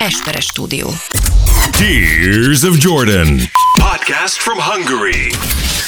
Esperes 0.00 0.46
stúdió. 0.46 0.88
Tears 1.74 2.64
of 2.64 2.78
Jordan. 2.78 3.38
Podcast 3.78 4.38
from 4.38 4.58
Hungary. 4.58 5.30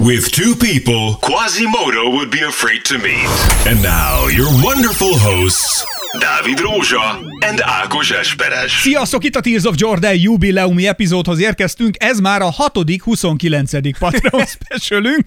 With 0.00 0.30
two 0.30 0.54
people 0.54 1.16
Quasimodo 1.22 2.10
would 2.10 2.30
be 2.30 2.40
afraid 2.42 2.84
to 2.86 2.98
meet. 2.98 3.26
And 3.67 3.83
now, 3.83 4.26
your 4.26 4.48
wonderful 4.62 5.17
hosts, 5.17 5.86
Dávid 6.22 6.58
Rózsa 6.58 7.20
and 7.48 7.60
Ákos 7.62 8.11
Esperes. 8.11 8.80
Sziasztok, 8.80 9.24
itt 9.24 9.36
a 9.36 9.40
Tears 9.40 9.64
of 9.64 9.75
Jordan 9.79 10.14
jubileumi 10.14 10.87
epizódhoz 10.87 11.41
érkeztünk. 11.41 11.96
Ez 11.98 12.18
már 12.18 12.43
a 12.43 12.50
hatodik, 12.50 13.02
29. 13.02 13.98
Patreon 13.98 14.46
specialünk, 14.61 15.24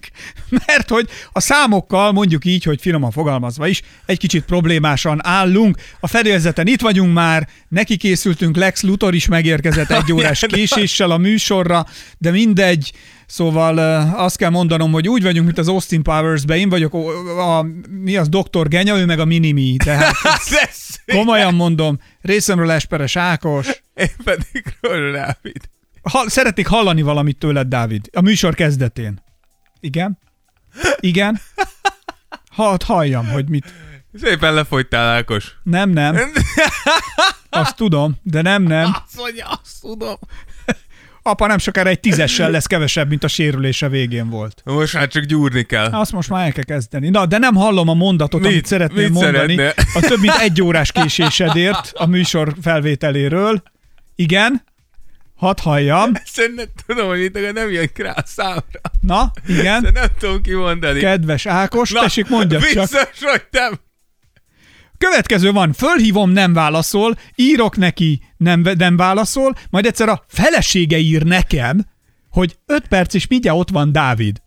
mert 0.50 0.90
hogy 0.90 1.10
a 1.32 1.40
számokkal, 1.40 2.12
mondjuk 2.12 2.46
így, 2.46 2.64
hogy 2.64 2.82
finoman 2.82 3.12
fogalmazva 3.12 3.68
is, 3.68 3.82
egy 4.06 4.18
kicsit 4.18 4.44
problémásan 4.46 5.26
állunk. 5.26 5.78
A 6.00 6.08
fedélzeten 6.08 6.68
itt 6.68 6.82
vagyunk 6.82 7.14
már, 7.14 7.48
neki 7.68 7.98
készültünk, 7.98 8.56
Lex 8.56 8.82
Luthor 8.82 9.14
is 9.14 9.28
megérkezett 9.28 9.92
egy 9.92 10.14
órás 10.18 10.46
késéssel 10.48 11.12
a 11.12 11.18
műsorra, 11.18 11.86
de 12.18 12.32
mindegy, 12.32 12.92
Szóval 13.26 13.78
azt 14.16 14.38
kell 14.38 14.50
mondanom, 14.50 14.92
hogy 14.92 15.08
úgy 15.08 15.24
vagyunk, 15.24 15.46
mint 15.46 15.58
az 15.58 15.68
Austin 15.68 16.04
Powers-be, 16.04 16.58
én 16.58 16.70
vagyok 16.70 16.94
a, 16.94 17.58
a, 17.58 17.66
mi 17.90 18.18
az 18.18 18.30
doktor 18.30 18.68
Genya, 18.68 18.98
ő 18.98 19.06
meg 19.06 19.20
a 19.20 19.26
Minimi, 19.26 19.76
tehát 19.84 20.14
komolyan 21.18 21.54
mondom, 21.54 22.00
részemről 22.22 22.72
Esperes 22.72 23.16
Ákos. 23.16 23.68
Én 23.94 24.12
pedig 24.24 24.78
Dávid. 25.12 25.70
Ha, 26.02 26.30
szeretnék 26.30 26.68
hallani 26.68 27.02
valamit 27.02 27.38
tőled, 27.38 27.68
Dávid, 27.68 28.10
a 28.14 28.22
műsor 28.22 28.56
kezdetén. 28.56 29.24
Igen? 29.80 30.20
Igen? 31.00 31.42
Hadd 32.52 32.84
halljam, 32.86 33.28
hogy 33.28 33.50
mit. 33.50 33.74
Szépen 34.14 34.54
lefogytál, 34.54 35.16
Ákos. 35.16 35.56
Nem, 35.64 35.90
nem. 35.90 36.16
Azt 37.50 37.76
tudom, 37.76 38.16
de 38.24 38.42
nem, 38.42 38.64
nem. 38.64 38.96
Azt 39.06 39.18
mondja, 39.18 39.48
azt 39.48 39.82
tudom. 39.82 40.16
Apa 41.28 41.48
nem 41.48 41.58
sokára 41.58 41.90
egy 41.90 42.00
tízessel 42.00 42.52
lesz 42.52 42.66
kevesebb, 42.66 43.10
mint 43.10 43.24
a 43.24 43.28
sérülése 43.28 43.90
végén 43.90 44.30
volt. 44.30 44.62
Most 44.66 44.94
már 44.94 45.08
csak 45.08 45.24
gyúrni 45.24 45.64
kell. 45.64 45.86
Azt 45.92 46.12
most 46.12 46.30
már 46.30 46.46
el 46.46 46.52
kell 46.52 46.64
kezdeni. 46.64 47.10
Na, 47.10 47.26
de 47.26 47.38
nem 47.38 47.56
hallom 47.56 47.90
a 47.90 47.94
mondatot, 47.94 48.42
Mit? 48.42 48.50
amit 48.52 48.66
szeretnél 48.66 49.04
Mit 49.04 49.14
mondani. 49.14 49.56
szeretne? 49.56 49.84
A 49.94 50.00
több 50.00 50.20
mint 50.20 50.36
egy 50.36 50.62
órás 50.62 50.92
késésedért 50.92 51.92
a 51.94 52.06
műsor 52.06 52.56
felvételéről. 52.62 53.64
Igen? 54.16 54.64
Hadd 55.36 55.58
halljam. 55.62 56.12
Szerintem 56.26 56.66
tudom, 56.86 57.08
hogy 57.08 57.20
itt 57.20 57.54
nem 57.54 57.72
jön 57.72 57.90
rá 57.96 58.12
a 58.12 58.24
számra. 58.26 58.62
Na, 59.02 59.32
igen. 59.48 59.90
nem 59.94 60.08
tudom 60.20 60.42
kimondani. 60.42 61.00
Kedves 61.00 61.46
Ákos, 61.46 61.90
tessék 61.90 62.30
mondja 62.30 62.60
csak. 62.60 62.74
Biztos, 62.74 63.08
hogy 63.20 63.46
nem. 63.52 63.80
Következő 65.10 65.52
van, 65.52 65.74
fölhívom, 65.74 66.30
nem 66.32 66.54
válaszol, 66.54 67.18
írok 67.36 67.78
neki, 67.78 68.22
nem, 68.38 68.66
nem 68.78 68.98
válaszol, 68.98 69.56
majd 69.70 69.86
egyszer 69.86 70.10
a 70.10 70.24
felesége 70.28 70.98
ír 70.98 71.24
nekem, 71.24 71.86
hogy 72.30 72.58
öt 72.66 72.88
perc 72.88 73.14
és 73.14 73.28
mindjárt 73.28 73.58
ott 73.58 73.70
van 73.70 73.92
Dávid. 73.92 74.42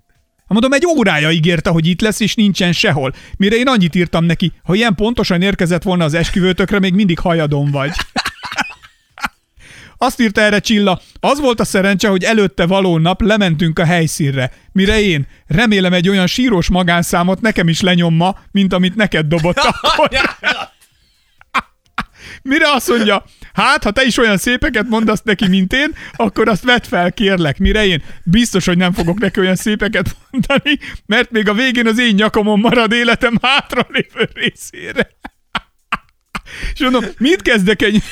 Ha 0.47 0.53
mondom, 0.53 0.73
egy 0.73 0.87
órája 0.87 1.31
ígérte, 1.31 1.70
hogy 1.70 1.87
itt 1.87 2.00
lesz, 2.00 2.20
és 2.20 2.34
nincsen 2.34 2.73
sehol. 2.73 3.12
Mire 3.37 3.56
én 3.56 3.69
annyit 3.69 3.95
írtam 3.95 4.25
neki, 4.25 4.53
ha 4.62 4.75
ilyen 4.75 4.95
pontosan 4.95 5.42
érkezett 5.42 5.83
volna 5.83 6.05
az 6.05 6.15
esküvőtökre, 6.15 6.78
még 6.78 6.95
mindig 6.95 7.19
hajadon 7.19 7.70
vagy. 7.70 7.91
Azt 9.99 10.21
írta 10.21 10.41
erre 10.41 10.59
Csilla, 10.59 11.01
az 11.21 11.41
volt 11.41 11.61
a 11.61 11.65
szerencse, 11.65 12.09
hogy 12.09 12.25
előtte 12.25 12.67
való 12.67 12.99
nap 12.99 13.23
lementünk 13.23 13.79
a 13.79 13.85
helyszínre. 13.85 14.53
Mire 14.73 15.01
én, 15.01 15.27
remélem 15.47 15.93
egy 15.93 16.09
olyan 16.09 16.27
sírós 16.27 16.69
magánszámot 16.69 17.41
nekem 17.41 17.69
is 17.69 17.81
lenyomma, 17.81 18.39
mint 18.51 18.73
amit 18.73 18.95
neked 18.95 19.27
dobott 19.27 19.59
akkor. 19.83 20.09
Mire 22.43 22.71
azt 22.73 22.89
mondja, 22.89 23.25
hát, 23.53 23.83
ha 23.85 23.91
te 23.91 24.03
is 24.03 24.19
olyan 24.19 24.37
szépeket 24.37 24.89
mondasz 24.89 25.23
neki, 25.23 25.49
mint 25.49 25.73
én, 25.73 25.95
akkor 26.17 26.49
azt 26.49 26.65
vedd 26.65 26.83
fel, 26.83 27.12
kérlek. 27.12 27.59
Mire 27.59 27.87
én, 27.87 28.03
biztos, 28.25 28.67
hogy 28.67 28.77
nem 28.77 28.93
fogok 28.93 29.19
neki 29.19 29.41
olyan 29.41 29.57
szépeket 29.57 30.17
mondani, 30.31 30.79
mert 31.07 31.31
még 31.31 31.49
a 31.49 31.55
végén 31.55 31.87
az 31.87 31.99
én 31.99 32.15
nyakamon 32.15 32.59
marad 32.59 32.93
életem 32.93 33.39
hátra 33.43 33.87
lévő 33.91 34.28
részére. 34.34 35.09
És 36.75 36.81
mondom, 36.81 37.05
mit 37.19 37.43
kezdek 37.43 37.83
egy... 37.83 38.03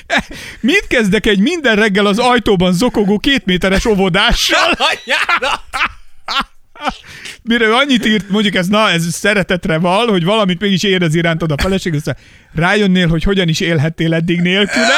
Mit 0.60 0.86
kezdek 0.86 1.26
egy 1.26 1.40
minden 1.40 1.76
reggel 1.76 2.06
az 2.06 2.18
ajtóban 2.18 2.72
zokogó 2.72 3.18
kétméteres 3.18 3.84
óvodással? 3.84 4.70
Mire 7.42 7.64
ő 7.64 7.74
annyit 7.74 8.06
írt, 8.06 8.28
mondjuk 8.28 8.54
ez, 8.54 8.66
na, 8.66 8.90
ez 8.90 9.04
szeretetre 9.12 9.78
val, 9.78 10.06
hogy 10.06 10.24
valamit 10.24 10.60
mégis 10.60 10.82
érez 10.82 11.14
irántad 11.14 11.52
a 11.52 11.54
feleség, 11.62 11.94
össze 11.94 12.16
rájönnél, 12.54 13.08
hogy 13.08 13.22
hogyan 13.22 13.48
is 13.48 13.60
élhettél 13.60 14.14
eddig 14.14 14.40
nélküle. 14.40 14.86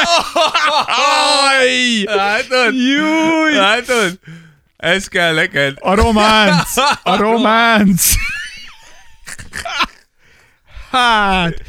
Aj! 1.59 2.03
Látod? 2.03 2.73
Júj! 2.73 3.53
Látod? 3.53 4.19
Ez 4.77 5.07
kell 5.07 5.33
neked. 5.33 5.73
A 5.79 5.95
románc! 5.95 6.69
A 7.03 7.15
románc! 7.15 8.11
Hát... 10.91 11.61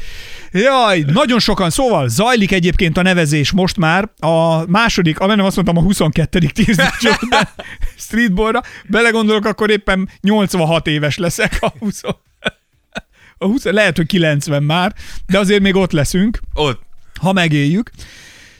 Jaj, 0.59 0.99
nagyon 0.99 1.39
sokan, 1.39 1.69
szóval 1.69 2.07
zajlik 2.07 2.51
egyébként 2.51 2.97
a 2.97 3.01
nevezés 3.01 3.51
most 3.51 3.77
már 3.77 4.09
a 4.19 4.65
második, 4.69 5.19
amennyi 5.19 5.41
azt 5.41 5.55
mondtam 5.55 5.77
a 5.77 5.81
22. 5.81 6.39
Tears 6.39 6.77
of 6.77 7.01
Jordan 7.01 7.47
streetballra, 7.97 8.61
belegondolok, 8.89 9.45
akkor 9.45 9.69
éppen 9.69 10.09
86 10.21 10.87
éves 10.87 11.17
leszek 11.17 11.57
a 11.61 11.73
20. 11.79 12.01
A 13.37 13.45
20 13.45 13.63
lehet, 13.63 13.97
hogy 13.97 14.05
90 14.05 14.63
már, 14.63 14.93
de 15.27 15.39
azért 15.39 15.61
még 15.61 15.75
ott 15.75 15.91
leszünk 15.91 16.39
Ott. 16.53 16.81
ha 17.19 17.33
megéljük. 17.33 17.91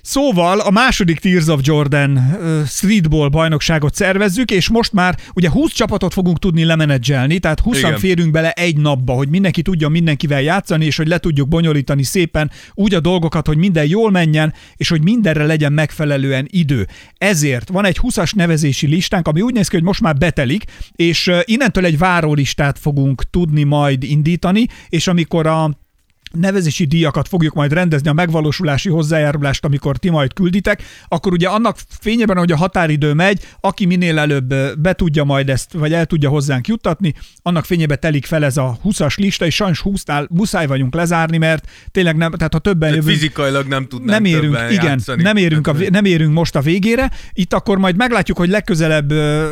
Szóval 0.07 0.59
a 0.59 0.71
második 0.71 1.19
Tears 1.19 1.47
of 1.47 1.59
Jordan 1.63 2.17
uh, 2.17 2.65
streetball 2.65 3.29
bajnokságot 3.29 3.95
szervezzük, 3.95 4.51
és 4.51 4.69
most 4.69 4.93
már 4.93 5.17
ugye 5.33 5.49
20 5.49 5.71
csapatot 5.71 6.13
fogunk 6.13 6.39
tudni 6.39 6.63
lemenedzselni, 6.63 7.39
tehát 7.39 7.59
20 7.59 7.77
Igen. 7.77 7.97
férünk 7.97 8.31
bele 8.31 8.51
egy 8.51 8.77
napba, 8.77 9.13
hogy 9.13 9.29
mindenki 9.29 9.61
tudja 9.61 9.89
mindenkivel 9.89 10.41
játszani, 10.41 10.85
és 10.85 10.97
hogy 10.97 11.07
le 11.07 11.17
tudjuk 11.17 11.47
bonyolítani 11.47 12.03
szépen 12.03 12.51
úgy 12.73 12.93
a 12.93 12.99
dolgokat, 12.99 13.47
hogy 13.47 13.57
minden 13.57 13.85
jól 13.85 14.11
menjen, 14.11 14.53
és 14.75 14.89
hogy 14.89 15.03
mindenre 15.03 15.45
legyen 15.45 15.73
megfelelően 15.73 16.47
idő. 16.49 16.87
Ezért 17.17 17.69
van 17.69 17.85
egy 17.85 17.99
20-as 18.01 18.35
nevezési 18.35 18.87
listánk, 18.87 19.27
ami 19.27 19.41
úgy 19.41 19.53
néz 19.53 19.67
ki, 19.67 19.75
hogy 19.75 19.85
most 19.85 20.01
már 20.01 20.15
betelik, 20.15 20.63
és 20.95 21.31
innentől 21.43 21.85
egy 21.85 21.97
várólistát 21.97 22.79
fogunk 22.79 23.29
tudni 23.29 23.63
majd 23.63 24.03
indítani, 24.03 24.65
és 24.89 25.07
amikor 25.07 25.47
a 25.47 25.85
nevezési 26.31 26.85
díjakat 26.85 27.27
fogjuk 27.27 27.53
majd 27.53 27.73
rendezni, 27.73 28.09
a 28.09 28.13
megvalósulási 28.13 28.89
hozzájárulást, 28.89 29.65
amikor 29.65 29.97
ti 29.97 30.09
majd 30.09 30.33
külditek, 30.33 30.83
akkor 31.07 31.31
ugye 31.31 31.47
annak 31.47 31.77
fényében, 31.99 32.37
hogy 32.37 32.51
a 32.51 32.57
határidő 32.57 33.13
megy, 33.13 33.47
aki 33.59 33.85
minél 33.85 34.19
előbb 34.19 34.53
be 34.79 34.93
tudja 34.93 35.23
majd 35.23 35.49
ezt, 35.49 35.73
vagy 35.73 35.93
el 35.93 36.05
tudja 36.05 36.29
hozzánk 36.29 36.67
juttatni, 36.67 37.13
annak 37.41 37.65
fényében 37.65 37.99
telik 37.99 38.25
fel 38.25 38.45
ez 38.45 38.57
a 38.57 38.77
20-as 38.85 39.17
lista, 39.17 39.45
és 39.45 39.55
sajnos 39.55 39.81
20-nál 39.85 40.27
muszáj 40.29 40.67
vagyunk 40.67 40.93
lezárni, 40.93 41.37
mert 41.37 41.69
tényleg 41.91 42.15
nem, 42.15 42.31
tehát 42.31 42.53
ha 42.53 42.59
többen 42.59 42.89
Tehát 42.89 42.95
jövünk, 42.95 43.19
fizikailag 43.19 43.67
nem 43.67 43.87
tudnánk 43.87 44.21
nem 44.21 44.25
érünk, 44.25 44.57
igen, 44.71 44.83
játszani. 44.83 45.21
nem 45.21 45.35
érünk, 45.37 45.67
a, 45.67 45.75
nem 45.89 46.05
érünk 46.05 46.33
most 46.33 46.55
a 46.55 46.61
végére. 46.61 47.11
Itt 47.33 47.53
akkor 47.53 47.77
majd 47.77 47.95
meglátjuk, 47.95 48.37
hogy 48.37 48.49
legközelebb 48.49 49.09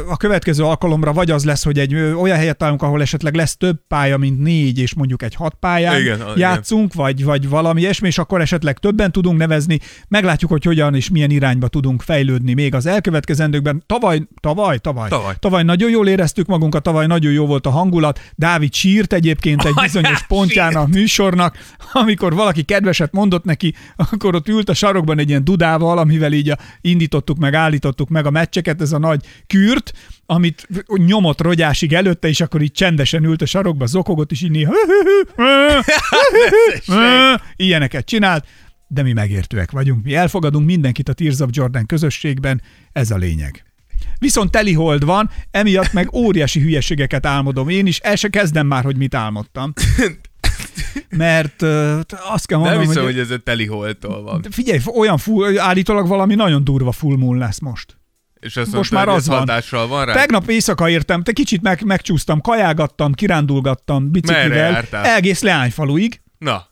a 0.09 0.18
következő 0.18 0.64
alkalomra 0.64 1.14
vagy 1.14 1.31
az 1.31 1.46
lesz, 1.46 1.64
hogy 1.64 1.80
egy 1.80 1.96
olyan 1.96 2.38
helyet 2.38 2.58
találunk, 2.58 2.81
ahol 2.81 3.02
esetleg 3.02 3.34
lesz 3.35 3.58
több 3.58 3.78
pálya, 3.88 4.18
mint 4.18 4.40
négy, 4.40 4.80
és 4.80 4.94
mondjuk 4.94 5.24
egy 5.24 5.35
hat 5.35 5.56
pályán 5.59 6.00
Igen, 6.00 6.22
a- 6.22 6.34
játszunk, 6.66 6.94
vagy, 6.94 7.24
vagy 7.24 7.50
valami 7.50 7.81
ilyesmi, 7.81 8.08
és 8.08 8.18
akkor 8.18 8.42
esetleg 8.42 8.78
többen 8.78 9.12
tudunk 9.12 9.38
nevezni. 9.38 9.80
Meglátjuk, 10.08 10.52
hogy 10.52 10.64
hogyan 10.64 10.96
és 10.96 11.09
milyen 11.09 11.30
irányba 11.30 11.68
tudunk 11.68 12.02
fejlődni 12.02 12.53
még 12.53 12.76
az 12.76 12.86
elkövetkezendőkben. 12.86 13.84
Tavaly, 13.86 14.22
tavaly, 14.40 14.78
tavaly, 14.78 15.09
Tavaly. 15.09 15.34
tavaly 15.40 15.64
nagyon 15.64 15.90
jól 15.90 16.08
éreztük 16.08 16.48
magunkat, 16.48 16.84
tavaly 16.84 17.08
nagyon 17.08 17.31
jó 17.31 17.46
volt 17.46 17.66
a 17.66 17.70
hangulat. 17.70 18.20
Dávid 18.36 18.74
sírt 18.74 19.14
egyébként 19.14 19.66
egy 19.66 19.74
bizonyos 19.81 20.24
pontján 20.28 20.76
a 20.76 20.86
műsornak, 20.86 21.58
amikor 21.94 22.34
valaki 22.34 22.64
kedveset 22.64 23.12
mondott 23.12 23.44
neki, 23.44 23.74
akkor 23.96 24.36
ott 24.36 24.47
ült 24.47 24.70
a 24.70 24.74
sarokban 24.74 25.20
egy 25.20 25.30
ilyen 25.30 25.44
dudával, 25.44 25.97
amivel 25.97 26.34
így 26.34 26.50
a, 26.50 26.58
indítottuk 26.82 27.38
meg, 27.38 27.53
állítottuk 27.53 28.09
meg 28.09 28.26
a 28.26 28.29
meccseket, 28.29 28.82
ez 28.82 28.91
a 28.91 28.97
nagy 28.97 29.26
kürt, 29.47 29.94
amit 30.25 30.67
nyomott 30.87 31.41
rogyásig 31.41 31.93
előtte, 31.93 32.27
és 32.27 32.41
akkor 32.41 32.61
így 32.61 32.72
csendesen 32.72 33.23
ült 33.23 33.41
a 33.41 33.45
sarokba, 33.45 33.85
zokogott, 33.85 34.31
és 34.31 34.41
így 34.41 34.51
néha 34.51 34.73
ilyeneket 37.55 38.05
csinált, 38.05 38.45
de 38.87 39.03
mi 39.03 39.13
megértőek 39.13 39.72
vagyunk. 39.72 40.03
Mi 40.03 40.16
elfogadunk 40.16 40.66
mindenkit 40.66 41.09
a 41.09 41.13
Tears 41.13 41.39
of 41.39 41.49
Jordan 41.51 41.85
közösségben, 41.85 42.61
ez 42.91 43.11
a 43.11 43.17
lényeg. 43.17 43.66
Viszont 44.19 44.51
telihold 44.51 45.05
van, 45.05 45.29
emiatt 45.51 45.93
meg 45.93 46.13
óriási 46.13 46.59
hülyeségeket 46.59 47.25
álmodom 47.25 47.69
én 47.69 47.85
is, 47.85 47.99
el 47.99 48.16
se 48.16 48.29
kezdem 48.29 48.67
már, 48.67 48.83
hogy 48.83 48.97
mit 48.97 49.16
álmodtam. 49.16 49.73
Mert 51.09 51.61
uh, 51.61 51.99
azt 52.31 52.45
kell 52.45 52.57
Nem 52.59 52.67
mondanom, 52.67 52.87
hiszem, 52.87 53.03
hogy, 53.03 53.13
hogy 53.13 53.22
ez 53.22 53.31
a 53.31 53.37
teli 53.37 53.66
holtól 53.66 54.23
van. 54.23 54.45
figyelj, 54.49 54.79
olyan 54.95 55.17
full, 55.17 55.59
állítólag 55.59 56.07
valami 56.07 56.35
nagyon 56.35 56.63
durva 56.63 56.91
full 56.91 57.17
moon 57.17 57.37
lesz 57.37 57.59
most. 57.59 57.97
És 58.40 58.55
azt 58.58 58.72
Most 58.72 58.91
mondta, 58.91 59.09
már 59.11 59.17
az 59.17 59.28
van. 59.28 59.87
van 59.87 60.05
rá? 60.05 60.14
Tegnap 60.14 60.49
éjszaka 60.49 60.90
értem, 60.90 61.23
te 61.23 61.32
kicsit 61.32 61.61
meg, 61.61 61.84
megcsúsztam, 61.84 62.41
kajágattam, 62.41 63.14
kirándulgattam 63.14 64.11
biciklivel, 64.11 64.84
egész 64.91 65.41
Leányfaluig, 65.41 66.22
Na, 66.37 66.67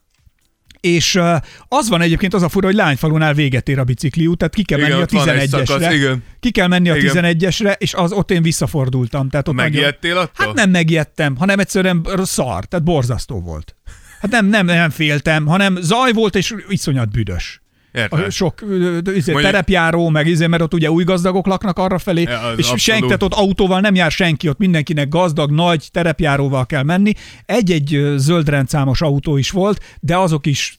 és 0.79 1.15
uh, 1.15 1.35
az 1.67 1.89
van 1.89 2.01
egyébként 2.01 2.33
az 2.33 2.41
a 2.41 2.49
fura, 2.49 2.65
hogy 2.65 2.75
Lányfalunál 2.75 3.33
véget 3.33 3.69
ér 3.69 3.79
a 3.79 3.83
bicikli 3.83 4.27
út, 4.27 4.37
tehát 4.37 4.53
ki 4.53 4.63
kell 4.63 4.77
Igen, 4.77 4.89
menni 4.89 5.01
a 5.01 5.03
ott 5.03 5.11
van 5.25 5.29
egy 5.29 5.49
szakasz, 5.49 5.69
11-esre. 5.81 5.91
igen. 5.93 6.23
Ki 6.39 6.51
kell 6.51 6.67
menni 6.67 6.89
a 6.89 6.95
Igen. 6.95 7.15
11-esre, 7.37 7.75
és 7.77 7.93
az 7.93 8.11
ott 8.11 8.31
én 8.31 8.41
visszafordultam. 8.41 9.29
Tehát 9.29 9.47
ott 9.47 9.55
nagyon- 9.55 9.71
Megijedtél 9.71 10.17
attól? 10.17 10.45
Hát 10.45 10.55
nem 10.55 10.69
megijedtem, 10.69 11.35
hanem 11.37 11.59
egyszerűen 11.59 12.07
szar, 12.23 12.65
tehát 12.65 12.85
borzasztó 12.85 13.41
volt. 13.41 13.75
Hát 14.21 14.31
nem, 14.31 14.45
nem, 14.45 14.65
nem 14.65 14.89
féltem, 14.89 15.45
hanem 15.45 15.77
zaj 15.81 16.11
volt, 16.13 16.35
és 16.35 16.55
iszonyat 16.67 17.11
büdös. 17.11 17.61
Érted? 17.93 18.19
A 18.19 18.29
sok 18.29 18.61
izé, 18.61 19.31
Mondjuk- 19.31 19.41
terepjáró, 19.41 20.09
meg 20.09 20.27
izé, 20.27 20.47
mert 20.47 20.61
ott 20.61 20.73
ugye 20.73 20.91
új 20.91 21.03
gazdagok 21.03 21.45
laknak 21.47 21.77
arra 21.79 21.97
felé, 21.97 22.21
Ja, 22.21 22.29
és 22.29 22.39
abszolút. 22.57 22.79
senki, 22.79 23.05
tehát 23.05 23.23
ott 23.23 23.33
autóval 23.33 23.79
nem 23.79 23.95
jár 23.95 24.11
senki, 24.11 24.49
ott 24.49 24.57
mindenkinek 24.57 25.07
gazdag, 25.09 25.51
nagy 25.51 25.87
terepjáróval 25.91 26.65
kell 26.65 26.83
menni. 26.83 27.13
Egy-egy 27.45 28.01
zöldrendszámos 28.15 29.01
autó 29.01 29.37
is 29.37 29.49
volt, 29.51 29.83
de 29.99 30.17
azok 30.17 30.45
is 30.45 30.77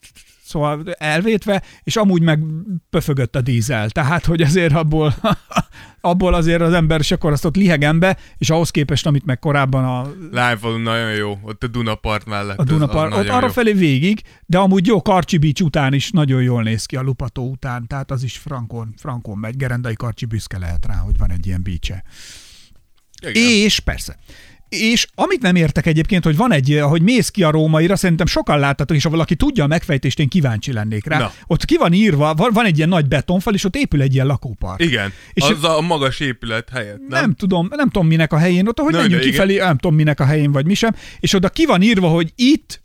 szóval 0.55 0.83
elvétve, 0.99 1.63
és 1.83 1.97
amúgy 1.97 2.23
meg 2.23 2.43
pöfögött 2.91 3.37
a 3.37 3.41
dízel. 3.41 3.91
Tehát, 3.91 4.25
hogy 4.25 4.43
azért 4.43 4.75
abból, 4.75 5.15
abból 6.01 6.35
azért 6.35 6.61
az 6.61 6.73
ember 6.73 7.01
is 7.01 7.11
akkor 7.11 7.33
azt 7.33 7.45
ott 7.45 7.57
lihegem 7.57 7.99
be, 7.99 8.17
és 8.39 8.51
ahhoz 8.51 8.71
képest, 8.71 9.07
amit 9.07 9.25
meg 9.25 9.39
korábban 9.39 9.85
a 9.85 10.13
Lányfalun 10.31 10.81
nagyon 10.81 11.13
jó, 11.13 11.39
ott 11.43 11.63
a 11.63 11.67
Dunapart 11.67 12.27
mellett. 12.27 12.59
a 12.59 12.65
Dunapart, 12.65 13.15
ott 13.15 13.29
arra 13.29 13.51
felé 13.51 13.73
végig, 13.73 14.21
de 14.47 14.59
amúgy 14.59 14.87
jó, 14.87 15.03
Karcsi 15.03 15.39
Beach 15.39 15.63
után 15.63 15.93
is 15.93 16.11
nagyon 16.11 16.43
jól 16.43 16.63
néz 16.63 16.87
ki 16.87 16.97
a 16.97 17.03
Lupató 17.03 17.51
után, 17.51 17.87
tehát 17.87 18.11
az 18.11 18.23
is 18.23 18.37
frankon, 18.37 18.95
frankon 18.97 19.39
megy, 19.39 19.57
Gerendai 19.57 19.95
Karcsi 19.95 20.25
büszke 20.25 20.59
lehet 20.59 20.87
rá, 20.87 20.95
hogy 20.95 21.19
van 21.19 21.31
egy 21.31 21.47
ilyen 21.47 21.63
Igen. 21.65 22.03
És 23.37 23.81
persze, 23.81 24.17
és 24.81 25.07
amit 25.15 25.43
nem 25.43 25.57
értek 25.57 25.87
egyébként, 25.87 26.25
hogy 26.25 26.37
van 26.37 26.53
egy, 26.53 26.81
hogy 26.83 27.03
mész 27.03 27.29
ki 27.29 27.43
a 27.43 27.51
rómaira, 27.51 27.97
szerintem 27.97 28.27
sokan 28.27 28.59
láttatok, 28.59 28.97
és 28.97 29.03
ha 29.03 29.11
valaki 29.11 29.35
tudja 29.35 29.65
a 29.65 29.67
megfejtést, 29.67 30.19
én 30.19 30.29
kíváncsi 30.29 30.73
lennék 30.73 31.07
rá. 31.07 31.19
Na. 31.19 31.33
Ott 31.47 31.65
ki 31.65 31.77
van 31.77 31.93
írva, 31.93 32.35
van, 32.35 32.51
van 32.53 32.65
egy 32.65 32.77
ilyen 32.77 32.89
nagy 32.89 33.07
betonfal, 33.07 33.55
és 33.55 33.65
ott 33.65 33.77
épül 33.77 34.03
egy 34.03 34.15
ilyen 34.15 34.27
lakópark. 34.27 34.83
Igen, 34.83 35.13
És 35.33 35.43
az 35.43 35.65
a 35.65 35.81
magas 35.81 36.21
épület 36.21 36.69
helyett, 36.69 36.99
nem? 36.99 37.09
Nem? 37.09 37.21
nem 37.21 37.35
tudom, 37.35 37.69
nem 37.71 37.89
tudom 37.89 38.09
minek 38.09 38.33
a 38.33 38.39
helyén, 38.39 38.69
ott 38.69 38.79
ahogy 38.79 38.93
Na, 38.93 39.01
menjünk 39.01 39.23
kifelé, 39.23 39.57
nem 39.57 39.77
tudom 39.77 39.97
minek 39.97 40.21
a 40.21 40.25
helyén 40.25 40.53
vagy 40.53 40.67
mi 40.67 40.75
sem, 40.75 40.95
és 41.21 41.35
oda 41.35 41.49
ki 41.49 41.67
van 41.67 41.83
írva, 41.83 42.09
hogy 42.09 42.33
itt 42.37 42.83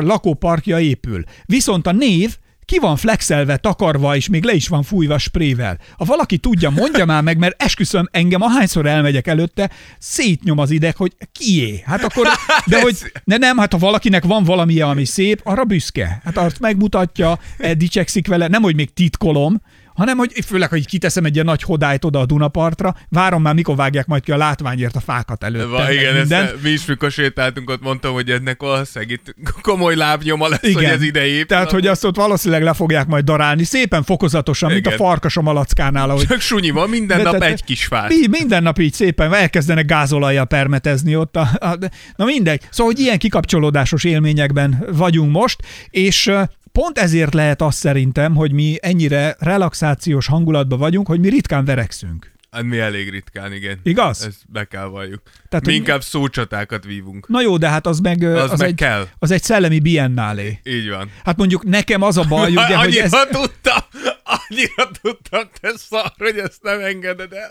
lakóparkja 0.00 0.80
épül. 0.80 1.24
Viszont 1.44 1.86
a 1.86 1.92
név 1.92 2.36
ki 2.70 2.78
van 2.78 2.96
flexelve, 2.96 3.56
takarva, 3.56 4.16
és 4.16 4.28
még 4.28 4.44
le 4.44 4.52
is 4.52 4.68
van 4.68 4.82
fújva 4.82 5.18
sprével. 5.18 5.78
Ha 5.98 6.04
valaki 6.04 6.38
tudja, 6.38 6.70
mondja 6.70 7.04
már 7.04 7.22
meg, 7.22 7.38
mert 7.38 7.62
esküszöm, 7.62 8.08
engem 8.12 8.42
ahányszor 8.42 8.86
elmegyek 8.86 9.26
előtte, 9.26 9.70
szétnyom 9.98 10.58
az 10.58 10.70
ideg, 10.70 10.96
hogy 10.96 11.12
kié. 11.32 11.82
Hát 11.86 12.02
akkor, 12.02 12.26
de 12.66 12.80
hogy 12.82 12.96
ne 13.24 13.36
nem, 13.36 13.56
hát 13.56 13.72
ha 13.72 13.78
valakinek 13.78 14.24
van 14.24 14.44
valami, 14.44 14.80
ami 14.80 15.04
szép, 15.04 15.40
arra 15.44 15.64
büszke. 15.64 16.20
Hát 16.24 16.36
azt 16.36 16.60
megmutatja, 16.60 17.38
eh, 17.58 17.72
dicsekszik 17.72 18.26
vele, 18.26 18.48
nem, 18.48 18.62
hogy 18.62 18.74
még 18.74 18.92
titkolom, 18.92 19.62
hanem 19.94 20.16
hogy 20.16 20.32
főleg, 20.46 20.68
hogy 20.68 20.86
kiteszem 20.86 21.24
egy 21.24 21.34
ilyen 21.34 21.46
nagy 21.46 21.62
hodályt 21.62 22.04
oda 22.04 22.18
a 22.18 22.26
Dunapartra, 22.26 22.94
várom 23.08 23.42
már, 23.42 23.54
mikor 23.54 23.76
vágják 23.76 24.06
majd 24.06 24.22
ki 24.22 24.32
a 24.32 24.36
látványért 24.36 24.96
a 24.96 25.00
fákat 25.00 25.44
előtte. 25.44 25.66
Va, 25.66 25.92
igen, 25.92 26.16
ezt, 26.16 26.62
mi 26.62 26.70
is 26.70 26.84
mikor 26.84 27.10
sétáltunk, 27.10 27.70
ott 27.70 27.82
mondtam, 27.82 28.12
hogy 28.12 28.30
ennek 28.30 28.60
valószínűleg 28.60 29.10
itt 29.10 29.34
komoly 29.60 29.94
lábnyoma 29.94 30.48
lesz, 30.48 30.72
hogy 30.72 30.84
ez 30.84 31.02
ide 31.02 31.26
épül. 31.26 31.46
Tehát, 31.46 31.70
hogy 31.70 31.86
azt 31.86 32.04
ott 32.04 32.16
valószínűleg 32.16 32.62
le 32.62 32.72
fogják 32.72 33.06
majd 33.06 33.24
darálni, 33.24 33.64
szépen 33.64 34.02
fokozatosan, 34.02 34.72
mint 34.72 34.86
a 34.86 34.92
Igen. 34.92 35.06
farkas 35.06 35.36
a 35.36 35.42
malackánál, 35.42 36.10
ahogy 36.10 36.26
Csak 36.26 36.40
sunyi 36.40 36.70
van, 36.70 36.88
minden 36.88 37.22
nap 37.22 37.32
Vetette- 37.32 37.52
egy 37.52 37.64
kis 37.64 37.84
fát. 37.84 38.08
Mi, 38.08 38.26
minden 38.30 38.62
nap 38.62 38.78
így 38.78 38.92
szépen 38.92 39.34
elkezdenek 39.34 39.84
gázolajjal 39.84 40.46
permetezni 40.46 41.16
ott. 41.16 41.36
A, 41.36 41.48
a, 41.60 41.78
na 42.16 42.24
mindegy. 42.24 42.62
Szóval, 42.70 42.92
hogy 42.92 43.02
ilyen 43.02 43.18
kikapcsolódásos 43.18 44.04
élményekben 44.04 44.86
vagyunk 44.92 45.32
most, 45.32 45.60
és 45.90 46.30
pont 46.80 46.98
ezért 46.98 47.34
lehet 47.34 47.62
azt 47.62 47.78
szerintem, 47.78 48.34
hogy 48.34 48.52
mi 48.52 48.76
ennyire 48.80 49.36
relaxációs 49.38 50.26
hangulatban 50.26 50.78
vagyunk, 50.78 51.06
hogy 51.06 51.20
mi 51.20 51.28
ritkán 51.28 51.64
verekszünk. 51.64 52.32
Hát 52.50 52.62
mi 52.62 52.78
elég 52.78 53.10
ritkán, 53.10 53.52
igen. 53.52 53.80
Igaz? 53.82 54.24
Ezt 54.26 54.42
be 54.46 54.64
kell 54.64 54.84
valljuk. 54.84 55.22
Tehát, 55.48 55.66
mi 55.66 55.72
inkább 55.72 56.02
szócsatákat 56.02 56.84
vívunk. 56.84 57.28
Na 57.28 57.40
jó, 57.40 57.56
de 57.56 57.68
hát 57.68 57.86
az 57.86 57.98
meg, 57.98 58.22
Az 58.22 58.50
az, 58.50 58.58
meg 58.58 58.68
egy, 58.68 58.74
kell. 58.74 59.06
az 59.18 59.30
egy 59.30 59.42
szellemi 59.42 59.78
biennálé. 59.78 60.60
Így 60.64 60.88
van. 60.88 61.10
Hát 61.24 61.36
mondjuk 61.36 61.64
nekem 61.64 62.02
az 62.02 62.16
a 62.16 62.24
baj, 62.28 62.50
ugye, 62.50 62.66
hogy 62.76 62.86
annyira 62.86 63.04
ez, 63.04 63.10
tudtam, 63.10 63.84
annyira 64.24 64.90
tudtam, 65.02 65.42
te 65.60 65.72
szar, 65.76 66.12
hogy 66.18 66.38
ezt 66.38 66.62
nem 66.62 66.80
engeded 66.80 67.32
el. 67.32 67.50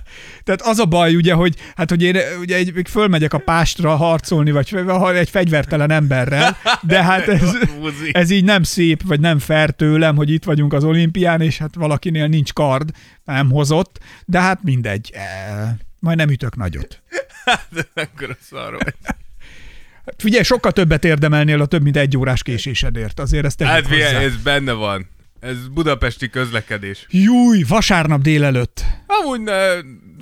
Tehát 0.44 0.62
az 0.62 0.78
a 0.78 0.84
baj, 0.84 1.14
ugye, 1.14 1.32
hogy, 1.32 1.54
hát, 1.76 1.90
hogy 1.90 2.02
én 2.02 2.16
ugye 2.40 2.56
egy, 2.56 2.74
még 2.74 2.86
fölmegyek 2.86 3.32
a 3.32 3.38
pástra 3.38 3.96
harcolni, 3.96 4.50
vagy 4.50 4.74
egy 5.14 5.30
fegyvertelen 5.30 5.90
emberrel, 5.90 6.56
de 6.82 7.02
hát 7.02 7.28
ez, 7.28 7.56
ez 8.12 8.30
így 8.30 8.44
nem 8.44 8.62
szép, 8.62 9.02
vagy 9.06 9.20
nem 9.20 9.38
fair 9.38 9.70
tőlem, 9.70 10.16
hogy 10.16 10.30
itt 10.30 10.44
vagyunk 10.44 10.72
az 10.72 10.84
olimpián, 10.84 11.40
és 11.40 11.58
hát 11.58 11.74
valakinél 11.74 12.26
nincs 12.26 12.52
kard, 12.52 12.90
nem 13.24 13.50
hozott, 13.50 13.98
de 14.24 14.40
hát 14.40 14.62
mindegy. 14.62 15.10
E, 15.14 15.76
majd 15.98 16.16
nem 16.16 16.30
ütök 16.30 16.56
nagyot. 16.56 17.02
De 17.74 17.86
akkor 17.94 18.36
szar 18.40 18.72
vagy. 18.72 18.94
Hát 20.04 20.14
Figyelj, 20.18 20.42
sokkal 20.42 20.72
többet 20.72 21.04
érdemelnél 21.04 21.60
a 21.60 21.66
több 21.66 21.82
mint 21.82 21.96
egy 21.96 22.16
órás 22.16 22.42
késésedért. 22.42 23.20
Azért 23.20 23.44
ezt 23.44 23.62
Hát 23.62 23.86
figyelj, 23.86 24.24
ez 24.24 24.36
benne 24.36 24.72
van. 24.72 25.08
Ez 25.42 25.68
budapesti 25.68 26.30
közlekedés. 26.30 27.06
Júj, 27.10 27.62
vasárnap 27.68 28.20
délelőtt. 28.20 28.84
Amúgy 29.06 29.40
ne, 29.40 29.74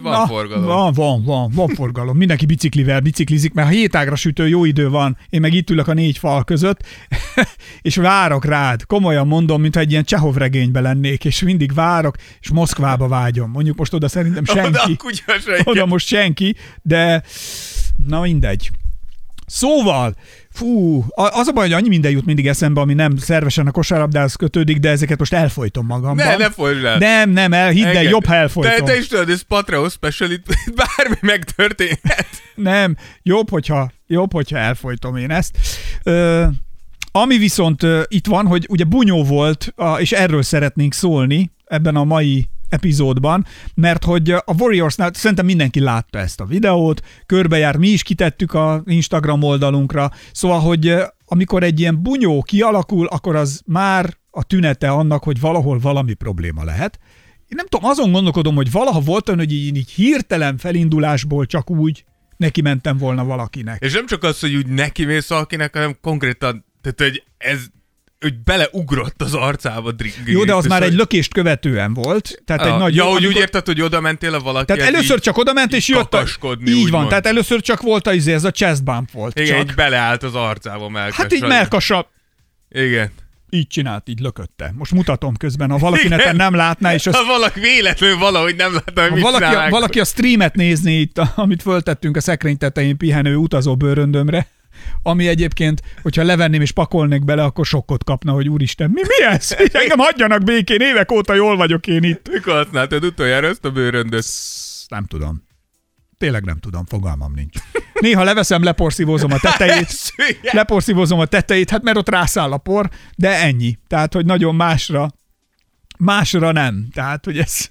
van 0.02 0.12
Na, 0.12 0.26
forgalom. 0.26 0.64
Van, 0.64 0.92
van, 0.92 1.24
van, 1.24 1.50
van 1.54 1.68
forgalom. 1.68 2.16
Mindenki 2.16 2.46
biciklivel 2.46 3.00
biciklizik, 3.00 3.52
mert 3.52 3.68
ha 3.68 3.74
hétágra 3.74 4.16
sütő 4.16 4.48
jó 4.48 4.64
idő 4.64 4.88
van, 4.88 5.16
én 5.28 5.40
meg 5.40 5.52
itt 5.52 5.70
ülök 5.70 5.88
a 5.88 5.92
négy 5.92 6.18
fal 6.18 6.44
között, 6.44 6.84
és 7.82 7.96
várok 7.96 8.44
rád. 8.44 8.86
Komolyan 8.86 9.26
mondom, 9.26 9.60
mintha 9.60 9.80
egy 9.80 9.90
ilyen 9.90 10.04
Csehov 10.04 10.36
regényben 10.36 10.82
lennék, 10.82 11.24
és 11.24 11.42
mindig 11.42 11.74
várok, 11.74 12.16
és 12.40 12.50
Moszkvába 12.50 13.08
vágyom. 13.08 13.50
Mondjuk 13.50 13.76
most 13.76 13.94
oda 13.94 14.08
szerintem 14.08 14.44
Oda 14.48 14.62
senki. 14.62 14.96
kutyas 14.96 15.44
Oda 15.64 15.86
most 15.86 16.06
senki, 16.06 16.56
de 16.82 17.22
na 18.06 18.20
mindegy. 18.20 18.70
Szóval, 19.46 20.14
fú, 20.52 21.04
az 21.14 21.48
a 21.48 21.52
baj, 21.52 21.64
hogy 21.64 21.72
annyi 21.72 21.88
minden 21.88 22.10
jut 22.10 22.24
mindig 22.24 22.46
eszembe, 22.48 22.80
ami 22.80 22.94
nem 22.94 23.16
szervesen 23.16 23.66
a 23.66 23.70
kosárlabdához 23.70 24.34
kötődik, 24.34 24.78
de 24.78 24.90
ezeket 24.90 25.18
most 25.18 25.32
elfolytom 25.32 25.86
magamban. 25.86 26.26
Ne, 26.26 26.36
ne 26.36 26.50
folytsd 26.50 26.84
el. 26.84 26.98
Nem, 26.98 27.30
nem, 27.30 27.52
el, 27.52 27.70
hidd 27.70 27.84
el, 27.84 28.02
jobb, 28.02 28.24
ha 28.24 28.34
elfolytom. 28.34 28.74
Te, 28.74 28.82
te 28.82 28.98
is 28.98 29.06
tudod, 29.06 29.28
ez 29.28 29.40
Patreon 29.40 29.88
special, 29.88 30.30
itt 30.30 30.46
bármi 30.96 31.16
megtörténhet. 31.20 32.26
Nem, 32.54 32.96
jobb, 33.22 33.50
hogyha, 33.50 33.90
jobb, 34.06 34.32
hogyha 34.32 34.58
elfolytom 34.58 35.16
én 35.16 35.30
ezt. 35.30 35.58
Ö, 36.02 36.46
ami 37.12 37.38
viszont 37.38 37.82
ö, 37.82 38.02
itt 38.08 38.26
van, 38.26 38.46
hogy 38.46 38.66
ugye 38.68 38.84
bunyó 38.84 39.24
volt, 39.24 39.72
a, 39.76 40.00
és 40.00 40.12
erről 40.12 40.42
szeretnénk 40.42 40.94
szólni 40.94 41.50
ebben 41.64 41.96
a 41.96 42.04
mai 42.04 42.48
epizódban, 42.70 43.46
mert 43.74 44.04
hogy 44.04 44.30
a 44.30 44.54
Warriorsnál 44.58 45.10
szerintem 45.14 45.46
mindenki 45.46 45.80
látta 45.80 46.18
ezt 46.18 46.40
a 46.40 46.44
videót, 46.44 47.02
körbejár, 47.26 47.76
mi 47.76 47.88
is 47.88 48.02
kitettük 48.02 48.54
a 48.54 48.82
Instagram 48.86 49.42
oldalunkra, 49.42 50.10
szóval, 50.32 50.60
hogy 50.60 50.94
amikor 51.24 51.62
egy 51.62 51.80
ilyen 51.80 52.02
bunyó 52.02 52.42
kialakul, 52.42 53.06
akkor 53.06 53.36
az 53.36 53.62
már 53.66 54.16
a 54.30 54.44
tünete 54.44 54.90
annak, 54.90 55.22
hogy 55.22 55.40
valahol 55.40 55.78
valami 55.78 56.14
probléma 56.14 56.64
lehet. 56.64 56.98
Én 57.38 57.56
nem 57.56 57.66
tudom, 57.66 57.90
azon 57.90 58.12
gondolkodom, 58.12 58.54
hogy 58.54 58.70
valaha 58.70 59.00
volt 59.00 59.28
olyan, 59.28 59.40
hogy 59.40 59.52
így, 59.52 59.76
így 59.76 59.90
hirtelen 59.90 60.56
felindulásból 60.56 61.46
csak 61.46 61.70
úgy 61.70 62.04
neki 62.36 62.60
mentem 62.60 62.96
volna 62.96 63.24
valakinek. 63.24 63.82
És 63.82 63.92
nem 63.92 64.06
csak 64.06 64.22
az, 64.22 64.40
hogy 64.40 64.54
úgy 64.54 64.66
neki 64.66 65.04
mész 65.04 65.28
valakinek, 65.28 65.74
hanem 65.74 65.96
konkrétan, 66.00 66.64
tehát 66.80 67.00
hogy 67.00 67.22
ez, 67.38 67.66
hogy 68.20 68.38
beleugrott 68.42 69.22
az 69.22 69.34
arcába. 69.34 69.92
Dri- 69.92 70.14
Jó, 70.24 70.44
de 70.44 70.54
az 70.54 70.66
már 70.66 70.82
egy 70.82 70.94
lökést 70.94 71.32
követően 71.32 71.94
volt. 71.94 72.42
Tehát 72.44 72.62
egy 72.66 72.72
Ah, 72.72 72.78
nagy, 72.78 72.94
ja, 72.94 73.04
hogy 73.04 73.26
úgy 73.26 73.36
érted, 73.36 73.66
hogy 73.66 73.80
oda 73.80 74.00
mentél 74.00 74.34
a 74.34 74.40
valaki. 74.40 74.66
Tehát 74.72 74.94
először 74.94 75.20
csak 75.20 75.38
oda 75.38 75.52
ment, 75.52 75.72
és 75.72 75.88
jött 75.88 76.14
a... 76.14 76.24
Így 76.64 76.90
van, 76.90 77.08
tehát 77.08 77.26
először 77.26 77.60
csak 77.60 77.80
volt 77.80 78.06
a, 78.06 78.12
izé, 78.12 78.32
ez 78.32 78.44
a 78.44 78.50
chest 78.50 78.84
bump 78.84 79.10
volt. 79.10 79.38
Igen, 79.38 79.60
így 79.60 79.74
beleállt 79.74 80.22
az 80.22 80.34
arcába 80.34 80.88
melkasra. 80.88 81.22
Hát 81.22 81.32
így 81.32 81.42
melkasa 81.46 82.10
Igen. 82.68 83.10
így 83.50 83.66
csinált, 83.66 84.08
így 84.08 84.20
lökötte. 84.20 84.72
Most 84.76 84.92
mutatom 84.92 85.36
közben, 85.36 85.70
ha 85.70 85.78
valaki 85.78 86.04
Igen. 86.06 86.18
neten 86.18 86.36
nem 86.36 86.54
látná, 86.54 86.94
és 86.94 87.06
azt 87.06 87.16
Ha 87.16 87.24
valaki 87.24 87.60
véletlenül 87.60 88.18
valahogy 88.18 88.56
nem 88.56 88.72
látta, 88.72 89.08
hogy 89.10 89.20
valaki, 89.20 89.54
a, 89.54 89.68
valaki 89.70 90.00
a 90.00 90.04
streamet 90.04 90.54
nézni 90.54 90.92
itt, 91.00 91.18
amit 91.34 91.62
föltettünk 91.62 92.16
a 92.16 92.20
szekrény 92.20 92.58
tetején 92.58 92.96
pihenő 92.96 93.36
utazó 93.36 93.76
bőröndömre, 93.76 94.46
ami 95.02 95.28
egyébként, 95.28 95.82
hogyha 96.02 96.22
levenném 96.22 96.60
és 96.60 96.72
pakolnék 96.72 97.24
bele, 97.24 97.42
akkor 97.42 97.66
sokkot 97.66 98.04
kapna, 98.04 98.32
hogy 98.32 98.48
úristen, 98.48 98.90
mi, 98.90 99.00
mi 99.00 99.24
ez? 99.24 99.56
Engem 99.72 99.98
hagyjanak 99.98 100.44
békén, 100.44 100.80
évek 100.80 101.12
óta 101.12 101.34
jól 101.34 101.56
vagyok 101.56 101.86
én 101.86 102.02
itt. 102.02 102.28
Mikor 102.32 102.54
használtad 102.54 103.04
utoljára 103.04 103.46
ezt 103.46 103.64
a 103.64 103.70
bőröndöt? 103.70 104.26
Nem 104.88 105.04
tudom. 105.04 105.48
Tényleg 106.18 106.44
nem 106.44 106.58
tudom, 106.58 106.86
fogalmam 106.86 107.32
nincs. 107.32 107.58
Néha 108.00 108.24
leveszem, 108.24 108.62
leporszívózom 108.62 109.32
a 109.32 109.38
tetejét, 109.38 110.12
leporszívózom 110.42 111.18
a 111.18 111.26
tetejét, 111.26 111.70
hát 111.70 111.82
mert 111.82 111.96
ott 111.96 112.08
rászáll 112.08 112.52
a 112.52 112.56
por, 112.56 112.90
de 113.16 113.40
ennyi. 113.40 113.78
Tehát, 113.86 114.14
hogy 114.14 114.26
nagyon 114.26 114.54
másra, 114.54 115.10
másra 115.98 116.52
nem. 116.52 116.88
Tehát, 116.92 117.24
hogy 117.24 117.38
ez, 117.38 117.68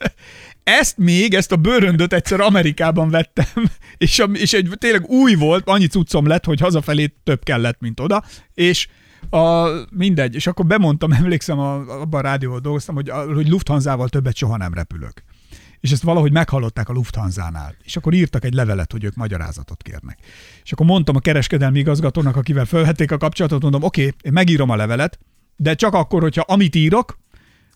ezt 0.70 0.98
még, 0.98 1.34
ezt 1.34 1.52
a 1.52 1.56
bőröndöt 1.56 2.14
egyszer 2.14 2.40
Amerikában 2.40 3.10
vettem, 3.10 3.46
és, 3.98 4.20
a, 4.20 4.24
és 4.24 4.54
egy 4.54 4.70
tényleg 4.78 5.10
új 5.10 5.36
volt, 5.36 5.68
annyi 5.68 5.88
cuccom 5.88 6.28
lett, 6.28 6.46
hogy 6.46 6.60
hazafelé 6.60 7.14
több 7.24 7.44
kellett, 7.44 7.80
mint 7.80 8.00
oda, 8.00 8.24
és 8.54 8.88
A, 9.30 9.68
mindegy, 9.92 10.36
és 10.36 10.48
akkor 10.48 10.66
bemondtam, 10.66 11.12
emlékszem, 11.22 11.60
a, 11.60 12.02
abban 12.02 12.20
a 12.20 12.28
rádióval 12.28 12.60
dolgoztam, 12.60 12.96
hogy, 12.96 13.10
a, 13.10 13.34
hogy 13.34 13.48
Lufthansa-val 13.48 14.10
többet 14.10 14.36
soha 14.36 14.58
nem 14.58 14.74
repülök. 14.74 15.24
És 15.80 15.92
ezt 15.92 16.04
valahogy 16.04 16.32
meghallották 16.32 16.90
a 16.90 16.94
Lufthansa-nál. 16.94 17.76
És 17.84 17.96
akkor 17.96 18.14
írtak 18.14 18.46
egy 18.46 18.54
levelet, 18.54 18.92
hogy 18.92 19.04
ők 19.04 19.16
magyarázatot 19.16 19.82
kérnek. 19.82 20.18
És 20.64 20.72
akkor 20.72 20.86
mondtam 20.86 21.16
a 21.16 21.20
kereskedelmi 21.20 21.80
igazgatónak, 21.80 22.36
akivel 22.36 22.66
felhették 22.66 23.12
a 23.12 23.18
kapcsolatot, 23.18 23.62
mondom, 23.62 23.84
oké, 23.84 24.02
okay, 24.02 24.16
én 24.22 24.32
megírom 24.32 24.70
a 24.70 24.76
levelet, 24.76 25.20
de 25.56 25.74
csak 25.74 25.94
akkor, 25.94 26.22
hogyha 26.22 26.46
amit 26.48 26.76
írok, 26.76 27.20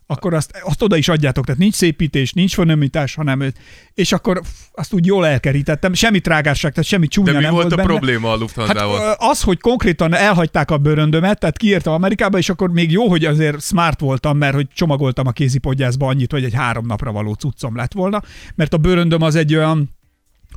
akkor 0.06 0.34
azt, 0.34 0.62
azt 0.64 0.82
oda 0.82 0.96
is 0.96 1.08
adjátok, 1.08 1.46
tehát 1.46 1.60
nincs 1.60 1.74
szépítés, 1.74 2.32
nincs 2.32 2.54
fonomítás, 2.54 3.16
hanem 3.16 3.52
és 3.94 4.12
akkor 4.12 4.42
azt 4.72 4.94
úgy 4.94 5.06
jól 5.06 5.26
elkerítettem, 5.28 5.94
semmi 5.94 6.20
trágásság, 6.20 6.72
tehát 6.74 6.90
semmi 6.90 7.08
csúnya 7.08 7.32
De 7.32 7.38
mi 7.38 7.44
nem 7.44 7.54
volt 7.54 7.64
volt 7.64 7.74
a 7.74 7.76
benne. 7.76 7.90
probléma 7.90 8.32
a 8.32 8.36
Lufthansa-val? 8.36 9.00
Hát 9.00 9.16
az, 9.20 9.42
hogy 9.42 9.60
konkrétan 9.60 10.14
elhagyták 10.14 10.72
a 10.72 10.78
bőröndömet, 10.78 11.40
tehát 11.40 11.58
kiértem 11.58 11.94
Amerikába, 11.94 12.38
és 12.38 12.50
akkor 12.50 12.70
még 12.70 12.92
jó, 12.92 13.08
hogy 13.08 13.26
azért 13.26 13.62
smart 13.62 14.00
voltam, 14.00 14.38
mert 14.38 14.54
hogy 14.54 14.68
csomagoltam 14.74 15.28
a 15.28 15.32
kézipodgyászba 15.32 16.08
annyit, 16.08 16.32
hogy 16.32 16.44
egy 16.44 16.54
három 16.54 16.86
napra 16.86 17.12
való 17.12 17.34
cuccom 17.34 17.76
lett 17.76 17.94
volna, 17.94 18.22
mert 18.56 18.74
a 18.74 18.78
bőröndöm 18.78 19.22
az 19.22 19.36
egy 19.36 19.56
olyan 19.56 19.90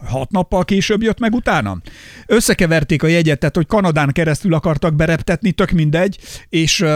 hat 0.05 0.31
nappal 0.31 0.65
később 0.65 1.03
jött 1.03 1.19
meg 1.19 1.35
utána. 1.35 1.79
Összekeverték 2.26 3.03
a 3.03 3.07
jegyet, 3.07 3.38
tehát 3.38 3.57
hogy 3.57 3.67
Kanadán 3.67 4.12
keresztül 4.12 4.55
akartak 4.55 4.95
bereptetni, 4.95 5.53
tök 5.53 5.71
mindegy, 5.71 6.19
és 6.49 6.81
uh, 6.81 6.88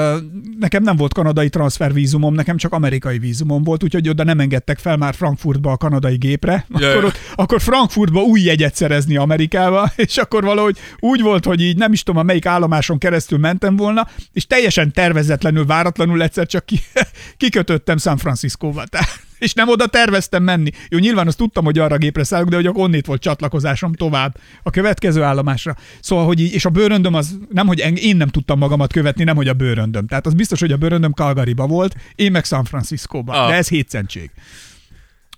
nekem 0.59 0.83
nem 0.83 0.97
volt 0.97 1.15
kanadai 1.15 1.49
transfervízumom, 1.49 2.35
nekem 2.35 2.57
csak 2.57 2.73
amerikai 2.73 3.19
vízumom 3.19 3.63
volt, 3.63 3.83
úgyhogy 3.83 4.09
oda 4.09 4.25
nem 4.25 4.41
engedtek 4.41 4.79
fel 4.79 4.97
már 4.97 5.15
Frankfurtba 5.15 5.73
a 5.73 5.77
kanadai 5.77 6.17
gépre. 6.17 6.67
Jaj. 6.69 6.91
Akkor, 6.91 7.05
ott, 7.05 7.19
akkor 7.35 7.61
Frankfurtba 7.61 8.21
új 8.21 8.41
jegyet 8.41 8.75
szerezni 8.75 9.17
Amerikába, 9.17 9.93
és 10.07 10.17
akkor 10.17 10.45
valahogy 10.45 10.79
úgy 10.99 11.21
volt, 11.21 11.45
hogy 11.45 11.61
így 11.61 11.77
nem 11.77 11.93
is 11.93 12.03
tudom, 12.03 12.21
a 12.21 12.25
melyik 12.25 12.47
állomáson 12.47 12.99
keresztül 12.99 13.39
mentem 13.39 13.77
volna, 13.77 14.09
és 14.33 14.47
teljesen 14.47 14.93
tervezetlenül, 14.93 15.67
váratlanul 15.67 16.23
egyszer 16.23 16.47
csak 16.47 16.67
ki, 16.67 16.81
kikötöttem 17.37 17.99
San 17.99 18.17
Franciscóba. 18.17 18.85
Tehát 18.85 19.30
és 19.41 19.55
nem 19.55 19.69
oda 19.69 19.87
terveztem 19.87 20.43
menni. 20.43 20.71
Jó, 20.89 20.99
nyilván 20.99 21.27
azt 21.27 21.37
tudtam, 21.37 21.65
hogy 21.65 21.79
arra 21.79 21.95
a 21.95 21.99
gépre 21.99 22.25
szállok, 22.25 22.49
de 22.49 22.57
hogy 22.57 22.67
akkor 22.67 22.83
onnét 22.83 23.07
volt 23.07 23.21
csatlakozásom 23.21 23.93
tovább 23.93 24.37
a 24.63 24.71
következő 24.71 25.23
állomásra. 25.23 25.77
Szóval, 26.01 26.27
hogy 26.27 26.41
így, 26.41 26.53
és 26.53 26.65
a 26.65 26.71
bőröndöm 26.71 27.15
az 27.15 27.39
nem, 27.51 27.67
hogy 27.67 27.81
en- 27.81 27.97
én 27.97 28.17
nem 28.17 28.29
tudtam 28.29 28.59
magamat 28.59 28.93
követni, 28.93 29.25
nem, 29.25 29.37
hogy 29.37 29.49
a 29.49 29.53
bőröndöm. 29.53 30.07
Tehát 30.07 30.27
az 30.27 30.35
biztos, 30.35 30.61
hogy 30.61 30.73
a 30.73 30.77
bőröndöm 30.77 31.13
Calgaryba 31.13 31.67
volt, 31.67 31.95
én 32.15 32.31
meg 32.31 32.45
San 32.45 32.65
Franciscóba. 32.65 33.33
Ah. 33.33 33.49
De 33.49 33.55
ez 33.55 33.69
hétszentség. 33.69 34.31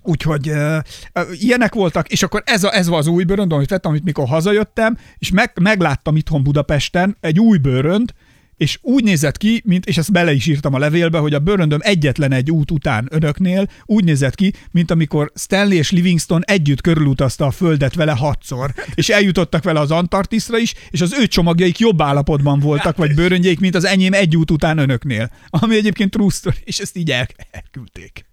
Úgyhogy 0.02 0.48
uh, 0.50 0.76
uh, 1.14 1.22
ilyenek 1.32 1.74
voltak, 1.74 2.08
és 2.08 2.22
akkor 2.22 2.42
ez, 2.46 2.64
a, 2.64 2.76
ez 2.76 2.88
az 2.88 3.06
új 3.06 3.24
bőrönd, 3.24 3.52
amit 3.52 3.70
vettem, 3.70 3.90
amit 3.90 4.04
mikor 4.04 4.28
hazajöttem, 4.28 4.98
és 5.18 5.30
meg, 5.30 5.52
megláttam 5.60 6.16
itthon 6.16 6.42
Budapesten 6.42 7.16
egy 7.20 7.40
új 7.40 7.58
bőrönd, 7.58 8.12
és 8.62 8.78
úgy 8.80 9.04
nézett 9.04 9.36
ki, 9.36 9.62
mint, 9.64 9.86
és 9.86 9.96
ezt 9.96 10.12
bele 10.12 10.32
is 10.32 10.46
írtam 10.46 10.74
a 10.74 10.78
levélbe, 10.78 11.18
hogy 11.18 11.34
a 11.34 11.38
bőröndöm 11.38 11.78
egyetlen 11.82 12.32
egy 12.32 12.50
út 12.50 12.70
után 12.70 13.08
önöknél 13.10 13.68
úgy 13.84 14.04
nézett 14.04 14.34
ki, 14.34 14.52
mint 14.70 14.90
amikor 14.90 15.32
Stanley 15.34 15.76
és 15.76 15.90
Livingston 15.90 16.42
együtt 16.44 16.80
körülutazta 16.80 17.46
a 17.46 17.50
Földet 17.50 17.94
vele 17.94 18.12
hatszor, 18.12 18.74
és 18.94 19.08
eljutottak 19.08 19.64
vele 19.64 19.80
az 19.80 19.90
Antarktiszra 19.90 20.58
is, 20.58 20.74
és 20.90 21.00
az 21.00 21.14
ő 21.20 21.26
csomagjaik 21.26 21.78
jobb 21.78 22.02
állapotban 22.02 22.60
voltak, 22.60 22.96
vagy 22.96 23.14
bőröndjeik, 23.14 23.60
mint 23.60 23.74
az 23.74 23.84
enyém 23.84 24.12
egy 24.12 24.36
út 24.36 24.50
után 24.50 24.78
önöknél. 24.78 25.30
Ami 25.48 25.76
egyébként 25.76 26.10
true 26.10 26.30
és 26.64 26.78
ezt 26.78 26.96
így 26.96 27.10
el, 27.10 27.26
elküldték. 27.50 28.31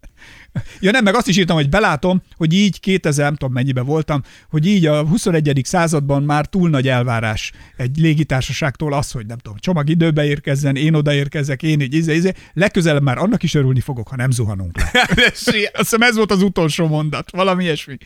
Ja 0.80 0.92
nem, 0.92 1.04
meg 1.04 1.16
azt 1.16 1.28
is 1.28 1.38
írtam, 1.38 1.56
hogy 1.56 1.70
belátom, 1.70 2.22
hogy 2.38 2.54
így 2.54 2.80
2000, 2.80 3.26
nem 3.26 3.36
tudom 3.36 3.54
mennyibe 3.54 3.82
voltam, 3.82 4.22
hogy 4.50 4.68
így 4.68 4.86
a 4.86 5.04
21. 5.04 5.62
században 5.64 6.24
már 6.24 6.46
túl 6.46 6.70
nagy 6.70 6.88
elvárás 6.88 7.52
egy 7.78 7.98
légitársaságtól 7.98 8.94
az, 8.94 9.12
hogy 9.12 9.26
nem 9.26 9.38
tudom, 9.38 9.58
csomag 9.60 9.90
időbe 9.90 10.26
érkezzen, 10.26 10.76
én 10.76 10.94
odaérkezek, 10.94 11.64
én 11.64 11.82
így 11.82 11.94
izé, 11.94 12.16
izé. 12.16 12.32
Legközelebb 12.54 13.04
már 13.04 13.18
annak 13.18 13.44
is 13.44 13.54
örülni 13.54 13.80
fogok, 13.80 14.08
ha 14.08 14.16
nem 14.16 14.32
zuhanunk 14.32 14.78
le. 14.78 15.08
Azt 15.34 15.52
hiszem 15.74 16.02
ez 16.02 16.16
volt 16.16 16.32
az 16.32 16.42
utolsó 16.42 16.88
mondat, 16.88 17.32
valami 17.32 17.64
ilyesmi. 17.64 17.98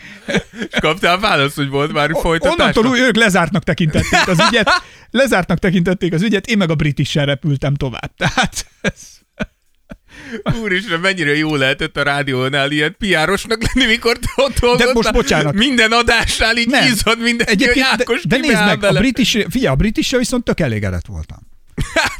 És 0.69 0.79
kaptál 0.79 1.19
választ, 1.19 1.55
hogy 1.55 1.69
volt 1.69 1.91
már 1.91 2.09
folytatás? 2.13 2.59
Onnantól 2.59 2.85
úgy, 2.85 2.99
ők 2.99 3.15
lezártnak 3.15 3.63
tekintették 3.63 4.27
az 4.27 4.43
ügyet, 4.49 4.69
lezártnak 5.11 5.59
tekintették 5.59 6.13
az 6.13 6.21
ügyet, 6.21 6.47
én 6.47 6.57
meg 6.57 6.69
a 6.69 6.75
British-sel 6.75 7.25
repültem 7.25 7.73
tovább. 7.73 8.15
Tehát 8.15 8.65
ez... 8.81 9.21
Úristen, 10.61 10.99
mennyire 10.99 11.37
jó 11.37 11.55
lehetett 11.55 11.97
a 11.97 12.03
rádiónál 12.03 12.71
ilyen 12.71 12.95
piárosnak 12.99 13.63
lenni, 13.73 13.87
mikor 13.87 14.17
te 14.17 14.27
ott 14.35 14.59
dolgoztál. 14.59 14.93
most 14.93 15.11
bocsánat. 15.11 15.53
Minden 15.53 15.91
adásnál 15.91 16.57
így 16.57 16.67
Nem. 16.67 16.83
hízad 16.83 17.19
mindenki, 17.19 17.51
Egyébként, 17.51 17.85
hogy 17.85 17.97
de, 17.97 18.03
Ákos 18.03 18.23
de 18.23 18.37
nézd 18.37 18.53
meg, 18.53 18.77
a 18.77 18.77
bele. 18.77 18.99
British, 18.99 19.45
figyelj, 19.49 19.73
a 19.73 19.75
british 19.75 20.17
viszont 20.17 20.43
tök 20.43 20.59
elégedett 20.59 21.05
voltam. 21.05 21.37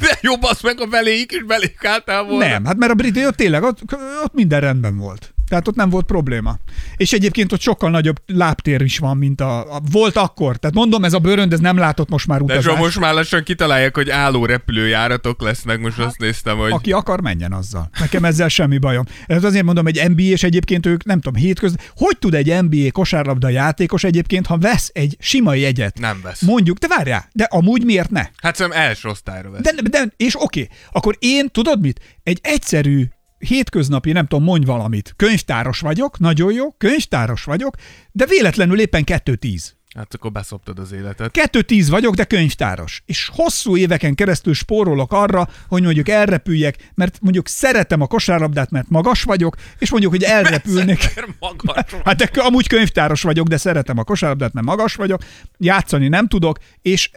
De 0.00 0.18
jobb 0.20 0.42
az 0.42 0.60
meg 0.60 0.80
a 0.80 0.86
beléjük 0.86 1.32
is 1.32 1.42
beléjük 1.42 1.84
álltál 1.84 2.22
volna. 2.22 2.46
Nem, 2.46 2.64
hát 2.64 2.76
mert 2.76 2.92
a 2.92 2.94
brit, 2.94 3.16
ott 3.16 3.36
tényleg, 3.36 3.62
ott, 3.62 3.80
ott 4.24 4.34
minden 4.34 4.60
rendben 4.60 4.96
volt. 4.96 5.33
Tehát 5.48 5.68
ott 5.68 5.74
nem 5.74 5.90
volt 5.90 6.06
probléma. 6.06 6.58
És 6.96 7.12
egyébként 7.12 7.52
ott 7.52 7.60
sokkal 7.60 7.90
nagyobb 7.90 8.16
lábtér 8.26 8.80
is 8.80 8.98
van, 8.98 9.16
mint 9.16 9.40
a, 9.40 9.76
a 9.76 9.80
volt 9.90 10.16
akkor. 10.16 10.56
Tehát 10.56 10.76
mondom, 10.76 11.04
ez 11.04 11.12
a 11.12 11.18
bőrönd, 11.18 11.52
ez 11.52 11.60
nem 11.60 11.76
látott 11.76 12.08
most 12.08 12.26
már 12.26 12.38
De 12.38 12.44
utazást. 12.44 12.66
Zsó, 12.66 12.76
most 12.76 13.00
már 13.00 13.14
lassan 13.14 13.42
kitalálják, 13.42 13.94
hogy 13.96 14.10
álló 14.10 14.46
repülőjáratok 14.46 15.42
lesznek, 15.42 15.80
most 15.80 15.98
azt 15.98 16.18
néztem, 16.18 16.56
hogy... 16.56 16.72
Aki 16.72 16.92
akar, 16.92 17.20
menjen 17.20 17.52
azzal. 17.52 17.90
Nekem 18.00 18.24
ezzel 18.24 18.48
semmi 18.48 18.78
bajom. 18.78 19.04
Ez 19.26 19.44
azért 19.44 19.64
mondom, 19.64 19.86
egy 19.86 20.10
NBA, 20.10 20.22
és 20.22 20.42
egyébként 20.42 20.86
ők 20.86 21.04
nem 21.04 21.20
tudom, 21.20 21.42
hétköz. 21.42 21.76
Hogy 21.96 22.18
tud 22.18 22.34
egy 22.34 22.62
NBA 22.62 22.90
kosárlabda 22.92 23.48
játékos 23.48 24.04
egyébként, 24.04 24.46
ha 24.46 24.58
vesz 24.58 24.90
egy 24.92 25.16
sima 25.20 25.54
jegyet? 25.54 25.98
Nem 25.98 26.20
vesz. 26.22 26.40
Mondjuk, 26.40 26.78
de 26.78 26.88
várjál, 26.88 27.28
de 27.32 27.44
amúgy 27.44 27.84
miért 27.84 28.10
ne? 28.10 28.26
Hát 28.36 28.56
szerintem 28.56 28.82
első 28.82 29.08
osztályra 29.08 29.50
vesz. 29.50 29.60
De, 29.62 29.72
de 29.90 30.12
és 30.16 30.42
oké, 30.42 30.68
akkor 30.92 31.16
én, 31.18 31.48
tudod 31.50 31.80
mit? 31.80 32.00
Egy 32.22 32.38
egyszerű 32.42 33.06
hétköznapi, 33.46 34.12
nem 34.12 34.26
tudom, 34.26 34.44
mondj 34.44 34.66
valamit. 34.66 35.12
Könyvtáros 35.16 35.80
vagyok, 35.80 36.18
nagyon 36.18 36.52
jó, 36.52 36.72
könyvtáros 36.72 37.44
vagyok, 37.44 37.76
de 38.12 38.26
véletlenül 38.26 38.80
éppen 38.80 39.02
2-10. 39.06 39.72
Hát 39.94 40.14
akkor 40.14 40.32
beszoptad 40.32 40.78
az 40.78 40.92
életet. 40.92 41.38
2-10 41.52 41.86
vagyok, 41.88 42.14
de 42.14 42.24
könyvtáros. 42.24 43.02
És 43.06 43.30
hosszú 43.32 43.76
éveken 43.76 44.14
keresztül 44.14 44.54
spórolok 44.54 45.12
arra, 45.12 45.48
hogy 45.68 45.82
mondjuk 45.82 46.08
elrepüljek, 46.08 46.90
mert 46.94 47.18
mondjuk 47.20 47.48
szeretem 47.48 48.00
a 48.00 48.06
kosárlabdát, 48.06 48.70
mert 48.70 48.88
magas 48.88 49.22
vagyok, 49.22 49.56
és 49.78 49.90
mondjuk, 49.90 50.12
hogy 50.12 50.22
elrepülnék. 50.22 51.14
Magas 51.38 51.90
vagy. 51.90 52.00
Hát 52.04 52.16
de 52.16 52.40
amúgy 52.40 52.66
könyvtáros 52.66 53.22
vagyok, 53.22 53.46
de 53.46 53.56
szeretem 53.56 53.98
a 53.98 54.04
kosárlabdát, 54.04 54.52
mert 54.52 54.66
magas 54.66 54.94
vagyok, 54.94 55.22
játszani 55.58 56.08
nem 56.08 56.26
tudok, 56.26 56.58
és, 56.82 57.10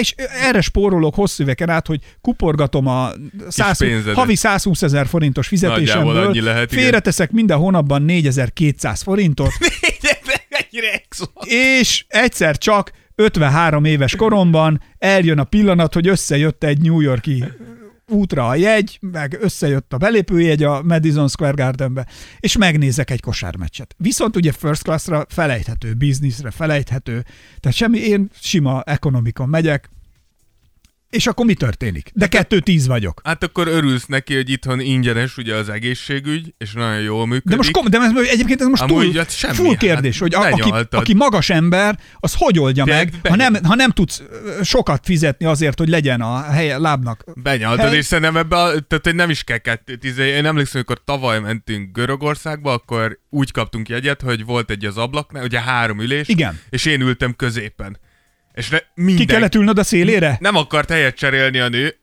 és 0.00 0.14
erre 0.42 0.60
spórolok 0.60 1.14
hosszú 1.14 1.42
éveken 1.42 1.68
át, 1.68 1.86
hogy 1.86 2.00
kuporgatom 2.20 2.86
a 2.86 3.10
100, 3.48 3.78
pénzedet. 3.78 4.14
havi 4.14 4.34
120 4.34 4.82
ezer 4.82 5.06
forintos 5.06 5.48
fizetésemből, 5.48 6.42
lehet, 6.42 6.72
félreteszek 6.72 7.30
minden 7.30 7.58
hónapban 7.58 8.02
4200 8.02 9.02
forintot. 9.02 9.52
és 11.44 12.04
egyszer 12.08 12.58
csak 12.58 12.92
53 13.14 13.84
éves 13.84 14.16
koromban 14.16 14.82
eljön 14.98 15.38
a 15.38 15.44
pillanat, 15.44 15.94
hogy 15.94 16.08
összejött 16.08 16.64
egy 16.64 16.80
New 16.80 17.00
Yorki 17.00 17.44
útra 18.10 18.48
a 18.48 18.54
jegy, 18.54 18.98
meg 19.00 19.38
összejött 19.40 19.92
a 19.92 19.96
belépőjegy 19.96 20.62
a 20.62 20.82
Madison 20.82 21.28
Square 21.28 21.62
Gardenbe, 21.62 22.06
és 22.40 22.56
megnézek 22.56 23.10
egy 23.10 23.20
kosármeccset. 23.20 23.94
Viszont 23.98 24.36
ugye 24.36 24.52
first 24.52 24.82
classra 24.82 25.26
felejthető, 25.28 25.94
businessre 25.94 26.50
felejthető, 26.50 27.24
tehát 27.60 27.76
semmi, 27.76 27.98
én 27.98 28.30
sima 28.40 28.82
ekonomikon 28.82 29.48
megyek, 29.48 29.90
és 31.10 31.26
akkor 31.26 31.46
mi 31.46 31.54
történik? 31.54 32.10
De 32.14 32.26
kettő 32.26 32.60
tíz 32.60 32.86
vagyok. 32.86 33.20
Hát 33.24 33.42
akkor 33.44 33.68
örülsz 33.68 34.06
neki, 34.06 34.34
hogy 34.34 34.50
itthon 34.50 34.80
ingyenes 34.80 35.36
ugye 35.36 35.54
az 35.54 35.68
egészségügy, 35.68 36.54
és 36.58 36.72
nagyon 36.72 37.00
jól 37.00 37.26
működik. 37.26 37.50
De 37.50 37.56
most, 37.56 37.70
kom- 37.70 37.88
de 37.88 37.98
ez, 37.98 38.28
egyébként 38.28 38.60
ez 38.60 38.66
most 38.66 38.82
Amúgy, 38.82 39.04
túl, 39.04 39.14
hát 39.14 39.36
semmi, 39.36 39.54
full 39.54 39.76
kérdés, 39.76 40.18
hát 40.18 40.22
hogy 40.22 40.34
a, 40.34 40.52
aki, 40.52 40.86
aki 40.90 41.14
magas 41.14 41.50
ember, 41.50 41.98
az 42.18 42.34
hogy 42.36 42.58
oldja 42.58 42.84
De 42.84 42.94
meg, 42.94 43.12
ha 43.28 43.36
nem, 43.36 43.54
ha 43.64 43.74
nem 43.74 43.90
tudsz 43.90 44.22
sokat 44.62 45.04
fizetni 45.04 45.46
azért, 45.46 45.78
hogy 45.78 45.88
legyen 45.88 46.20
a 46.20 46.42
helye 46.42 46.78
lábnak. 46.78 47.24
Benyaltad, 47.34 47.86
Hely- 47.86 47.96
és 47.96 48.04
szerintem 48.04 48.36
ebbe 48.36 48.56
a, 48.56 48.66
tehát 48.80 49.04
hogy 49.04 49.14
nem 49.14 49.30
is 49.30 49.44
kell 49.44 49.58
kettő 49.58 49.96
tíze. 49.96 50.26
Én 50.26 50.46
emlékszem, 50.46 50.82
amikor 50.86 51.04
tavaly 51.04 51.40
mentünk 51.40 51.96
Görögországba, 51.96 52.72
akkor 52.72 53.18
úgy 53.30 53.50
kaptunk 53.52 53.88
jegyet, 53.88 54.20
hogy 54.22 54.44
volt 54.44 54.70
egy 54.70 54.84
az 54.84 54.96
ablaknál, 54.96 55.44
ugye 55.44 55.60
három 55.60 56.00
ülés, 56.00 56.28
Igen. 56.28 56.60
és 56.70 56.84
én 56.84 57.00
ültem 57.00 57.34
középen. 57.36 57.98
És 58.60 58.68
ne, 58.68 58.78
minden, 58.94 59.26
Ki 59.26 59.32
kellett 59.32 59.54
ülnöd 59.54 59.78
a 59.78 59.84
szélére? 59.84 60.36
nem 60.40 60.56
akart 60.56 60.90
helyet 60.90 61.16
cserélni 61.16 61.58
a 61.58 61.68
nő, 61.68 61.94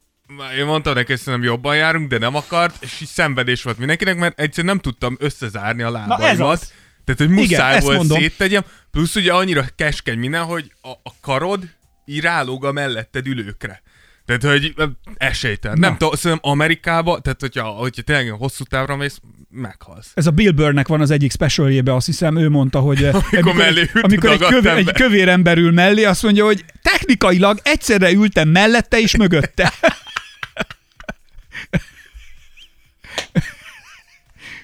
én 0.57 0.65
mondtam 0.65 0.93
neki, 0.93 1.11
hogy 1.11 1.21
szerintem 1.21 1.49
jobban 1.49 1.75
járunk, 1.75 2.09
de 2.09 2.17
nem 2.17 2.35
akart, 2.35 2.83
és 2.83 3.01
így 3.01 3.07
szenvedés 3.07 3.63
volt 3.63 3.77
mindenkinek, 3.77 4.17
mert 4.17 4.39
egyszerűen 4.39 4.73
nem 4.73 4.81
tudtam 4.81 5.17
összezárni 5.19 5.81
a 5.83 5.91
lábaimat. 5.91 6.73
Tehát, 7.03 7.19
hogy 7.21 7.29
muszáj 7.29 7.77
Igen, 7.77 7.95
volt 7.95 8.19
széttegyem, 8.19 8.63
plusz 8.91 9.15
ugye 9.15 9.33
annyira 9.33 9.65
keskeny 9.75 10.17
minden, 10.17 10.43
hogy 10.43 10.71
a, 10.81 10.89
a 10.89 11.13
karod 11.21 11.63
így 12.05 12.21
rálóg 12.21 12.65
a 12.65 12.71
melletted 12.71 13.27
ülőkre. 13.27 13.81
Tehát, 14.27 14.43
hogy 14.43 14.73
esélytelen. 15.17 15.79
Nem 15.79 15.97
tudom, 15.97 16.13
szerintem 16.13 16.51
Amerikába, 16.51 17.19
tehát 17.19 17.41
hogyha, 17.41 17.63
hogyha 17.63 18.01
tényleg 18.01 18.29
hosszú 18.29 18.63
távra 18.63 18.95
mész, 18.95 19.19
meghalsz. 19.49 20.11
Ez 20.13 20.27
a 20.27 20.31
Bill 20.31 20.51
Burrnek 20.51 20.87
van 20.87 21.01
az 21.01 21.11
egyik 21.11 21.31
specialjébe, 21.31 21.93
azt 21.95 22.05
hiszem, 22.05 22.37
ő 22.37 22.49
mondta, 22.49 22.79
hogy 22.79 23.03
eh, 23.03 23.15
amikor, 23.15 23.37
amikor, 23.37 23.55
mellé 23.55 23.89
amikor 24.01 24.29
egy, 24.29 24.39
kövér, 24.39 24.55
ember. 24.55 24.77
egy 24.77 24.91
kövér 24.91 25.29
ember 25.29 25.57
ül 25.57 25.71
mellé, 25.71 26.03
azt 26.03 26.23
mondja, 26.23 26.45
hogy 26.45 26.65
technikailag 26.81 27.59
egyszerre 27.63 28.11
ültem 28.11 28.49
mellette 28.49 28.99
és 28.99 29.15
mögötte. 29.15 29.73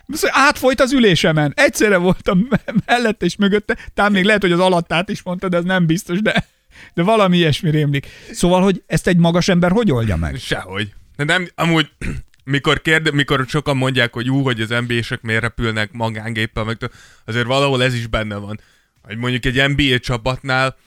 Szóval 0.07 0.41
átfolyt 0.41 0.81
az 0.81 0.93
ülésemen. 0.93 1.53
Egyszerre 1.55 1.97
voltam 1.97 2.47
mellette 2.85 3.25
és 3.25 3.35
mögötte, 3.35 3.77
talán 3.93 4.11
még 4.11 4.23
lehet, 4.23 4.41
hogy 4.41 4.51
az 4.51 4.59
alattát 4.59 5.09
is 5.09 5.21
mondta, 5.23 5.49
de 5.49 5.57
ez 5.57 5.63
nem 5.63 5.85
biztos, 5.85 6.21
de 6.21 6.45
de 6.93 7.03
valami 7.03 7.37
ilyesmi 7.37 7.69
rémlik. 7.69 8.07
Szóval, 8.31 8.61
hogy 8.61 8.83
ezt 8.87 9.07
egy 9.07 9.17
magas 9.17 9.47
ember 9.47 9.71
hogy 9.71 9.91
oldja 9.91 10.15
meg? 10.15 10.37
Sehogy. 10.37 10.93
De 11.15 11.23
nem, 11.23 11.47
amúgy 11.55 11.91
mikor, 12.43 12.81
kérde, 12.81 13.11
mikor 13.11 13.45
sokan 13.47 13.77
mondják, 13.77 14.13
hogy 14.13 14.29
ú, 14.29 14.41
hogy 14.41 14.61
az 14.61 14.69
NBA-sek 14.87 15.21
miért 15.21 15.41
repülnek 15.41 15.91
magángéppel, 15.91 16.63
meg 16.63 16.77
azért 17.25 17.45
valahol 17.45 17.83
ez 17.83 17.93
is 17.93 18.07
benne 18.07 18.35
van. 18.35 18.59
Hogy 19.01 19.17
mondjuk 19.17 19.45
egy 19.45 19.75
NBA 19.75 19.99
csapatnál, 19.99 20.77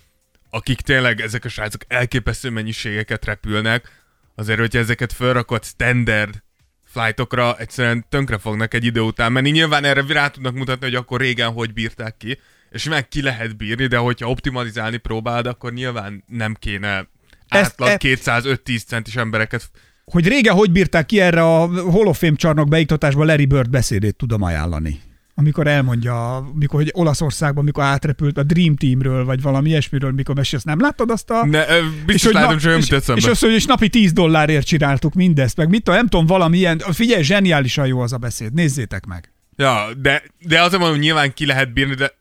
akik 0.51 0.81
tényleg 0.81 1.21
ezek 1.21 1.45
a 1.45 1.49
srácok 1.49 1.81
elképesztő 1.89 2.51
mennyiségeket 2.51 3.25
repülnek, 3.25 4.05
azért, 4.35 4.59
hogyha 4.59 4.79
ezeket 4.79 5.13
felrakod 5.13 5.65
standard 5.65 6.43
flightokra, 6.85 7.57
egyszerűen 7.59 8.07
tönkre 8.09 8.39
fognak 8.39 8.75
egy 8.75 8.85
idő 8.85 9.01
után 9.01 9.33
menni. 9.33 9.51
Nyilván 9.51 9.85
erre 9.85 10.05
rá 10.09 10.29
tudnak 10.29 10.55
mutatni, 10.55 10.87
hogy 10.87 10.95
akkor 10.95 11.21
régen 11.21 11.53
hogy 11.53 11.73
bírták 11.73 12.17
ki, 12.17 12.39
és 12.77 12.89
meg 12.89 13.09
ki 13.09 13.23
lehet 13.23 13.57
bírni, 13.57 13.87
de 13.87 13.97
hogyha 13.97 14.31
optimalizálni 14.31 14.97
próbálod, 14.97 15.47
akkor 15.47 15.73
nyilván 15.73 16.25
nem 16.27 16.55
kéne 16.59 17.09
átlag 17.49 17.89
e- 17.89 17.99
205-10 18.01 18.85
centis 18.87 19.17
embereket 19.17 19.71
Hogy 20.05 20.29
régen 20.29 20.55
hogy 20.55 20.73
bírták 20.73 21.07
ki 21.07 21.21
erre 21.21 21.43
a 21.43 21.67
Hall 21.91 22.07
of 22.07 22.19
Fame 22.19 22.37
csarnok 22.37 22.69
beiktatásban 22.69 23.27
Larry 23.27 23.47
Bird 23.47 23.71
beszédét 23.71 24.17
tudom 24.17 24.43
ajánlani. 24.43 25.01
Amikor 25.39 25.67
elmondja, 25.67 26.49
mikor 26.55 26.81
hogy 26.81 26.91
Olaszországban, 26.95 27.65
mikor 27.65 27.85
átrepült 27.85 28.39
a 28.39 28.43
Dream 28.43 28.77
Teamről, 28.77 29.25
vagy 29.25 29.43
valami 29.43 29.69
ilyesmiről, 29.69 30.13
mikor 30.13 30.35
mesél, 30.35 30.57
azt 30.57 30.67
nem 30.67 30.81
láttad 30.81 31.11
azt 31.11 31.31
a... 31.31 31.47
Ne, 31.47 31.65
biztos 32.07 32.25
hogy 32.25 32.35
látom, 32.35 32.53
na- 32.53 32.61
csak 32.61 32.71
nem 32.71 32.81
és, 32.81 32.91
eszembe. 32.91 33.21
és 33.21 33.27
azt 33.27 33.41
mondja, 33.41 33.61
és 33.61 33.67
napi 33.67 33.89
10 33.89 34.13
dollárért 34.13 34.67
csináltuk 34.67 35.15
mindezt, 35.15 35.57
meg 35.57 35.69
mit 35.69 35.83
tudom, 35.83 35.99
nem 35.99 36.09
tudom, 36.09 36.27
valamilyen, 36.27 36.79
figyelj, 36.79 37.23
zseniálisan 37.23 37.87
jó 37.87 38.01
az 38.01 38.13
a 38.13 38.17
beszéd, 38.17 38.53
nézzétek 38.53 39.07
meg. 39.07 39.33
Ja, 39.57 39.87
de, 39.97 40.23
de 40.39 40.63
azért 40.63 40.81
mondom, 40.81 40.99
nyilván 40.99 41.35
ki 41.35 41.47
lehet 41.47 41.73
bírni, 41.73 41.95
de 41.95 42.17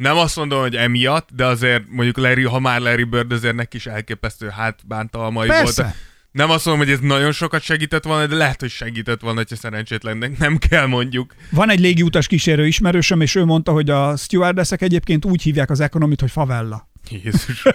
nem 0.00 0.16
azt 0.16 0.36
mondom, 0.36 0.60
hogy 0.60 0.76
emiatt, 0.76 1.28
de 1.32 1.46
azért 1.46 1.82
mondjuk 1.88 2.16
Larry, 2.16 2.42
ha 2.42 2.58
már 2.58 2.80
Larry 2.80 3.04
Bird, 3.04 3.32
azért 3.32 3.54
neki 3.54 3.76
is 3.76 3.86
elképesztő 3.86 4.48
hátbántalmai 4.48 5.48
Persze. 5.48 5.82
volt. 5.82 5.94
Nem 6.32 6.50
azt 6.50 6.66
mondom, 6.66 6.84
hogy 6.84 6.94
ez 6.94 7.00
nagyon 7.00 7.32
sokat 7.32 7.62
segített 7.62 8.04
volna, 8.04 8.26
de 8.26 8.34
lehet, 8.34 8.60
hogy 8.60 8.70
segített 8.70 9.20
volna, 9.20 9.38
hogyha 9.38 9.56
szerencsétlennek 9.56 10.38
nem 10.38 10.58
kell 10.58 10.86
mondjuk. 10.86 11.34
Van 11.50 11.70
egy 11.70 11.80
légiutas 11.80 12.26
kísérő 12.26 12.66
ismerősöm, 12.66 13.20
és 13.20 13.34
ő 13.34 13.44
mondta, 13.44 13.72
hogy 13.72 13.90
a 13.90 14.16
stewardessek 14.16 14.82
egyébként 14.82 15.24
úgy 15.24 15.42
hívják 15.42 15.70
az 15.70 15.80
ekonomit, 15.80 16.20
hogy 16.20 16.30
favella. 16.30 16.88
Jézus. 17.10 17.62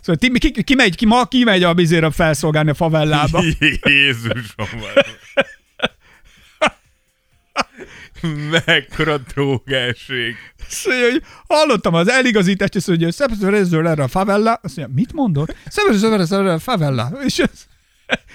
Szóval 0.00 0.16
ti, 0.16 0.50
ki, 0.50 0.62
ki, 0.62 0.74
megy, 0.74 0.96
ki, 0.96 1.06
ma 1.06 1.24
ki 1.24 1.44
megy 1.44 1.62
a 1.62 1.74
bizéra 1.74 2.10
felszolgálni 2.10 2.70
a 2.70 2.74
favellába. 2.74 3.42
Jézusom. 3.82 4.66
Mekkora 8.66 9.18
drogelség. 9.18 10.34
Szóval, 10.68 11.10
hogy 11.10 11.22
hallottam 11.48 11.94
az 11.94 12.08
eligazítást, 12.08 12.74
és 12.74 12.86
mondja, 12.86 13.12
Szepszörezről 13.12 13.88
erre 13.88 14.02
a 14.02 14.08
favella. 14.08 14.52
Azt 14.62 14.76
mondja, 14.76 14.94
mit 14.94 15.12
mondott? 15.12 15.56
Szepszörezről 15.68 16.40
erre 16.40 16.52
a 16.52 16.58
favella. 16.58 17.10
És 17.24 17.38
az, 17.38 17.66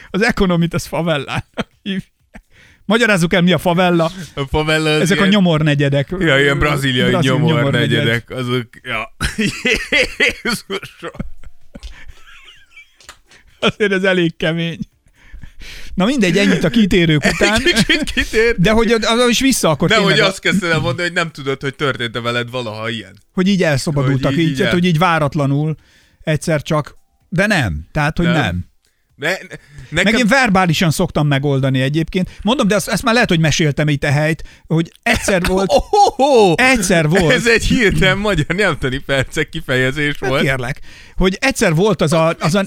az 0.10 0.22
ekonomit 0.24 0.74
az 0.74 0.86
favellának 0.86 1.68
hívják. 1.82 2.14
Magyarázzuk 2.86 3.34
el, 3.34 3.42
mi 3.42 3.52
a 3.52 3.58
favella. 3.58 4.12
A 4.36 4.42
favela 4.50 4.94
az 4.94 5.02
Ezek 5.02 5.18
a 5.18 5.20
ilyen- 5.20 5.34
nyomornegyedek. 5.34 6.16
Ja, 6.20 6.40
ilyen 6.40 6.60
braziliai 6.60 7.10
Brazil 7.10 7.32
nyomornegyedek, 7.32 8.30
azok, 8.30 8.68
ja. 8.84 9.16
Jézusom. 10.18 11.12
Azért 13.60 13.92
ez 13.92 14.04
elég 14.04 14.36
kemény. 14.38 14.80
Na 15.94 16.06
mindegy, 16.06 16.38
ennyit 16.38 16.64
a 16.64 16.70
kitérők 16.70 17.24
után. 17.26 17.62
Kicsit 17.64 18.04
kitér. 18.04 18.56
De 18.58 18.72
hogy 18.72 18.92
az, 18.92 19.30
is 19.30 19.40
vissza 19.40 19.70
akkor 19.70 19.90
De 19.90 19.98
hogy 19.98 20.20
azt 20.20 20.40
kezdted 20.40 20.72
el 20.72 20.80
mondani, 20.80 21.08
hogy 21.08 21.18
nem 21.18 21.32
tudod, 21.32 21.62
hogy 21.62 21.76
történt-e 21.76 22.20
veled 22.22 22.50
valaha 22.50 22.90
ilyen. 22.90 23.18
hogy 23.34 23.48
így 23.48 23.64
elszabadultak, 23.64 24.32
Hogy 24.32 24.40
így, 24.40 24.50
így- 24.50 24.60
így, 24.60 24.68
hogy 24.70 24.86
így 24.86 24.98
váratlanul 24.98 25.76
egyszer 26.22 26.62
csak, 26.62 26.96
de 27.30 27.46
nem. 27.48 27.88
Tehát, 27.92 28.18
hogy 28.18 28.26
nem. 28.26 28.34
Nem. 28.36 28.66
Ne, 29.16 29.30
ne, 29.30 29.36
Meg 29.90 30.04
nekem... 30.04 30.20
én 30.20 30.28
verbálisan 30.28 30.92
szoktam 30.92 31.28
megoldani 31.28 31.82
egyébként. 31.82 32.30
Mondom, 32.42 32.68
de 32.68 32.76
azt, 32.76 32.88
ezt 32.88 33.04
már 33.04 33.14
lehet, 33.14 33.30
hogy 33.30 33.40
meséltem 33.40 33.88
itt 33.88 34.04
ehelyt, 34.04 34.44
hogy 34.68 34.92
egyszer 35.04 35.46
volt, 35.54 35.72
Oh, 35.72 35.84
oh, 35.90 36.20
oh. 36.20 36.54
egyszer 36.58 37.10
volt, 37.10 37.32
Ez 37.32 37.48
egy 37.48 37.66
hirtelen 37.66 38.18
magyar 38.18 38.46
nyelvtani 38.56 38.98
percek 38.98 39.50
kifejezés 39.50 40.16
hát 40.20 40.30
volt. 40.30 40.42
kérlek, 40.42 40.80
hogy 41.16 41.38
egyszer 41.42 41.74
volt 41.76 42.02
az 42.02 42.14
a, 42.14 42.36
az 42.40 42.56
a, 42.56 42.64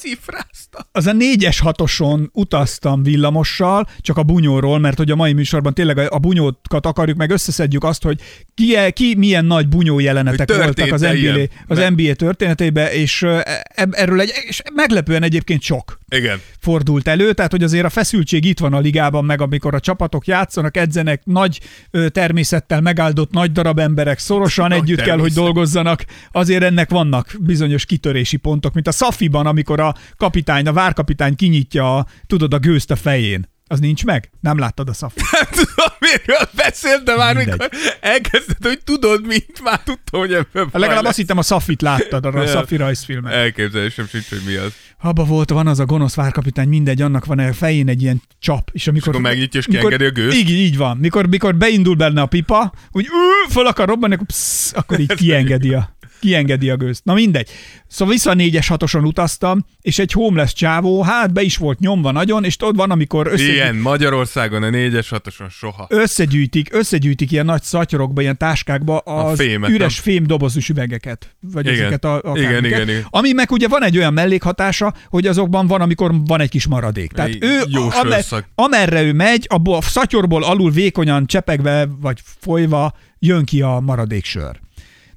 az 0.92 1.06
a 1.06 1.12
négyes 1.12 1.60
hatoson 1.60 2.30
utaztam 2.32 3.02
villamossal, 3.02 3.88
csak 4.00 4.16
a 4.16 4.22
bunyóról, 4.22 4.78
mert 4.78 4.96
hogy 4.96 5.10
a 5.10 5.16
mai 5.16 5.32
műsorban 5.32 5.74
tényleg 5.74 5.98
a 5.98 6.18
a 6.18 6.20
bunyókat 6.20 6.86
akarjuk, 6.86 7.16
meg 7.16 7.30
összeszedjük 7.30 7.84
azt, 7.84 8.02
hogy 8.02 8.20
ki, 8.54 8.76
ki 8.92 9.14
milyen 9.14 9.44
nagy 9.44 9.68
bunyó 9.68 9.98
jelenetek 9.98 10.54
voltak 10.54 10.92
az 10.92 11.00
NBA, 11.00 11.12
ilyen? 11.14 11.50
az 11.66 11.78
NBA 11.96 12.14
történetében, 12.14 12.92
és 12.92 13.22
e- 13.22 13.62
erről 13.90 14.20
egy, 14.20 14.32
és 14.46 14.62
meglepően 14.74 15.22
egyébként 15.22 15.62
sok 15.62 15.98
Igen. 16.08 16.37
Fordult 16.58 17.08
elő, 17.08 17.32
tehát 17.32 17.50
hogy 17.50 17.62
azért 17.62 17.84
a 17.84 17.88
feszültség 17.88 18.44
itt 18.44 18.58
van 18.58 18.72
a 18.72 18.78
ligában, 18.78 19.24
meg 19.24 19.40
amikor 19.40 19.74
a 19.74 19.80
csapatok 19.80 20.26
játszanak, 20.26 20.76
edzenek, 20.76 21.22
nagy 21.24 21.60
természettel 22.08 22.80
megáldott 22.80 23.30
nagy 23.30 23.52
darab 23.52 23.78
emberek 23.78 24.18
szorosan 24.18 24.68
Nagy 24.68 24.78
együtt 24.78 24.96
kell, 24.96 25.06
hogy 25.06 25.16
természet. 25.16 25.42
dolgozzanak, 25.42 26.04
azért 26.32 26.62
ennek 26.62 26.90
vannak 26.90 27.34
bizonyos 27.40 27.84
kitörési 27.84 28.36
pontok, 28.36 28.74
mint 28.74 28.88
a 28.88 28.92
Szafiban, 28.92 29.46
amikor 29.46 29.80
a 29.80 29.94
kapitány, 30.16 30.66
a 30.66 30.72
várkapitány 30.72 31.36
kinyitja, 31.36 31.96
a, 31.96 32.06
tudod, 32.26 32.54
a 32.54 32.58
gőzt 32.58 32.90
a 32.90 32.96
fején. 32.96 33.56
Az 33.68 33.80
nincs 33.80 34.04
meg? 34.04 34.30
Nem 34.40 34.58
láttad 34.58 34.88
a 34.88 34.92
Szafi? 34.92 35.20
Nem 35.32 35.44
tudom, 35.50 35.92
miről 36.00 36.48
beszélt, 36.56 37.02
de 37.04 37.16
már 37.16 37.36
Mindegy. 37.36 37.52
mikor 37.58 37.70
elkezdted, 38.00 38.56
hogy 38.62 38.80
tudod 38.84 39.26
mint, 39.26 39.62
már 39.62 39.80
tudtam, 39.82 40.20
hogy 40.20 40.32
ebből 40.32 40.64
baj 40.64 40.80
Legalább 40.80 41.02
lesz. 41.02 41.08
azt 41.10 41.18
hittem 41.18 41.38
a 41.38 41.42
Szafit 41.42 41.82
láttad, 41.82 42.26
arra 42.26 42.40
a. 42.40 42.46
Szafi 42.46 42.76
rajzfilmet. 42.76 43.32
Elképzelésem 43.32 44.06
sincs, 44.06 44.28
hogy 44.28 44.42
mi 44.46 44.54
az. 44.54 44.72
Abba 45.00 45.24
volt, 45.24 45.50
van 45.50 45.66
az 45.66 45.78
a 45.78 45.84
gonosz 45.84 46.14
várkapitány, 46.14 46.68
mindegy, 46.68 47.02
annak 47.02 47.24
van 47.24 47.38
a 47.38 47.52
fején 47.52 47.88
egy 47.88 48.02
ilyen 48.02 48.22
csap. 48.38 48.70
És 48.72 48.86
amikor, 48.86 49.08
akkor 49.08 49.20
megnyitja, 49.20 49.60
és 49.60 49.66
kiengedi 49.66 50.04
a 50.04 50.10
gőzt? 50.10 50.36
Így, 50.36 50.50
így 50.50 50.76
van. 50.76 50.96
Mikor, 50.96 51.26
mikor 51.26 51.56
beindul 51.56 51.94
benne 51.94 52.20
a 52.20 52.26
pipa, 52.26 52.72
úgy 52.90 53.06
ú, 53.06 53.50
föl 53.50 53.66
akar 53.66 53.88
robbanni, 53.88 54.14
akkor, 54.14 54.26
psz, 54.26 54.72
akkor 54.76 55.00
így 55.00 55.14
kiengedi 55.14 55.74
a, 55.74 55.96
kiengedi 56.20 56.70
a 56.70 56.76
gőzt. 56.76 57.04
Na 57.04 57.14
mindegy. 57.14 57.48
Szóval 57.86 58.14
vissza 58.14 58.30
a 58.30 58.34
négyes 58.34 58.68
hatoson 58.68 59.04
utaztam, 59.04 59.66
és 59.80 59.98
egy 59.98 60.12
homeless 60.12 60.52
csávó, 60.52 61.02
hát 61.02 61.32
be 61.32 61.42
is 61.42 61.56
volt 61.56 61.78
nyomva 61.78 62.10
nagyon, 62.10 62.44
és 62.44 62.56
tudod, 62.56 62.76
van, 62.76 62.90
amikor 62.90 63.26
összegyűjtik, 63.26 63.54
Ilyen, 63.54 63.76
Magyarországon 63.76 64.62
a 64.62 64.70
négyes 64.70 65.08
hatoson 65.08 65.48
soha. 65.48 65.86
összegyűjtik, 65.88 66.68
összegyűjtik 66.72 67.32
ilyen 67.32 67.44
nagy 67.44 67.62
szatyorokba, 67.62 68.20
ilyen 68.20 68.36
táskákba 68.36 68.98
az 68.98 69.38
fémet, 69.38 69.70
üres 69.70 69.94
nem? 69.94 70.14
fém 70.14 70.26
dobozos 70.26 70.68
üvegeket. 70.68 71.36
Vagy 71.40 71.66
Igen. 71.66 71.78
ezeket 71.78 72.04
a, 72.04 72.14
a 72.32 72.38
Igen, 72.38 72.64
igen, 72.64 72.88
igen. 72.88 73.06
Ami 73.10 73.32
meg 73.32 73.50
ugye 73.50 73.68
van 73.68 73.84
egy 73.84 73.96
olyan 73.98 74.12
mellékhatása, 74.12 74.94
hogy 75.08 75.26
azokban 75.26 75.66
van, 75.66 75.80
amikor 75.80 76.12
van 76.26 76.40
egy 76.40 76.50
kis 76.50 76.66
maradék. 76.66 77.12
Tehát 77.12 77.30
Egy 77.30 77.44
ő, 77.44 77.60
amer, 78.02 78.24
amerre 78.54 79.02
ő 79.02 79.12
megy, 79.12 79.46
abból 79.48 79.76
a 79.76 79.82
szatyorból 79.82 80.44
alul 80.44 80.70
vékonyan 80.70 81.26
csepegve, 81.26 81.88
vagy 82.00 82.20
folyva 82.40 82.92
jön 83.18 83.44
ki 83.44 83.62
a 83.62 83.80
maradék 83.80 84.24
sör. 84.24 84.60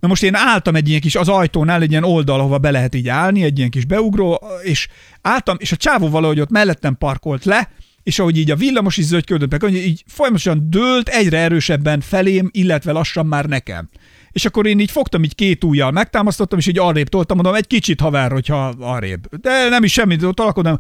Na 0.01 0.07
most 0.07 0.23
én 0.23 0.35
álltam 0.35 0.75
egy 0.75 0.89
ilyen 0.89 1.01
kis, 1.01 1.15
az 1.15 1.27
ajtónál 1.27 1.81
egy 1.81 1.91
ilyen 1.91 2.03
oldal, 2.03 2.39
ahova 2.39 2.57
be 2.57 2.71
lehet 2.71 2.95
így 2.95 3.07
állni, 3.07 3.43
egy 3.43 3.57
ilyen 3.57 3.69
kis 3.69 3.85
beugró, 3.85 4.43
és 4.63 4.87
álltam, 5.21 5.55
és 5.59 5.71
a 5.71 5.75
csávó 5.75 6.09
valahogy 6.09 6.39
ott 6.39 6.49
mellettem 6.49 6.97
parkolt 6.97 7.45
le, 7.45 7.69
és 8.03 8.19
ahogy 8.19 8.37
így 8.37 8.51
a 8.51 8.55
villamos 8.55 8.97
is 8.97 9.05
zöldködött 9.05 9.61
meg, 9.61 9.73
így 9.73 10.03
folyamatosan 10.07 10.69
dőlt 10.69 11.09
egyre 11.09 11.37
erősebben 11.37 11.99
felém, 11.99 12.49
illetve 12.51 12.91
lassan 12.91 13.25
már 13.25 13.45
nekem. 13.45 13.89
És 14.31 14.45
akkor 14.45 14.67
én 14.67 14.79
így 14.79 14.91
fogtam, 14.91 15.23
így 15.23 15.35
két 15.35 15.63
ujjal 15.63 15.91
megtámasztottam, 15.91 16.59
és 16.59 16.67
így 16.67 16.79
arrébb 16.79 17.09
toltam, 17.09 17.35
mondom, 17.35 17.55
egy 17.55 17.67
kicsit 17.67 18.01
haver, 18.01 18.31
hogyha 18.31 18.73
arrébb. 18.79 19.35
De 19.41 19.69
nem 19.69 19.83
is 19.83 19.91
semmit, 19.91 20.23
ott 20.23 20.39
alakodom. 20.39 20.77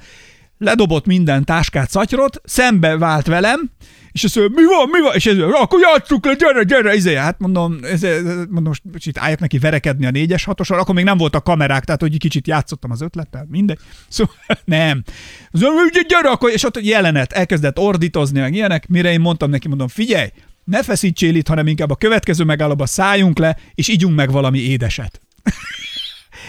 Ledobott 0.57 1.05
minden 1.05 1.45
táskát, 1.45 1.89
szatyrot, 1.89 2.41
szembe 2.43 2.97
vált 2.97 3.27
velem, 3.27 3.71
és 4.11 4.23
azt 4.23 4.35
mondja, 4.35 4.55
mi 4.55 4.65
van, 4.67 4.89
mi 4.91 5.01
van? 5.01 5.15
És 5.15 5.25
ez, 5.25 5.37
akkor 5.37 5.79
játsszuk 5.79 6.25
le, 6.25 6.33
gyere, 6.33 6.63
gyere, 6.63 6.93
izé. 6.93 7.15
Hát 7.15 7.39
mondom, 7.39 7.77
ez, 7.81 8.01
mondom, 8.49 8.63
most 8.63 8.81
kicsit 8.93 9.17
álljak 9.17 9.39
neki 9.39 9.57
verekedni 9.57 10.05
a 10.05 10.11
négyes 10.11 10.43
hatosan, 10.43 10.79
akkor 10.79 10.95
még 10.95 11.03
nem 11.03 11.17
voltak 11.17 11.43
kamerák, 11.43 11.83
tehát 11.83 12.01
hogy 12.01 12.17
kicsit 12.17 12.47
játszottam 12.47 12.91
az 12.91 13.01
ötlettel, 13.01 13.45
mindegy. 13.49 13.79
Szóval 14.07 14.35
nem. 14.65 15.03
Szóval, 15.51 15.89
gyere, 16.07 16.29
akkor, 16.29 16.51
és 16.51 16.63
ott 16.63 16.81
jelenet, 16.81 17.31
elkezdett 17.31 17.79
ordítozni, 17.79 18.39
meg 18.39 18.53
ilyenek, 18.53 18.87
mire 18.87 19.11
én 19.11 19.19
mondtam 19.19 19.49
neki, 19.49 19.67
mondom, 19.67 19.87
figyelj, 19.87 20.29
ne 20.63 20.83
feszítsél 20.83 21.35
itt, 21.35 21.47
hanem 21.47 21.67
inkább 21.67 21.89
a 21.89 21.95
következő 21.95 22.43
megállóba 22.43 22.85
szálljunk 22.85 23.37
le, 23.37 23.57
és 23.75 23.87
ígyunk 23.87 24.15
meg 24.15 24.31
valami 24.31 24.59
édeset. 24.59 25.21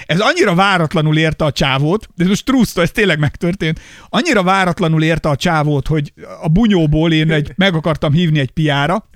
Ez 0.06 0.20
annyira 0.20 0.54
váratlanul 0.54 1.18
érte 1.18 1.44
a 1.44 1.52
csávót, 1.52 2.08
de 2.14 2.24
most 2.26 2.44
truszta, 2.44 2.82
ez 2.82 2.90
tényleg 2.90 3.18
megtörtént, 3.18 3.80
annyira 4.08 4.42
váratlanul 4.42 5.02
érte 5.02 5.28
a 5.28 5.36
csávót, 5.36 5.86
hogy 5.86 6.12
a 6.42 6.48
bunyóból 6.48 7.12
én 7.12 7.30
egy, 7.30 7.52
meg 7.56 7.74
akartam 7.74 8.12
hívni 8.12 8.38
egy 8.38 8.50
piára, 8.50 9.08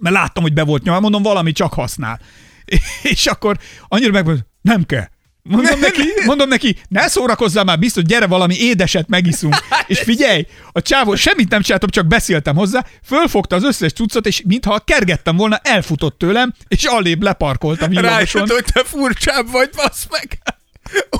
mert 0.00 0.14
láttam, 0.14 0.42
hogy 0.42 0.52
be 0.52 0.62
volt 0.64 0.82
nyomva, 0.82 1.00
mondom, 1.00 1.22
valami 1.22 1.52
csak 1.52 1.72
használ. 1.72 2.20
És 3.02 3.26
akkor 3.26 3.58
annyira 3.88 4.22
meg 4.22 4.44
nem 4.60 4.84
kell. 4.84 5.08
Mondom 5.48 5.80
neki, 5.80 6.02
mondom 6.24 6.48
neki, 6.48 6.76
ne 6.88 7.08
szórakozzál 7.08 7.64
már, 7.64 7.78
biztos, 7.78 8.02
gyere 8.02 8.26
valami 8.26 8.54
édeset 8.60 9.08
megiszunk. 9.08 9.56
És 9.86 9.98
figyelj, 9.98 10.46
a 10.72 10.82
csávó, 10.82 11.14
semmit 11.14 11.48
nem 11.48 11.62
csináltam, 11.62 11.88
csak 11.88 12.06
beszéltem 12.06 12.56
hozzá, 12.56 12.84
fölfogta 13.04 13.56
az 13.56 13.64
összes 13.64 13.92
cuccot, 13.92 14.26
és 14.26 14.42
mintha 14.46 14.78
kergettem 14.78 15.36
volna, 15.36 15.56
elfutott 15.62 16.18
tőlem, 16.18 16.54
és 16.68 16.84
alébb 16.84 17.22
leparkolt 17.22 17.82
a 17.82 17.88
villamoson. 17.88 18.46
Rájött, 18.46 18.64
hogy 18.64 18.72
te 18.72 18.84
furcsább 18.84 19.50
vagy, 19.50 19.70
basz 19.76 20.06
meg. 20.10 20.38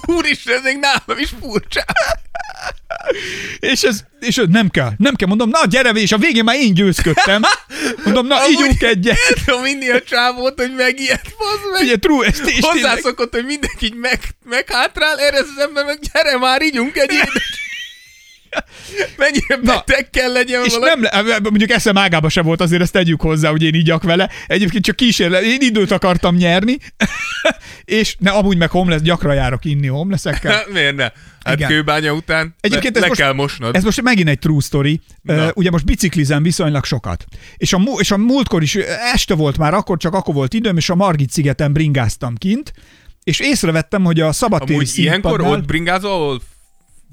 Úristen, 0.07 0.55
ez 0.55 0.62
még 0.62 0.79
nálam 0.79 1.23
is 1.23 1.31
furcsább. 1.41 1.87
És 3.59 3.83
ez, 3.83 4.01
és 4.21 4.38
ez 4.38 4.44
nem 4.51 4.68
kell, 4.68 4.90
nem 4.99 5.14
kell, 5.14 5.29
mondom, 5.29 5.49
na 5.49 5.59
gyere, 5.66 5.90
és 5.90 6.12
a 6.12 6.18
végén 6.18 6.44
már 6.44 6.57
én 6.57 6.75
győzködtem. 6.75 7.42
Mondom, 8.05 8.27
na 8.27 8.37
Amúgy 8.37 8.51
ígyunk 8.51 8.83
egyet. 8.83 9.16
Tudom 9.44 9.64
inni 9.64 9.90
a 9.90 10.03
csávót, 10.03 10.61
hogy 10.61 10.75
megijed, 10.75 11.21
bazd 11.38 11.73
meg. 11.73 11.83
Ugye, 11.83 11.97
true, 11.97 12.27
ezt 12.27 12.42
tényleg- 12.42 12.64
Hozzászokott, 12.64 13.33
hogy 13.35 13.44
mindenki 13.44 13.94
meg, 14.01 14.21
meghátrál, 14.44 15.18
erre 15.18 15.38
az 15.38 15.62
ember 15.62 15.85
meg 15.85 15.99
gyere 16.12 16.38
már, 16.38 16.62
ígyunk 16.62 16.97
egy 16.97 17.12
édes. 17.12 17.66
Mennyire 19.17 19.57
beteg 19.63 20.11
kell 20.11 20.33
legyen 20.33 20.65
És 20.65 20.73
valaki. 20.77 21.01
nem, 21.01 21.27
le- 21.27 21.39
mondjuk 21.41 21.71
eszem 21.71 21.97
ágába 21.97 22.29
se 22.29 22.43
volt, 22.43 22.61
azért 22.61 22.83
ezt 22.83 22.93
tegyük 22.93 23.21
hozzá, 23.21 23.51
hogy 23.51 23.63
én 23.63 23.75
igyak 23.75 24.03
vele. 24.03 24.31
Egyébként 24.47 24.85
csak 24.85 24.97
kísérlet, 24.97 25.43
én 25.43 25.61
időt 25.61 25.91
akartam 25.91 26.35
nyerni, 26.37 26.77
és 27.85 28.17
ne, 28.19 28.31
amúgy 28.31 28.57
meg 28.57 28.71
homeless, 28.71 29.03
gyakran 29.03 29.35
járok 29.35 29.65
inni 29.65 29.87
homelessekkel. 29.87 30.53
Hát 30.53 30.73
miért 30.73 30.97
ne? 30.97 31.09
Hát 31.45 31.57
Igen. 31.57 31.69
kőbánya 31.69 32.13
után 32.13 32.55
Egyébként 32.61 32.95
le, 32.95 32.99
ez 32.99 33.03
le 33.03 33.09
most- 33.09 33.21
kell 33.21 33.33
mosnod. 33.33 33.77
Ez 33.77 33.85
most 33.85 34.03
megint 34.03 34.29
egy 34.29 34.39
true 34.39 34.61
story. 34.61 35.01
Na. 35.23 35.51
Ugye 35.55 35.71
most 35.71 35.85
biciklizem 35.85 36.43
viszonylag 36.43 36.85
sokat. 36.85 37.25
És 37.57 37.73
a, 37.73 37.81
és 37.99 38.11
a 38.11 38.17
múltkor 38.17 38.63
is, 38.63 38.75
este 39.13 39.35
volt 39.35 39.59
már, 39.59 39.75
akkor 39.75 39.97
csak 39.97 40.15
akkor 40.15 40.35
volt 40.35 40.55
időm, 40.55 40.77
és 40.77 40.91
a 40.91 40.95
Margit 40.95 41.31
szigeten 41.31 41.73
bringáztam 41.73 42.35
kint, 42.37 42.73
és 43.25 43.41
észrevettem, 43.41 44.05
hogy 44.05 44.21
a 44.21 44.33
szabadtéri 44.33 44.75
Amúgy 44.75 44.91
ilyenkor 44.95 45.41
ott 45.41 45.65
bringázol, 45.67 46.11
ahol 46.11 46.41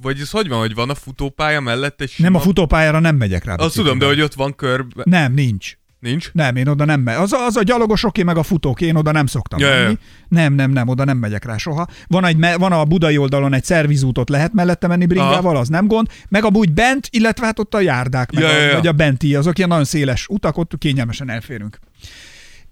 vagy 0.01 0.19
ez 0.19 0.29
hogy 0.29 0.47
van, 0.47 0.59
hogy 0.59 0.73
van 0.73 0.89
a 0.89 0.95
futópálya 0.95 1.59
mellett 1.59 2.01
egy 2.01 2.13
Nem, 2.17 2.27
a 2.35 2.39
sima- 2.39 2.43
futópályára 2.43 2.99
nem 2.99 3.15
megyek 3.15 3.43
rá. 3.45 3.53
Azt 3.55 3.75
tudom, 3.75 3.97
de 3.97 4.05
hogy 4.05 4.21
ott 4.21 4.33
van 4.33 4.55
körbe. 4.55 5.03
Nem, 5.05 5.33
nincs. 5.33 5.77
Nincs? 5.99 6.29
Nem, 6.33 6.55
én 6.55 6.67
oda 6.67 6.85
nem 6.85 6.99
megyek. 7.01 7.21
Az, 7.21 7.33
a- 7.33 7.45
az 7.45 7.55
a 7.55 7.63
gyalogosoké, 7.63 8.23
meg 8.23 8.37
a 8.37 8.43
futók, 8.43 8.81
én 8.81 8.95
oda 8.95 9.11
nem 9.11 9.25
szoktam 9.25 9.59
Ja, 9.59 9.73
ja. 9.75 9.83
menni. 9.83 9.97
Nem, 10.27 10.53
nem, 10.53 10.71
nem, 10.71 10.87
oda 10.87 11.03
nem 11.03 11.17
megyek 11.17 11.45
rá 11.45 11.57
soha. 11.57 11.87
Van, 12.07 12.25
egy, 12.25 12.39
van 12.57 12.71
a 12.71 12.83
budai 12.85 13.17
oldalon 13.17 13.53
egy 13.53 13.63
szervizútot, 13.63 14.29
lehet 14.29 14.53
mellette 14.53 14.87
menni 14.87 15.05
bringával, 15.05 15.57
az 15.57 15.67
nem 15.67 15.87
gond. 15.87 16.07
Meg 16.29 16.43
amúgy 16.45 16.71
bent, 16.71 17.07
illetve 17.11 17.45
hát 17.45 17.59
ott 17.59 17.73
a 17.73 17.79
járdák, 17.81 18.31
meg 18.31 18.43
Ja, 18.43 18.49
a, 18.49 18.53
ja, 18.53 18.61
ja. 18.61 18.73
vagy 18.73 18.87
a 18.87 18.91
benti, 18.91 19.35
azok 19.35 19.57
ilyen 19.57 19.69
nagyon 19.69 19.85
széles 19.85 20.27
utak, 20.27 20.57
ott 20.57 20.71
kényelmesen 20.77 21.29
elférünk. 21.29 21.79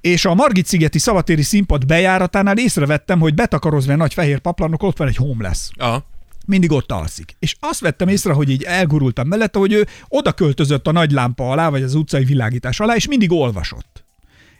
És 0.01 0.25
a 0.25 0.33
Margit-szigeti 0.33 0.99
szabatéri 0.99 1.41
színpad 1.41 1.85
bejáratánál 1.85 2.57
észrevettem, 2.57 3.19
hogy 3.19 3.33
betakarozva 3.33 3.91
egy 3.91 3.97
nagy 3.97 4.13
fehér 4.13 4.39
paplanok, 4.39 4.83
ott 4.83 4.97
van 4.97 5.07
egy 5.07 5.15
homeless 5.15 5.69
Aha. 5.75 6.05
Mindig 6.45 6.71
ott 6.71 6.91
alszik. 6.91 7.35
És 7.39 7.55
azt 7.59 7.79
vettem 7.79 8.07
észre, 8.07 8.33
hogy 8.33 8.49
így 8.49 8.63
elgurultam 8.63 9.27
mellette, 9.27 9.59
hogy 9.59 9.73
ő 9.73 9.87
oda 10.07 10.31
költözött 10.31 10.87
a 10.87 10.91
nagy 10.91 11.11
lámpa 11.11 11.51
alá, 11.51 11.69
vagy 11.69 11.83
az 11.83 11.95
utcai 11.95 12.23
világítás 12.23 12.79
alá, 12.79 12.95
és 12.95 13.07
mindig 13.07 13.31
olvasott. 13.31 14.03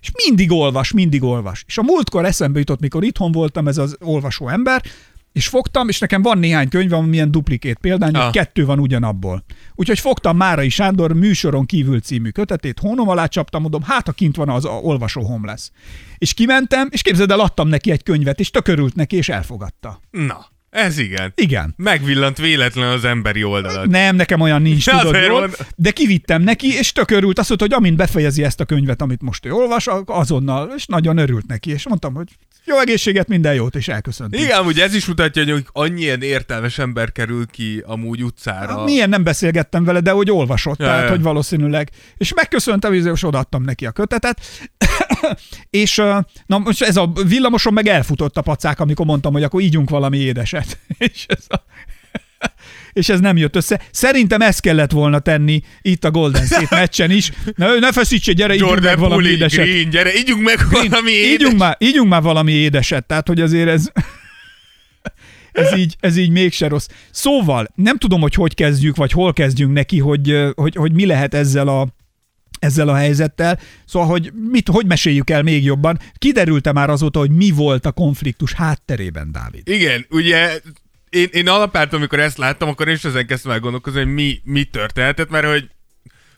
És 0.01 0.11
mindig 0.25 0.51
olvas, 0.51 0.91
mindig 0.91 1.23
olvas. 1.23 1.63
És 1.67 1.77
a 1.77 1.81
múltkor 1.83 2.25
eszembe 2.25 2.59
jutott, 2.59 2.79
mikor 2.79 3.03
itthon 3.03 3.31
voltam, 3.31 3.67
ez 3.67 3.77
az 3.77 3.97
olvasó 3.99 4.47
ember, 4.47 4.83
és 5.31 5.47
fogtam, 5.47 5.89
és 5.89 5.99
nekem 5.99 6.21
van 6.21 6.37
néhány 6.37 6.69
könyv, 6.69 6.93
ami 6.93 7.09
milyen 7.09 7.31
duplikét 7.31 7.77
példány, 7.77 8.13
Ah. 8.15 8.31
kettő 8.31 8.65
van 8.65 8.79
ugyanabból. 8.79 9.43
Úgyhogy 9.75 9.99
fogtam 9.99 10.37
Márai 10.37 10.69
Sándor 10.69 11.13
műsoron 11.13 11.65
kívül 11.65 11.99
című 12.01 12.29
kötetét, 12.29 12.79
hónom 12.79 13.09
alá 13.09 13.25
csaptam, 13.25 13.61
mondom, 13.61 13.81
hát 13.83 14.05
ha 14.05 14.11
kint 14.11 14.35
van 14.35 14.49
az 14.49 14.65
a 14.65 14.69
olvasó 14.69 15.21
homeless. 15.21 15.69
És 16.17 16.33
kimentem, 16.33 16.87
és 16.91 17.01
képzeld 17.01 17.31
el, 17.31 17.39
adtam 17.39 17.67
neki 17.67 17.91
egy 17.91 18.03
könyvet, 18.03 18.39
és 18.39 18.49
tökörült 18.49 18.95
neki, 18.95 19.15
és 19.15 19.29
elfogadta. 19.29 20.01
Na, 20.11 20.45
ez 20.73 20.97
igen. 20.97 21.31
Igen. 21.35 21.73
Megvillant 21.77 22.37
véletlen 22.37 22.89
az 22.89 23.05
emberi 23.05 23.43
oldalat. 23.43 23.87
Nem, 23.87 24.15
nekem 24.15 24.39
olyan 24.39 24.61
nincs, 24.61 24.85
Ja, 24.91 24.97
tudod 24.97 25.23
jól, 25.27 25.49
de 25.75 25.91
kivittem 25.91 26.41
neki, 26.41 26.67
és 26.77 26.91
tök 26.91 27.11
örült, 27.11 27.39
azt 27.39 27.47
mondta, 27.47 27.67
hogy 27.67 27.75
amint 27.83 27.97
befejezi 27.97 28.43
ezt 28.43 28.59
a 28.59 28.65
könyvet, 28.65 29.01
amit 29.01 29.21
most 29.21 29.45
ő 29.45 29.51
olvas, 29.51 29.87
azonnal, 30.05 30.73
és 30.75 30.85
nagyon 30.85 31.17
örült 31.17 31.47
neki, 31.47 31.71
és 31.71 31.87
mondtam, 31.87 32.13
hogy 32.13 32.27
jó 32.65 32.79
egészséget, 32.79 33.27
minden 33.27 33.53
jót, 33.53 33.75
és 33.75 33.87
elköszönt. 33.87 34.35
Igen, 34.35 34.65
ugye 34.65 34.83
ez 34.83 34.93
is 34.93 35.05
mutatja, 35.05 35.43
hogy 35.45 35.65
annyi 35.71 36.01
ilyen 36.01 36.21
értelmes 36.21 36.77
ember 36.77 37.11
kerül 37.11 37.45
ki 37.45 37.83
amúgy 37.85 38.23
utcára. 38.23 38.83
Milyen 38.83 39.09
nem 39.09 39.23
beszélgettem 39.23 39.83
vele, 39.83 39.99
de 39.99 40.11
hogy 40.11 40.31
olvasott, 40.31 40.79
Ja, 40.79 40.85
tehát 40.85 41.03
ja. 41.03 41.09
hogy 41.09 41.21
valószínűleg. 41.21 41.89
És 42.17 42.33
megköszöntem, 42.33 42.93
és 42.93 43.23
odaadtam 43.23 43.63
neki 43.63 43.85
a 43.85 43.91
kötetet. 43.91 44.39
és 45.69 46.01
na 46.45 46.57
most 46.57 46.81
ez 46.81 46.97
a 46.97 47.11
villamoson 47.27 47.73
meg 47.73 47.87
elfutott 47.87 48.37
a 48.37 48.41
pacák, 48.41 48.79
amikor 48.79 49.05
mondtam, 49.05 49.33
hogy 49.33 49.43
akkor 49.43 49.61
ígyunk 49.61 49.89
valami 49.89 50.17
édeset. 50.63 50.77
és 51.13 51.25
ez 51.27 51.45
a 51.49 51.63
és 52.93 53.09
ez 53.09 53.19
nem 53.19 53.37
jött 53.37 53.55
össze. 53.55 53.81
Szerintem 53.91 54.41
ezt 54.41 54.61
kellett 54.61 54.91
volna 54.91 55.19
tenni 55.19 55.61
itt 55.81 56.03
a 56.03 56.11
Golden 56.11 56.45
State 56.45 56.75
meccsen 56.79 57.11
is. 57.11 57.31
Na, 57.55 57.79
ne 57.79 57.91
feszítsél, 57.91 58.33
gyere, 58.33 58.53
ígyunk 58.53 58.71
meg 58.71 58.81
Jordan 58.83 58.99
valami 58.99 59.21
Puli, 59.21 59.33
édeset. 59.33 59.65
Green, 59.65 59.89
gyere, 59.89 60.15
ígyunk 60.15 60.43
meg 60.43 60.59
valami 60.71 61.11
édes. 61.11 61.33
Ígyunk 61.33 61.57
már, 61.57 61.77
ígyunk 61.79 62.09
már 62.09 62.21
valami 62.21 62.51
édeset, 62.51 63.05
tehát 63.05 63.27
hogy 63.27 63.41
azért 63.41 63.67
ez... 63.69 63.91
Ez 65.51 65.77
így, 65.77 65.95
ez 65.99 66.17
így 66.17 66.29
mégse 66.29 66.67
rossz. 66.67 66.87
Szóval, 67.11 67.67
nem 67.75 67.97
tudom, 67.97 68.21
hogy 68.21 68.33
hogy 68.33 68.53
kezdjük, 68.53 68.95
vagy 68.95 69.11
hol 69.11 69.33
kezdjünk 69.33 69.73
neki, 69.73 69.99
hogy, 69.99 70.37
hogy, 70.55 70.75
hogy 70.75 70.93
mi 70.93 71.05
lehet 71.05 71.33
ezzel 71.33 71.67
a, 71.67 71.87
ezzel 72.63 72.87
a 72.87 72.95
helyzettel. 72.95 73.59
Szóval, 73.85 74.07
hogy 74.07 74.31
mit, 74.33 74.67
hogy 74.69 74.85
meséljük 74.85 75.29
el 75.29 75.43
még 75.43 75.63
jobban. 75.63 75.99
Kiderült-e 76.17 76.71
már 76.71 76.89
azóta, 76.89 77.19
hogy 77.19 77.31
mi 77.31 77.51
volt 77.51 77.85
a 77.85 77.91
konfliktus 77.91 78.53
hátterében, 78.53 79.31
Dávid? 79.31 79.67
Igen, 79.67 80.05
ugye 80.09 80.59
én, 81.09 81.27
én 81.31 81.47
alapáltal, 81.47 81.97
amikor 81.97 82.19
ezt 82.19 82.37
láttam, 82.37 82.69
akkor 82.69 82.87
én 82.87 82.93
is 82.93 83.03
ezen 83.03 83.27
kezdtem 83.27 83.51
el 83.51 83.59
gondolkozni, 83.59 83.99
hogy 83.99 84.13
mi, 84.13 84.39
mi 84.43 84.63
történhetett, 84.63 85.29
mert 85.29 85.45
hogy 85.45 85.69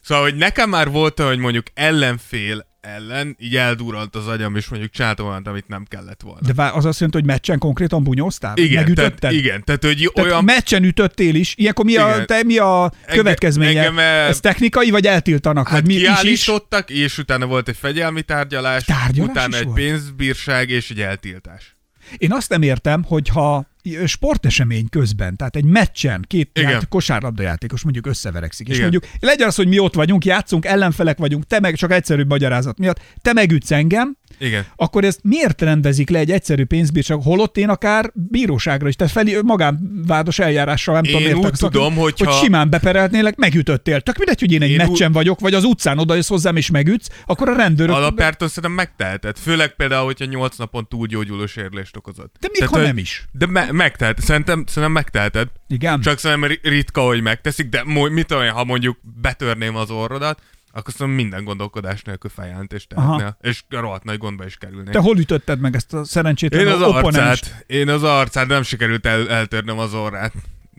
Szóval, 0.01 0.23
hogy 0.23 0.35
nekem 0.35 0.69
már 0.69 0.89
volt 0.89 1.19
hogy 1.19 1.37
mondjuk 1.37 1.65
ellenfél 1.73 2.67
ellen, 2.85 3.35
így 3.39 3.55
eldurrant 3.55 4.15
az 4.15 4.27
agyam, 4.27 4.55
és 4.55 4.67
mondjuk 4.67 4.91
csináltam 4.91 5.27
olyat, 5.27 5.47
amit 5.47 5.67
nem 5.67 5.85
kellett 5.87 6.21
volna. 6.21 6.39
De 6.47 6.53
vá- 6.53 6.75
az 6.75 6.85
azt 6.85 6.99
jelenti, 6.99 7.19
hogy 7.19 7.27
meccsen 7.27 7.57
konkrétan 7.59 8.03
bunyóztál? 8.03 8.57
igen, 8.57 8.81
Megütötted? 8.83 9.19
tehát, 9.19 9.35
igen, 9.35 9.63
tehát 9.63 9.83
hogy 9.85 10.11
Tehát 10.13 10.31
olyan... 10.31 10.43
meccsen 10.43 10.83
ütöttél 10.83 11.35
is. 11.35 11.53
Ilyenkor 11.57 11.85
mi 11.85 11.95
a, 11.95 12.25
te, 12.25 12.43
mi 12.43 12.57
a 12.57 12.91
következménye? 13.07 13.79
engem, 13.79 13.99
eh, 13.99 14.27
Ez 14.27 14.39
technikai, 14.39 14.89
vagy 14.89 15.05
eltiltanak? 15.07 15.67
Hát 15.67 15.79
vagy 15.81 15.87
mi 15.87 15.93
is 15.93 16.23
is? 16.23 16.51
és 16.87 17.17
utána 17.17 17.45
volt 17.45 17.67
egy 17.67 17.77
fegyelmi 17.77 18.21
tárgyalás, 18.21 18.83
Tárgyalás 18.83 19.29
utána 19.29 19.57
egy 19.57 19.63
volt? 19.63 19.75
pénzbírság 19.75 20.69
és 20.69 20.89
egy 20.89 21.01
eltiltás. 21.01 21.75
Én 22.17 22.31
azt 22.33 22.49
nem 22.49 22.61
értem, 22.61 23.03
hogyha 23.03 23.67
sportesemény 24.05 24.89
közben, 24.89 25.35
tehát 25.35 25.55
egy 25.55 25.65
meccsen 25.65 26.25
két 26.27 26.49
ját, 26.53 26.87
kosárlabdajátékos 26.87 27.83
mondjuk 27.83 28.07
összeverekszik, 28.07 28.67
és 28.67 28.77
Igen. 28.77 28.89
mondjuk 28.89 29.11
legyen 29.19 29.47
az, 29.47 29.55
hogy 29.55 29.67
mi 29.67 29.79
ott 29.79 29.93
vagyunk, 29.93 30.25
játszunk, 30.25 30.65
ellenfelek 30.65 31.17
vagyunk, 31.17 31.43
te 31.43 31.59
meg 31.59 31.75
csak 31.75 31.91
egyszerűbb 31.91 32.29
magyarázat 32.29 32.77
miatt, 32.77 33.01
te 33.21 33.33
megütsz 33.33 33.71
engem, 33.71 34.17
Igen. 34.39 34.65
akkor 34.75 35.03
ezt 35.03 35.19
miért 35.23 35.61
rendezik 35.61 36.09
le 36.09 36.19
egy 36.19 36.31
egyszerű 36.31 36.63
pénzbírság, 36.65 37.19
holott 37.23 37.57
én 37.57 37.69
akár 37.69 38.11
bíróságra 38.13 38.87
is, 38.87 38.95
tehát 38.95 39.13
felé, 39.13 39.39
magánvádos 39.43 40.39
eljárással 40.39 40.93
nem 40.93 41.03
Én 41.03 41.09
tudom, 41.11 41.23
miért 41.25 41.37
úgy 41.45 41.55
szakít, 41.55 41.75
tudom, 41.75 41.95
hogyha- 41.95 42.31
hogy 42.31 42.43
simán 42.43 42.69
bepereltnélek, 42.69 43.35
megütöttél. 43.35 44.01
Tök 44.01 44.17
mindegy, 44.17 44.39
hogy 44.39 44.51
én 44.51 44.61
egy 44.61 44.69
Én 44.69 44.75
meccsen 44.75 45.11
vagyok, 45.11 45.39
vagy 45.39 45.53
az 45.53 45.63
utcán 45.63 45.97
odajössz 45.99 46.27
hozzám 46.27 46.55
és 46.55 46.69
megütsz, 46.69 47.09
akkor 47.25 47.49
a 47.49 47.55
rendőrök... 47.55 47.95
Alapjártan 47.95 48.47
szerintem 48.47 48.71
megteheted. 48.71 49.37
Főleg 49.37 49.75
például, 49.75 50.05
hogyha 50.05 50.25
8 50.25 50.57
napon 50.57 50.87
túlgyógyuló 50.87 51.45
sérülést 51.45 51.95
okozott. 51.97 52.35
De 52.39 52.47
még 52.51 52.67
ha 52.67 52.75
hogy- 52.77 52.85
nem 52.85 52.97
is. 52.97 53.25
De 53.31 53.45
me- 53.45 53.71
megtehet, 53.71 54.21
szerintem, 54.21 54.63
szerintem 54.67 54.91
megteheted. 54.91 55.47
Igen. 55.67 56.01
Csak 56.01 56.17
szerintem 56.19 56.49
ri- 56.49 56.59
ritka, 56.63 57.01
hogy 57.01 57.21
megteszik, 57.21 57.69
de 57.69 57.81
mo- 57.85 58.11
mit 58.11 58.25
tudom 58.27 58.43
én, 58.43 58.51
ha 58.51 58.63
mondjuk 58.63 58.97
betörném 59.21 59.75
az 59.75 59.89
orrodat, 59.89 60.41
akkor 60.75 60.93
szerintem 60.93 61.15
minden 61.15 61.43
gondolkodás 61.43 62.01
nélkül 62.01 62.29
feljelentést 62.29 62.89
tehetnél. 62.89 63.37
És 63.41 63.63
rohadt 63.69 64.03
nagy 64.03 64.17
gondba 64.17 64.45
is 64.45 64.55
kerülnék. 64.55 64.93
Te 64.93 64.99
hol 64.99 65.17
ütötted 65.17 65.59
meg 65.59 65.75
ezt 65.75 65.93
a 65.93 66.03
szerencsétlen 66.03 66.67
Én 66.67 66.67
az 66.67 66.81
opponenst? 66.81 67.45
arcát, 67.45 67.63
én 67.67 67.89
az 67.89 68.03
arcát, 68.03 68.47
nem 68.47 68.63
sikerült 68.63 69.05
el, 69.05 69.29
eltörnöm 69.29 69.79
az 69.79 69.93
orrát. 69.93 70.33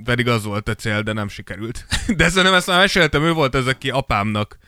Pedig 0.05 0.29
az 0.29 0.45
volt 0.45 0.69
a 0.69 0.75
cél, 0.75 1.03
de 1.03 1.13
nem 1.13 1.29
sikerült. 1.29 1.87
De 2.17 2.29
szerintem 2.29 2.55
ezt 2.55 2.67
már 2.67 2.79
meséltem, 2.79 3.23
ő 3.23 3.33
volt 3.33 3.55
ez, 3.55 3.67
aki 3.67 3.91
apámnak 3.91 4.59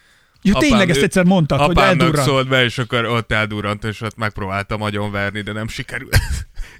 Ja, 0.42 0.54
Apám, 0.54 0.68
tényleg 0.68 0.90
ezt 0.90 1.02
egyszer 1.02 1.24
mondtad, 1.24 1.60
hogy 1.60 1.78
eldurrant. 1.78 2.26
szólt 2.28 2.48
be, 2.48 2.64
és 2.64 2.78
akkor 2.78 3.04
ott 3.04 3.32
eldurrant, 3.32 3.84
és 3.84 4.00
ott 4.00 4.16
megpróbáltam 4.16 4.82
agyonverni, 4.82 5.40
de 5.40 5.52
nem 5.52 5.68
sikerült. 5.68 6.18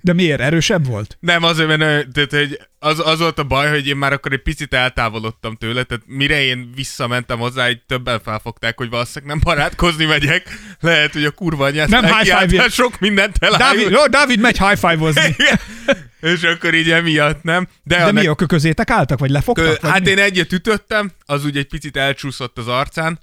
De 0.01 0.13
miért? 0.13 0.41
Erősebb 0.41 0.87
volt? 0.87 1.17
Nem, 1.21 1.43
azért, 1.43 1.77
mert 1.77 2.09
tehát, 2.13 2.31
hogy 2.33 2.61
az, 2.79 3.03
az 3.07 3.19
volt 3.19 3.39
a 3.39 3.45
baj, 3.45 3.69
hogy 3.71 3.87
én 3.87 3.97
már 3.97 4.13
akkor 4.13 4.33
egy 4.33 4.43
picit 4.43 4.75
eltávolodtam 4.75 5.57
tőle, 5.57 5.83
tehát 5.83 6.05
mire 6.07 6.43
én 6.43 6.71
visszamentem 6.75 7.39
hozzá, 7.39 7.69
így 7.71 7.83
többen 7.87 8.21
felfogták, 8.25 8.77
hogy 8.79 8.89
valószínűleg 8.91 9.35
nem 9.35 9.41
barátkozni 9.45 10.05
megyek. 10.05 10.59
Lehet, 10.81 11.13
hogy 11.13 11.25
a 11.25 11.31
kurva 11.31 11.65
anyát 11.65 11.89
Nem 11.89 12.05
high 12.05 12.37
five-ért. 12.39 12.71
sok 12.73 12.99
mindent 13.01 13.39
Dávid, 13.39 13.61
elállít. 13.61 13.91
jó, 13.91 14.07
Dávid 14.07 14.41
megy 14.41 14.59
high 14.59 14.77
five-ozni. 14.89 15.37
És 16.21 16.43
akkor 16.43 16.75
így 16.75 16.91
emiatt 16.91 17.43
nem. 17.43 17.69
De, 17.83 17.97
De 17.97 18.03
annak- 18.03 18.23
mi, 18.23 18.27
a 18.27 18.35
közétek 18.35 18.91
álltak, 18.91 19.19
vagy 19.19 19.31
lefogtak? 19.31 19.79
Kö, 19.79 19.89
hát 19.89 20.07
én 20.07 20.19
egyet 20.19 20.53
ütöttem, 20.53 21.11
az 21.27 21.45
úgy 21.45 21.57
egy 21.57 21.67
picit 21.69 21.97
elcsúszott 21.97 22.59
az 22.59 22.69
arcán, 22.69 23.19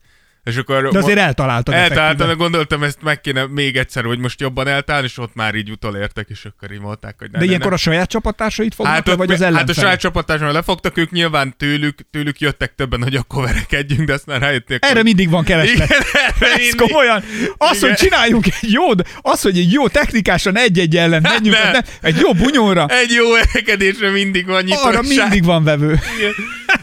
És 0.46 0.58
akkor 0.58 0.90
De 0.92 0.98
azért 1.00 1.18
eltaláltad 1.18 1.74
Eltaláltam, 1.74 2.06
effektíven. 2.06 2.38
gondoltam, 2.38 2.84
ezt 2.84 2.98
meg 3.02 3.22
kéne 3.22 3.46
még 3.46 3.76
egyszer, 3.78 4.04
hogy 4.04 4.20
most 4.20 4.40
jobban 4.42 4.68
eltalálni, 4.68 5.08
és 5.08 5.18
ott 5.18 5.36
már 5.36 5.56
így 5.56 5.72
utolértek, 5.72 6.28
és 6.30 6.46
akkor 6.46 6.72
így 6.72 6.80
mondták, 6.80 7.16
hogy 7.18 7.28
ne, 7.32 7.38
De 7.38 7.44
ne, 7.44 7.50
ilyenkor 7.50 7.70
ne. 7.70 7.76
a 7.76 7.80
saját 7.80 8.10
csapattársait 8.10 8.76
fognak 8.76 8.94
Hát, 8.96 9.08
le, 9.08 9.16
vagy 9.16 9.32
az 9.32 9.38
hát 9.40 9.44
a 9.44 9.46
ellenfelek? 9.52 9.82
saját 9.82 10.00
csapatáson 10.00 10.52
lefogtak, 10.52 10.98
ők 10.98 11.12
nyilván 11.12 11.58
tőlük, 11.58 12.00
tőlük 12.12 12.40
jöttek 12.40 12.76
többen, 12.76 13.04
hogy 13.04 13.16
akkor 13.16 13.44
verekedjünk, 13.44 14.08
de 14.08 14.14
aztán 14.14 14.40
rájöttek, 14.40 14.86
Erre 14.86 14.94
hogy... 14.94 15.04
mindig 15.04 15.30
van 15.30 15.44
kereslet. 15.44 15.76
Igen, 15.90 16.00
erre 16.14 16.52
Ez 16.54 16.58
mindig. 16.58 16.76
komolyan. 16.80 17.24
Az, 17.58 17.78
Igen. 17.78 17.90
hogy 17.90 17.98
csináljunk 17.98 18.46
egy 18.46 18.72
jó, 18.72 18.84
az, 19.22 19.42
hogy 19.42 19.58
egy 19.58 19.72
jó 19.72 19.88
technikásan 19.88 20.58
egy-egy 20.58 20.96
ellen 20.98 21.22
menjünk, 21.22 21.58
ne. 21.58 21.62
az 21.68 21.72
nem, 21.72 21.82
egy 22.02 22.18
jó 22.20 22.34
bunyóra, 22.34 22.86
Egy 22.90 23.12
jó 23.12 23.32
verekedésre 23.32 24.10
mindig 24.10 24.46
van 24.46 24.64
nyitottság. 24.64 24.94
arra 24.94 25.02
mindig 25.02 25.44
van 25.44 25.64
vevő. 25.64 26.00
Igen. 26.20 26.34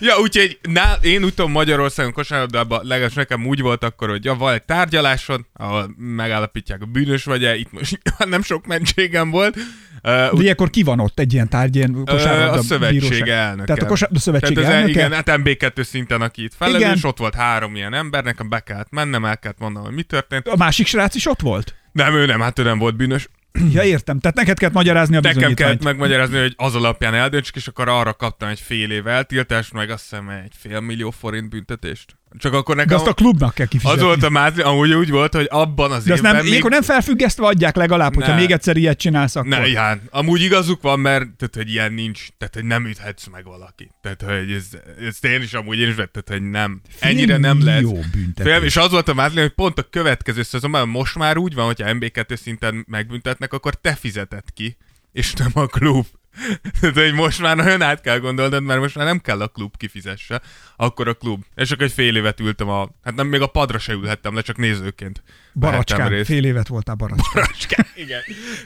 Ja, 0.01 0.18
úgyhogy 0.20 0.59
ná, 0.62 0.96
én 1.01 1.25
úgy 1.25 1.35
tudom 1.35 1.51
Magyarországon 1.51 2.12
kosárlabdában 2.12 2.81
legalábbis 2.85 3.16
nekem 3.16 3.40
úgy 3.52 3.60
volt 3.60 3.84
akkor, 3.84 4.08
hogy 4.08 4.24
ja, 4.24 4.34
van 4.34 4.52
egy 4.54 4.62
tárgyalásod, 4.62 5.40
ahol 5.52 5.94
megállapítják 5.96 6.82
a 6.82 6.86
bűnös 6.86 7.24
vagy-e, 7.24 7.56
itt 7.56 7.72
most 7.72 8.00
nem 8.28 8.42
sok 8.42 8.66
mentségem 8.66 9.30
volt. 9.30 9.56
Uh, 9.56 9.62
De 10.02 10.42
ilyenkor 10.42 10.70
ki 10.70 10.82
van 10.82 11.00
ott 11.00 11.18
egy 11.18 11.32
ilyen 11.32 11.48
tárgy, 11.48 11.76
ilyen 11.76 12.04
kosárlabda 12.04 12.58
a 12.58 12.62
szövetség 12.62 13.00
bíróság? 13.00 13.28
elnöke. 13.28 13.64
Tehát 13.64 13.82
a, 13.82 13.86
kosár, 13.86 14.10
a 14.14 14.18
szövetség 14.18 14.54
Tehát 14.54 14.70
az, 14.70 14.76
elnöke? 14.76 14.90
Igen, 14.92 15.12
hát 15.12 15.30
MB2 15.30 15.82
szinten, 15.82 16.20
aki 16.22 16.42
itt 16.42 16.54
felelős, 16.54 16.80
Igen. 16.80 16.98
ott 17.02 17.18
volt 17.18 17.34
három 17.34 17.76
ilyen 17.76 17.94
ember, 17.94 18.24
nekem 18.24 18.48
be 18.48 18.60
kellett 18.60 18.90
mennem, 18.90 19.24
el 19.24 19.38
kellett 19.38 19.58
mondanom, 19.58 19.86
hogy 19.86 19.96
mi 19.96 20.02
történt. 20.02 20.48
A 20.48 20.56
másik 20.56 20.86
srác 20.86 21.14
is 21.14 21.26
ott 21.26 21.40
volt? 21.40 21.74
Nem, 21.92 22.14
ő 22.14 22.26
nem, 22.26 22.40
hát 22.40 22.58
ő 22.58 22.62
nem 22.62 22.78
volt 22.78 22.96
bűnös. 22.96 23.28
Ja, 23.72 23.82
értem. 23.82 24.18
Tehát 24.18 24.36
neked 24.36 24.58
kellett 24.58 24.74
magyarázni 24.74 25.16
a 25.16 25.20
Nekem 25.20 25.36
bizonyítványt. 25.38 25.68
kellett 25.68 25.84
megmagyarázni, 25.84 26.38
hogy 26.40 26.54
az 26.56 26.74
alapján 26.74 27.14
eldöntsük, 27.14 27.56
és 27.56 27.66
akkor 27.66 27.88
arra 27.88 28.12
kaptam 28.14 28.48
egy 28.48 28.60
fél 28.60 28.90
év 28.90 29.06
eltiltást, 29.06 29.72
meg 29.72 29.90
azt 29.90 30.02
hiszem 30.02 30.28
egy 30.28 30.52
fél 30.58 30.80
millió 30.80 31.10
forint 31.10 31.48
büntetést. 31.48 32.16
Csak 32.38 32.53
akkor 32.53 32.77
De 32.77 32.83
nekem 32.83 32.97
azt 32.97 33.07
a 33.07 33.12
klubnak 33.12 33.55
kell 33.55 33.66
kifizetni. 33.66 34.01
az 34.01 34.07
volt 34.07 34.23
a 34.23 34.31
mázli, 34.31 34.62
amúgy 34.62 34.92
úgy 34.92 35.11
volt, 35.11 35.35
hogy 35.35 35.47
abban 35.51 35.92
az 35.92 36.05
De 36.05 36.14
évben 36.14 36.33
nem, 36.33 36.40
még... 36.40 36.51
ilyenkor 36.51 36.71
nem 36.71 36.83
felfüggesztve 36.83 37.47
adják 37.47 37.77
legalább, 37.77 38.14
hogyha 38.14 38.31
Ne. 38.33 38.38
még 38.40 38.51
egyszer 38.51 38.77
ilyet 38.77 38.99
csinálsz, 38.99 39.37
akkor... 39.37 39.49
Ne, 39.49 39.66
ja, 39.68 39.99
amúgy 40.11 40.42
igazuk 40.42 40.83
van, 40.83 41.01
mert 41.01 41.23
tehát, 41.23 41.55
hogy 41.55 41.71
ilyen 41.71 41.92
nincs, 41.92 42.27
tehát 42.38 42.55
hogy 42.55 42.64
nem 42.64 42.87
üthetsz 42.87 43.27
meg 43.27 43.45
valaki. 43.45 43.90
Tehát, 44.03 44.23
hogy 44.23 44.53
ez, 44.53 44.66
ez 45.07 45.31
én 45.31 45.42
is 45.42 45.53
amúgy 45.53 45.79
én 45.79 45.88
is 45.88 45.95
vettem, 45.95 46.23
hogy 46.27 46.51
nem. 46.51 46.81
Ennyire 46.99 47.37
nem 47.37 47.64
lehet. 47.64 47.81
Jó. 47.83 48.01
Fél, 48.37 48.62
és 48.62 48.77
az 48.77 48.90
volt 48.90 49.09
a 49.09 49.14
mázli, 49.14 49.40
hogy 49.40 49.55
pont 49.55 49.79
a 49.79 49.83
következő 49.90 50.42
szezonban, 50.42 50.88
most 50.88 51.16
már 51.16 51.37
úgy 51.37 51.55
van, 51.55 51.66
hogyha 51.66 51.90
MB2 51.92 52.37
szinten 52.37 52.85
megbüntetnek, 52.88 53.53
akkor 53.53 53.75
te 53.75 53.95
fizeted 53.95 54.45
ki, 54.55 54.77
és 55.12 55.33
nem 55.33 55.51
a 55.55 55.66
klub. 55.66 56.07
Tehát, 56.81 56.97
hogy 56.97 57.12
most 57.12 57.40
már 57.40 57.57
nagyon 57.57 57.83
át 57.83 58.01
kell 58.01 58.18
gondolnod, 58.18 58.62
mert 58.62 58.81
most 58.81 58.97
már 58.97 59.07
nem 59.07 59.18
kell 59.21 59.40
a 59.40 59.49
klub 59.49 59.77
kifizesse, 59.77 60.40
akkor 60.77 61.09
a 61.09 61.14
klub. 61.14 61.42
És 61.55 61.71
akkor 61.71 61.85
egy 61.85 61.92
fél 61.92 62.16
évet 62.16 62.40
ültem 62.40 62.68
a, 62.68 62.88
hát 63.05 63.14
nem, 63.14 63.27
még 63.27 63.40
a 63.40 63.47
padra 63.47 63.79
se 63.79 63.92
ülhettem 63.92 64.35
le, 64.35 64.40
csak 64.40 64.57
nézőként. 64.57 65.23
Baracskán. 65.55 66.25
Fél 66.25 66.45
évet 66.45 66.68
voltál 66.68 66.95
baracskán. 66.95 67.33
Baracskán, 67.35 67.87
igen. 67.95 68.21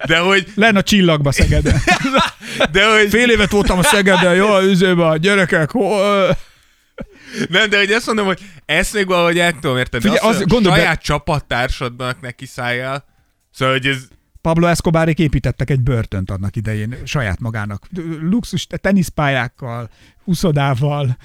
De 0.06 0.18
hogy, 0.18 0.46
Len 0.54 0.76
a 0.76 0.82
csillagba 0.82 1.32
Szegeden. 1.32 1.80
de 2.72 2.96
hogy, 2.96 3.08
Fél 3.08 3.30
évet 3.30 3.50
voltam 3.50 3.78
a 3.78 3.82
Szegeden, 3.82 4.34
jó, 4.34 4.60
üzőbe 4.60 5.06
a 5.06 5.16
gyerekek. 5.16 5.70
Ho, 5.70 6.00
ö. 6.02 6.30
nem, 7.48 7.68
de 7.70 7.78
hogy 7.78 7.92
azt 7.92 8.06
mondom, 8.06 8.26
hogy 8.26 8.40
ezt 8.64 8.94
még 8.94 9.06
valahogy 9.06 9.38
el 9.38 9.52
tudom 9.52 9.76
érteni. 9.76 10.02
Figyelj, 10.02 10.28
azt, 10.28 10.36
az- 10.36 10.42
a 10.42 10.46
gondolj 10.46 10.74
be- 10.74 10.80
saját 10.82 11.02
csapattársadnak 11.02 12.20
neki 12.20 12.46
szálljál. 12.46 13.04
Szóval, 13.50 13.74
hogy 13.74 13.86
ez, 13.86 14.08
Pablo 14.46 14.66
Escobarék 14.66 15.18
építettek 15.18 15.70
egy 15.70 15.80
börtönt 15.80 16.30
annak 16.30 16.56
idején 16.56 16.96
saját 17.04 17.40
magának. 17.40 17.86
Luxus 18.20 18.66
teniszpályákkal, 18.66 19.90
uszodával, 20.24 21.16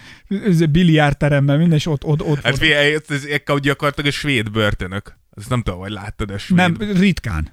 biliárteremmel, 0.70 1.58
minden, 1.58 1.78
és 1.78 1.86
ott, 1.86 2.04
ott, 2.04 2.22
ott 2.22 2.42
hát 2.42 2.58
figyelj, 2.58 2.94
ez, 2.94 3.02
ez, 3.08 3.24
ez 3.24 3.60
gyakorlatilag 3.60 4.10
a 4.10 4.12
svéd 4.12 4.52
börtönök. 4.52 5.18
Ezt 5.38 5.50
nem 5.50 5.62
tudom, 5.62 5.80
hogy 5.80 5.92
láttad 5.92 6.32
a 6.32 6.38
svéd. 6.38 6.58
Nem, 6.58 6.78
ritkán. 6.78 7.52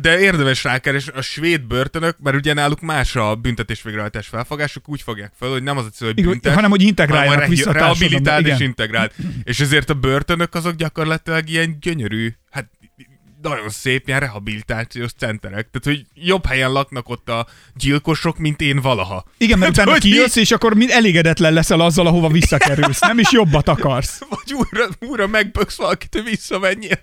De 0.00 0.20
érdemes 0.20 0.64
rákeresni, 0.64 1.12
a 1.14 1.20
svéd 1.20 1.62
börtönök, 1.62 2.16
mert 2.22 2.36
ugye 2.36 2.52
náluk 2.52 2.80
más 2.80 3.16
a 3.16 3.34
büntetés 3.34 3.82
végrehajtás 3.82 4.26
felfogásuk, 4.26 4.88
úgy 4.88 5.02
fogják 5.02 5.32
fel, 5.38 5.48
hogy 5.48 5.62
nem 5.62 5.76
az 5.76 5.84
a 5.84 5.88
cél, 5.88 6.12
hogy 6.14 6.24
büntet, 6.24 6.54
hanem, 6.54 6.70
hogy 6.70 6.82
integráljanak 6.82 7.34
hanem 7.34 7.50
vissza 7.50 7.72
társadalomba, 7.72 8.38
és 8.38 8.44
igen. 8.44 8.60
integráld. 8.60 9.12
És 9.42 9.60
ezért 9.60 9.90
a 9.90 9.94
börtönök 9.94 10.54
azok 10.54 10.74
gyakorlatilag 10.74 11.48
ilyen 11.48 11.76
gyönyörű, 11.80 12.34
hát 12.50 12.70
nagyon 13.42 13.68
szép 13.68 14.06
ilyen 14.08 14.20
rehabilitációs 14.20 15.10
centerek. 15.18 15.68
Tehát, 15.70 15.98
hogy 15.98 16.06
jobb 16.26 16.46
helyen 16.46 16.72
laknak 16.72 17.08
ott 17.08 17.28
a 17.28 17.46
gyilkosok, 17.74 18.38
mint 18.38 18.60
én 18.60 18.80
valaha. 18.80 19.24
Igen, 19.38 19.58
mert 19.58 19.70
Hát, 19.76 19.80
utána 19.80 19.90
hogy 19.90 20.10
kijössz, 20.10 20.36
és 20.36 20.50
akkor 20.50 20.74
mind 20.74 20.90
elégedetlen 20.90 21.52
leszel 21.52 21.80
azzal, 21.80 22.06
ahova 22.06 22.28
visszakerülsz. 22.28 23.00
Nem 23.00 23.18
is 23.18 23.32
jobbat 23.32 23.68
akarsz, 23.68 24.20
Vagy 24.30 24.52
újra, 24.54 24.88
újra 25.00 25.26
megböksz 25.26 25.76
valakit, 25.76 26.14
hogy 26.14 26.24
visszamenjél. 26.24 26.98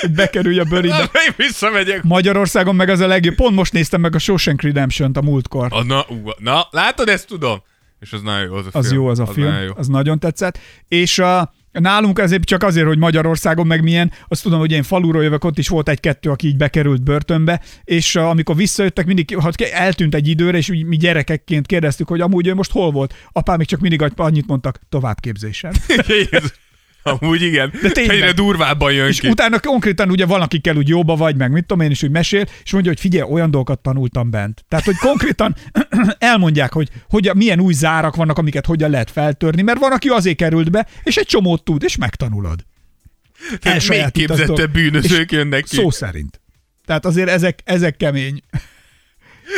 hogy 0.00 0.10
bekerülj 0.10 0.58
a 0.58 0.64
bőribe. 0.64 1.10
Én 1.26 1.34
visszamegyek. 1.46 2.02
Magyarországon 2.02 2.74
meg 2.74 2.88
az 2.88 3.00
a 3.00 3.06
legjobb. 3.06 3.34
Pont 3.34 3.54
most 3.54 3.72
néztem 3.72 4.00
meg 4.00 4.14
a 4.14 4.18
Shawshank 4.18 4.62
Redemption-t 4.62 5.16
a 5.16 5.22
múltkor. 5.22 5.66
A, 5.70 5.82
na, 5.82 6.04
ú, 6.08 6.30
na, 6.38 6.66
látod, 6.70 7.08
ezt 7.08 7.26
tudom. 7.26 7.62
És 8.00 8.12
az 8.12 8.22
nagyon 8.22 8.46
jó 8.46 8.54
az 8.54 8.66
a 8.66 8.78
Az 8.78 8.86
film. 8.88 9.00
jó 9.02 9.08
az 9.08 9.18
a 9.18 9.26
film, 9.26 9.46
nagyon 9.46 9.62
jó. 9.64 9.72
az 9.76 9.86
nagyon 9.86 10.18
tetszett. 10.18 10.58
És 10.88 11.18
a, 11.18 11.54
nálunk 11.72 12.18
azért 12.18 12.44
csak 12.44 12.62
azért, 12.62 12.86
hogy 12.86 12.98
Magyarországon 12.98 13.66
meg 13.66 13.82
milyen, 13.82 14.12
azt 14.28 14.42
tudom, 14.42 14.58
hogy 14.58 14.72
én 14.72 14.82
faluról 14.82 15.22
jövök, 15.22 15.44
ott 15.44 15.58
is 15.58 15.68
volt 15.68 15.88
egy-kettő, 15.88 16.30
aki 16.30 16.46
így 16.46 16.56
bekerült 16.56 17.02
börtönbe, 17.02 17.60
és 17.84 18.16
a, 18.16 18.28
amikor 18.28 18.56
visszajöttek, 18.56 19.06
mindig 19.06 19.36
ha 19.36 19.50
eltűnt 19.72 20.14
egy 20.14 20.28
időre, 20.28 20.56
és 20.56 20.70
úgy 20.70 20.84
mi 20.84 20.96
gyerekekként 20.96 21.66
kérdeztük, 21.66 22.08
hogy 22.08 22.20
amúgy 22.20 22.46
ő 22.46 22.54
most 22.54 22.72
hol 22.72 22.90
volt. 22.90 23.14
Apám 23.32 23.56
még 23.56 23.66
csak 23.66 23.80
mindig 23.80 24.12
annyit 24.16 24.46
mondtak, 24.46 24.80
továbbképzésen. 24.88 25.74
Amúgy 27.02 27.42
igen. 27.42 27.72
De 27.82 27.90
tényleg. 27.90 28.16
Egyre 28.16 28.32
durvábban 28.32 28.92
jön 28.92 29.06
És 29.08 29.20
ki. 29.20 29.28
utána 29.28 29.60
konkrétan 29.60 30.10
ugye 30.10 30.26
valakikkel 30.26 30.76
úgy 30.76 30.88
jóba 30.88 31.16
vagy, 31.16 31.36
meg 31.36 31.50
mit 31.50 31.66
tudom 31.66 31.84
én 31.84 31.90
is, 31.90 32.00
hogy 32.00 32.10
mesél, 32.10 32.46
és 32.64 32.72
mondja, 32.72 32.90
hogy 32.90 33.00
figyelj, 33.00 33.30
olyan 33.30 33.50
dolgokat 33.50 33.78
tanultam 33.78 34.30
bent. 34.30 34.64
Tehát, 34.68 34.84
hogy 34.84 34.96
konkrétan 34.96 35.56
elmondják, 36.18 36.72
hogy, 36.72 36.88
hogy 37.08 37.30
milyen 37.34 37.60
új 37.60 37.72
zárak 37.72 38.16
vannak, 38.16 38.38
amiket 38.38 38.66
hogyan 38.66 38.90
lehet 38.90 39.10
feltörni, 39.10 39.62
mert 39.62 39.78
van, 39.78 39.92
aki 39.92 40.08
azért 40.08 40.36
került 40.36 40.70
be, 40.70 40.86
és 41.02 41.16
egy 41.16 41.26
csomót 41.26 41.64
tud, 41.64 41.82
és 41.82 41.96
megtanulod. 41.96 42.64
Tehát 43.60 43.88
még 43.88 44.10
képzettebb 44.10 44.72
bűnözők 44.72 45.32
jönnek 45.32 45.64
ki. 45.64 45.76
Szó 45.76 45.90
szerint. 45.90 46.40
Tehát 46.84 47.04
azért 47.06 47.28
ezek, 47.28 47.58
ezek 47.64 47.96
kemény. 47.96 48.42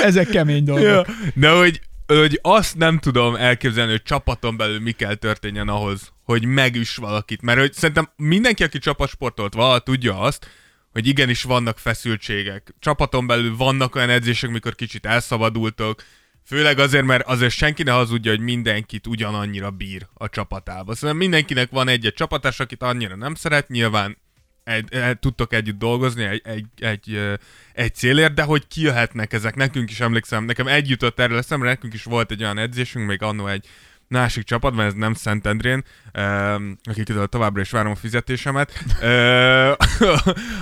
Ezek 0.04 0.28
kemény 0.28 0.64
dolgok. 0.64 0.84
Ja. 0.84 1.04
De 1.34 1.50
hogy, 1.50 1.80
hogy 2.06 2.38
azt 2.42 2.76
nem 2.76 2.98
tudom 2.98 3.34
elképzelni, 3.34 3.90
hogy 3.90 4.02
csapaton 4.02 4.56
belül 4.56 4.80
mi 4.80 4.92
kell 4.92 5.14
történjen 5.14 5.68
ahhoz, 5.68 6.12
hogy 6.22 6.44
megüss 6.44 6.96
valakit. 6.96 7.42
Mert 7.42 7.58
hogy 7.58 7.72
szerintem 7.72 8.08
mindenki, 8.16 8.62
aki 8.62 8.78
csapatsportolt 8.78 9.54
vala, 9.54 9.78
tudja 9.78 10.18
azt, 10.18 10.50
hogy 10.92 11.06
igenis 11.06 11.42
vannak 11.42 11.78
feszültségek. 11.78 12.74
Csapaton 12.78 13.26
belül 13.26 13.56
vannak 13.56 13.94
olyan 13.94 14.10
edzések, 14.10 14.50
mikor 14.50 14.74
kicsit 14.74 15.06
elszabadultok, 15.06 16.02
Főleg 16.46 16.78
azért, 16.78 17.04
mert 17.04 17.26
azért 17.26 17.52
senki 17.52 17.82
ne 17.82 17.90
hazudja, 17.90 18.30
hogy 18.30 18.40
mindenkit 18.40 19.06
ugyanannyira 19.06 19.70
bír 19.70 20.06
a 20.14 20.28
csapatába. 20.28 20.94
Szóval 20.94 21.16
mindenkinek 21.16 21.70
van 21.70 21.88
egy-egy 21.88 22.14
csapatás, 22.14 22.60
akit 22.60 22.82
annyira 22.82 23.16
nem 23.16 23.34
szeret, 23.34 23.68
nyilván 23.68 24.18
egy, 24.64 24.94
egy, 24.94 25.18
tudtok 25.18 25.52
együtt 25.52 25.78
dolgozni 25.78 26.24
egy, 26.24 26.42
egy, 26.44 26.66
egy, 26.78 27.14
ö, 27.14 27.34
egy 27.72 27.94
célért, 27.94 28.34
de 28.34 28.42
hogy 28.42 28.66
kijöhetnek 28.66 29.32
ezek. 29.32 29.54
Nekünk 29.54 29.90
is 29.90 30.00
emlékszem, 30.00 30.44
nekem 30.44 30.66
egy 30.66 30.88
jutott 30.88 31.20
erre 31.20 31.36
eszemre, 31.36 31.68
nekünk 31.68 31.94
is 31.94 32.04
volt 32.04 32.30
egy 32.30 32.42
olyan 32.42 32.58
edzésünk, 32.58 33.06
még 33.06 33.22
annó 33.22 33.46
egy 33.46 33.68
másik 34.08 34.44
csapatban, 34.44 34.84
ez 34.84 34.94
nem 34.94 35.14
Szentendrén, 35.14 35.84
uh, 36.14 36.54
akik 36.82 37.12
továbbra 37.28 37.60
is 37.60 37.70
várom 37.70 37.92
a 37.92 37.94
fizetésemet, 37.94 38.84
uh, 39.00 39.06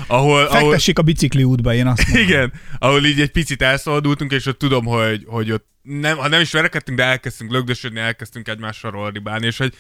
ahol, 0.07 0.45
ahol, 0.45 0.47
Fektessék 0.47 0.99
a 0.99 1.03
bicikli 1.03 1.45
útba, 1.45 1.75
én 1.75 1.87
azt 1.87 2.07
mondom. 2.07 2.25
igen, 2.25 2.53
ahol 2.79 3.05
így 3.05 3.21
egy 3.21 3.31
picit 3.31 3.63
elszabadultunk, 3.63 4.33
és 4.33 4.47
ott 4.47 4.59
tudom, 4.59 4.85
hogy, 4.85 5.25
hogy 5.27 5.53
ott 5.53 5.67
nem, 5.83 6.17
ha 6.17 6.29
nem 6.29 6.41
is 6.41 6.53
verekedtünk, 6.53 6.99
de 6.99 7.05
elkezdtünk 7.05 7.51
lögdösödni, 7.51 8.01
elkezdtünk 8.01 8.49
egymással 8.49 8.91
rollibálni, 8.91 9.47
és 9.47 9.57
hogy 9.57 9.75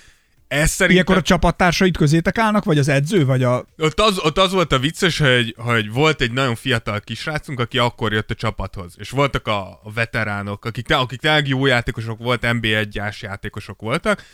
ez 0.52 0.70
szerintem... 0.70 0.90
Ilyenkor 0.90 1.16
a 1.16 1.22
csapattársaid 1.22 1.96
közétek 1.96 2.38
állnak, 2.38 2.64
vagy 2.64 2.78
az 2.78 2.88
edző, 2.88 3.24
vagy 3.24 3.42
a... 3.42 3.64
Ott 3.78 4.00
az, 4.00 4.18
ott 4.18 4.38
az 4.38 4.52
volt 4.52 4.72
a 4.72 4.78
vicces, 4.78 5.18
hogy, 5.18 5.54
hogy 5.58 5.92
volt 5.92 6.20
egy 6.20 6.32
nagyon 6.32 6.54
fiatal 6.54 7.00
kisrácunk, 7.00 7.60
aki 7.60 7.78
akkor 7.78 8.12
jött 8.12 8.30
a 8.30 8.34
csapathoz. 8.34 8.94
És 8.98 9.10
voltak 9.10 9.46
a, 9.46 9.80
a 9.82 9.92
veteránok, 9.94 10.64
akik, 10.64 10.90
akik 10.90 11.20
tényleg 11.20 11.48
jó 11.48 11.66
játékosok 11.66 12.18
volt, 12.18 12.46
NB1-ás 12.46 13.20
játékosok 13.20 13.80
voltak, 13.80 14.24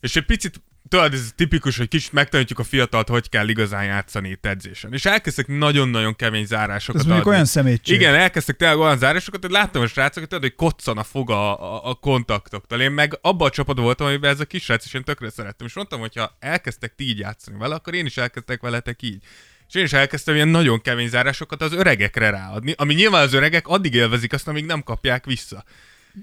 és 0.00 0.16
egy 0.16 0.24
picit, 0.24 0.62
tudod, 0.88 1.14
ez 1.14 1.32
tipikus, 1.36 1.76
hogy 1.76 1.88
kicsit 1.88 2.12
megtanítjuk 2.12 2.58
a 2.58 2.64
fiatalt, 2.64 3.08
hogy 3.08 3.28
kell 3.28 3.48
igazán 3.48 3.84
játszani 3.84 4.28
itt 4.28 4.46
edzésen. 4.46 4.92
És 4.92 5.04
elkezdtek 5.04 5.46
nagyon-nagyon 5.46 6.16
kemény 6.16 6.46
zárásokat 6.46 7.00
Ez 7.00 7.10
adni. 7.10 7.28
olyan 7.28 7.44
szemétség. 7.44 7.96
Igen, 7.96 8.14
elkezdtek 8.14 8.56
tényleg 8.56 8.78
olyan 8.78 8.98
zárásokat, 8.98 9.42
hogy 9.42 9.50
láttam 9.50 9.82
a 9.82 9.86
srácokat, 9.86 10.28
tudod, 10.28 10.44
hogy 10.44 10.54
koccan 10.54 10.98
a 10.98 11.02
foga 11.02 11.58
a, 11.58 11.90
a 11.90 11.94
kontaktoktól. 11.94 12.80
Én 12.80 12.90
meg 12.92 13.18
abban 13.20 13.48
a 13.48 13.50
csapatban 13.50 13.84
voltam, 13.84 14.06
amiben 14.06 14.30
ez 14.30 14.40
a 14.40 14.44
kis 14.44 14.62
srác, 14.64 14.84
és 14.84 14.94
én 14.94 15.04
tökre 15.04 15.30
szerettem. 15.30 15.66
És 15.66 15.74
mondtam, 15.74 16.00
hogy 16.00 16.16
ha 16.16 16.36
elkezdtek 16.40 16.94
ti 16.94 17.04
így 17.08 17.18
játszani 17.18 17.58
vele, 17.58 17.74
akkor 17.74 17.94
én 17.94 18.06
is 18.06 18.16
elkezdtek 18.16 18.60
veletek 18.60 19.02
így. 19.02 19.22
És 19.68 19.74
én 19.74 19.84
is 19.84 19.92
elkezdtem 19.92 20.34
ilyen 20.34 20.48
nagyon 20.48 20.80
kemény 20.80 21.08
zárásokat 21.08 21.62
az 21.62 21.72
öregekre 21.72 22.30
ráadni, 22.30 22.74
ami 22.76 22.94
nyilván 22.94 23.22
az 23.22 23.32
öregek 23.32 23.66
addig 23.68 23.94
élvezik 23.94 24.32
azt, 24.32 24.48
amíg 24.48 24.64
nem 24.64 24.82
kapják 24.82 25.24
vissza. 25.24 25.64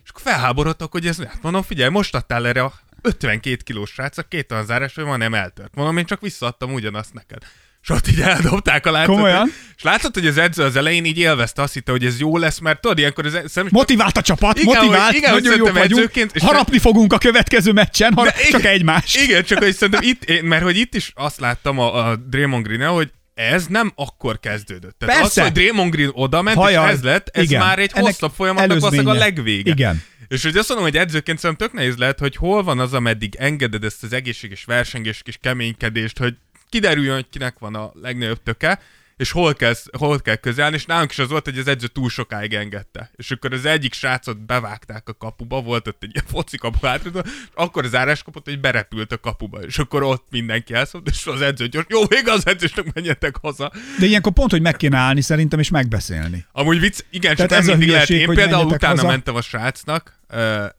És 0.04 0.10
akkor 0.10 0.22
felháborodtak, 0.22 0.92
hogy 0.92 1.08
ez, 1.08 1.18
hát 1.24 1.42
mondom, 1.42 1.62
figyelj, 1.62 1.90
most 1.90 2.16
adtál 2.16 2.48
erre 2.48 2.64
a 2.64 2.74
52 3.02 3.56
kilós 3.64 3.90
srác, 3.90 4.18
a 4.18 4.24
két 4.24 4.52
olyan 4.52 4.66
zárás, 4.66 4.96
hogy 4.96 5.04
van 5.04 5.18
nem 5.18 5.34
eltört. 5.34 5.76
Mondom, 5.76 5.98
én 5.98 6.06
csak 6.06 6.22
visszaadtam 6.22 6.74
ugyanazt 6.74 7.14
neked. 7.14 7.38
És 7.84 7.90
ott 7.90 8.08
így 8.08 8.22
eldobták 8.22 8.86
a 8.86 8.92
látszott. 8.92 9.16
Komolyan? 9.16 9.54
És 9.78 9.84
látszott, 9.84 10.14
hogy 10.14 10.28
az 10.28 10.38
edző 10.38 10.64
az 10.64 10.76
elején 10.76 11.06
így 11.06 11.18
élvezte, 11.18 11.62
azt 11.62 11.74
hitte, 11.74 11.92
hogy 11.92 12.06
ez 12.06 12.20
jó 12.20 12.38
lesz, 12.38 12.60
mert 12.60 12.82
tudod, 12.82 12.98
ilyenkor 12.98 13.26
az 13.26 13.40
szem, 13.46 13.68
Motivált 13.72 14.18
a 14.18 14.22
csapat, 14.22 14.60
Igen, 14.60 14.76
motivált, 14.76 15.06
hogy- 15.06 15.16
igen, 15.16 15.30
nagyon 15.34 15.52
szerintem 15.52 15.74
vagyunk, 15.74 16.00
edzőként- 16.02 16.36
és- 16.36 16.42
harapni 16.42 16.80
fogunk 16.80 17.14
a 17.14 17.18
következő 17.18 17.72
meccsen, 17.72 18.14
har- 18.14 18.26
De 18.26 18.34
csak 18.50 18.60
igen. 18.60 18.72
egymás. 18.72 19.16
Igen, 19.16 19.44
csak 19.44 19.58
hogy 19.58 19.74
szerintem 19.76 20.02
itt, 20.12 20.24
én- 20.24 20.44
mert 20.44 20.64
hogy 20.64 20.78
itt 20.78 20.96
is 20.96 21.12
azt 21.16 21.40
láttam 21.40 21.80
a, 21.80 22.08
a 22.10 22.16
Draymond 22.16 22.68
green 22.68 22.90
hogy 22.90 23.12
ez 23.34 23.66
nem 23.66 23.92
akkor 23.96 24.40
kezdődött. 24.40 24.96
Tehát 25.00 25.16
Persze. 25.20 25.42
az, 25.42 25.48
hogy 25.48 25.56
Draymond 25.58 25.92
Green 25.92 26.10
oda 26.14 26.42
ment, 26.42 26.58
Hajaj, 26.58 26.88
és 26.88 26.94
ez 26.98 27.04
lett, 27.04 27.28
ez 27.34 27.44
igen. 27.44 27.60
már 27.60 27.80
egy 27.80 27.92
Ennek 27.94 28.06
hosszabb 28.06 28.32
folyamatnak 28.36 28.80
valószínűleg 28.80 29.16
a 29.16 29.20
legvége. 29.20 29.72
Igen. 29.72 30.04
És 30.32 30.44
hogy 30.44 30.58
azt 30.58 30.68
mondom, 30.68 30.88
hogy 30.88 30.98
edzőként 30.98 31.40
szerintem 31.40 31.68
tök 31.68 31.78
nehéz 31.78 31.98
lehet, 31.98 32.20
hogy 32.20 32.36
hol 32.36 32.64
van 32.64 32.80
az, 32.80 32.94
ameddig 32.94 33.36
engeded 33.36 33.84
ezt 33.84 34.04
az 34.04 34.14
egészséges 34.14 34.64
versengés 34.64 35.22
kis 35.22 35.38
keménykedést, 35.42 36.18
hogy 36.18 36.36
kiderüljön, 36.70 37.14
hogy 37.14 37.30
kinek 37.30 37.60
van 37.60 37.76
a 37.76 37.92
legnagyobb 38.02 38.44
töke, 38.44 38.80
és 39.22 39.32
hol 39.32 39.54
kell, 39.54 39.74
hol 39.98 40.20
kell 40.20 40.36
közelni, 40.36 40.76
és 40.76 40.86
nálunk 40.86 41.12
is 41.12 41.20
az 41.20 41.30
volt, 41.30 41.46
hogy 41.46 41.58
az 41.58 41.68
edző 41.68 41.88
túl 41.88 42.10
sokáig 42.10 42.54
engedte. 42.54 43.12
És 43.16 43.32
akkor 43.32 43.54
az 43.54 43.66
egyik 43.66 43.94
srácot 43.94 44.46
bevágták 44.46 45.10
a 45.10 45.14
kapuba, 45.14 45.62
volt 45.62 45.88
ott 45.88 46.04
egy 46.04 46.10
ilyen 46.14 46.26
foci 46.28 46.58
kapu 46.58 46.86
hátradó, 46.88 47.20
és 47.26 47.32
akkor 47.54 47.86
az 47.86 47.96
árás 47.96 48.24
kapott, 48.24 48.46
hogy 48.46 48.60
berepült 48.60 49.12
a 49.12 49.18
kapuba, 49.18 49.60
és 49.60 49.78
akkor 49.78 50.04
ott 50.04 50.26
mindenki 50.30 50.74
elszólt, 50.74 51.10
és 51.10 51.28
az 51.28 51.42
edző 51.42 51.68
gyors, 51.68 51.86
jó, 51.90 52.06
vége 52.06 52.32
az 52.32 52.48
edzősnek 52.48 52.94
menjetek 52.94 53.36
haza. 53.42 53.72
De 54.00 54.06
ilyenkor 54.06 54.32
pont, 54.32 54.52
hogy 54.52 54.62
meg 54.62 54.76
kéne 54.78 54.98
állni 54.98 55.22
szerintem, 55.22 55.60
és 55.60 55.70
megbeszélni. 55.70 56.46
Amúgy 56.52 56.80
vicc, 56.80 57.00
igen, 57.10 57.36
csak 57.36 57.48
Tehát 57.48 57.64
nem 57.64 57.74
ez 57.74 57.78
mindig 57.78 57.90
lehet. 57.90 58.10
Én 58.10 58.28
például 58.28 58.66
utána 58.66 58.96
haza. 58.96 59.08
mentem 59.08 59.36
a 59.36 59.42
srácnak, 59.42 60.20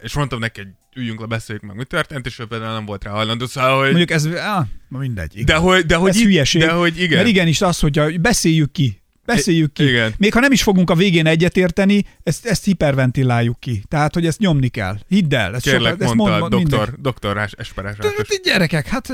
és 0.03 0.15
mondtam 0.15 0.39
neki, 0.39 0.61
hogy 0.61 0.71
üljünk 1.03 1.21
le, 1.21 1.27
beszéljük 1.27 1.65
meg, 1.65 1.77
mi 1.77 1.85
történt, 1.85 2.27
és 2.27 2.39
ő 2.39 2.47
például 2.47 2.73
nem 2.73 2.85
volt 2.85 3.05
rá 3.05 3.11
hajlandó, 3.11 3.47
szóval, 3.47 3.79
hogy... 3.79 3.87
Mondjuk 3.89 4.11
ez, 4.11 4.25
ah, 4.25 4.67
mindegy. 4.89 5.33
Igen. 5.35 5.45
De 5.45 5.55
hogy, 5.55 5.87
de 5.87 5.95
hogy, 5.97 6.09
ez 6.11 6.17
itt- 6.17 6.25
hülyeség. 6.25 6.61
de 6.63 6.71
hogy 6.71 7.01
igen. 7.01 7.17
Mert 7.17 7.29
igenis 7.29 7.61
az, 7.61 7.81
hogy 7.81 8.21
beszéljük 8.21 8.73
ki. 8.73 9.01
Beszéljük 9.25 9.73
ki. 9.73 9.89
Igen. 9.89 10.15
Még 10.19 10.33
ha 10.33 10.41
nem 10.41 10.53
is 10.53 10.63
fogunk 10.63 10.91
a 10.91 10.95
végén 10.95 11.27
egyetérteni, 11.27 12.05
ezt, 12.23 12.47
ezt 12.47 12.65
hiperventiláljuk 12.65 13.61
ki. 13.61 13.83
Tehát, 13.89 14.15
hogy 14.15 14.27
ezt 14.27 14.39
nyomni 14.39 14.69
kell. 14.69 14.99
Hidd 15.09 15.35
el. 15.35 15.55
Ezt 15.55 15.65
Kérlek, 15.65 15.93
sokat- 15.93 16.03
ezt 16.07 16.15
mondta 16.15 16.39
mond- 16.39 16.53
a 16.53 16.57
mond- 16.57 16.69
doktor, 16.71 16.95
doktor 17.01 17.35
de 17.37 18.35
Gyerekek, 18.45 18.87
hát 18.87 19.09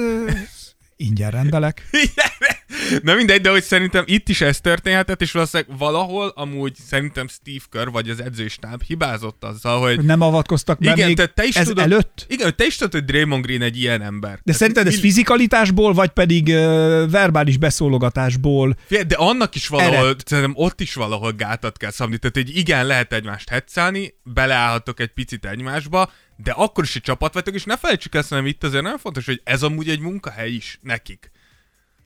ingyen 0.99 1.31
rendelek. 1.31 1.83
Na 3.03 3.15
mindegy, 3.15 3.41
de 3.41 3.51
hogy 3.51 3.63
szerintem 3.63 4.05
itt 4.07 4.29
is 4.29 4.41
ez 4.41 4.61
történhetett, 4.61 5.21
és 5.23 5.33
valószínűleg 5.33 5.79
valahol 5.79 6.33
amúgy 6.35 6.75
szerintem 6.89 7.29
Steve 7.29 7.65
Kerr 7.71 7.89
vagy 7.89 8.11
az 8.11 8.23
edzőstáb 8.23 8.83
hibázott 8.83 9.45
azzal, 9.45 9.81
hogy 9.81 10.05
nem 10.05 10.21
avatkoztak 10.21 10.79
be 10.79 10.93
igen, 10.93 11.07
még 11.07 11.17
te 11.35 11.45
is 11.45 11.57
ez 11.57 11.67
tudod, 11.67 11.85
előtt. 11.85 12.27
Igen, 12.29 12.57
te 12.57 12.65
is 12.65 12.77
tudod, 12.77 12.93
hogy 12.93 13.05
Draymond 13.05 13.45
Green 13.45 13.63
egy 13.63 13.81
ilyen 13.81 14.03
ember. 14.03 14.31
De 14.31 14.41
Tehát 14.45 14.61
szerinted 14.61 14.87
ez 14.87 14.95
mi- 14.95 15.01
fizikalitásból, 15.01 15.93
vagy 15.93 16.09
pedig 16.11 16.49
ö, 16.49 17.05
verbális 17.11 17.57
beszólogatásból? 17.57 18.77
Figyelj, 18.87 19.07
De 19.07 19.15
annak 19.17 19.55
is 19.55 19.69
valahol, 19.69 19.95
Ered. 20.05 20.21
szerintem 20.25 20.53
ott 20.57 20.81
is 20.81 20.95
valahol 20.95 21.33
gátat 21.33 21.77
kell 21.77 21.91
szabni. 21.91 22.19
Tehát, 22.19 22.37
hogy 22.37 22.57
igen, 22.57 22.87
lehet 22.87 23.13
egymást 23.13 23.49
hetszálni, 23.49 24.15
beleállhatok 24.23 25.01
egy 25.01 25.13
picit 25.13 25.45
egymásba, 25.47 26.11
de 26.43 26.51
akkor 26.51 26.85
is 26.85 26.97
egy 26.97 27.03
csapat 27.03 27.35
vagytok, 27.35 27.55
és 27.55 27.65
ne 27.65 27.77
felejtsük 27.77 28.15
ezt, 28.15 28.29
hanem 28.29 28.47
itt 28.47 28.65
azért 28.65 28.83
nagyon 28.83 28.99
fontos, 28.99 29.27
hogy 29.27 29.41
ez 29.45 29.63
amúgy 29.63 29.89
egy 29.89 30.01
munkahely 30.01 30.51
is 30.51 30.79
nekik. 30.83 31.31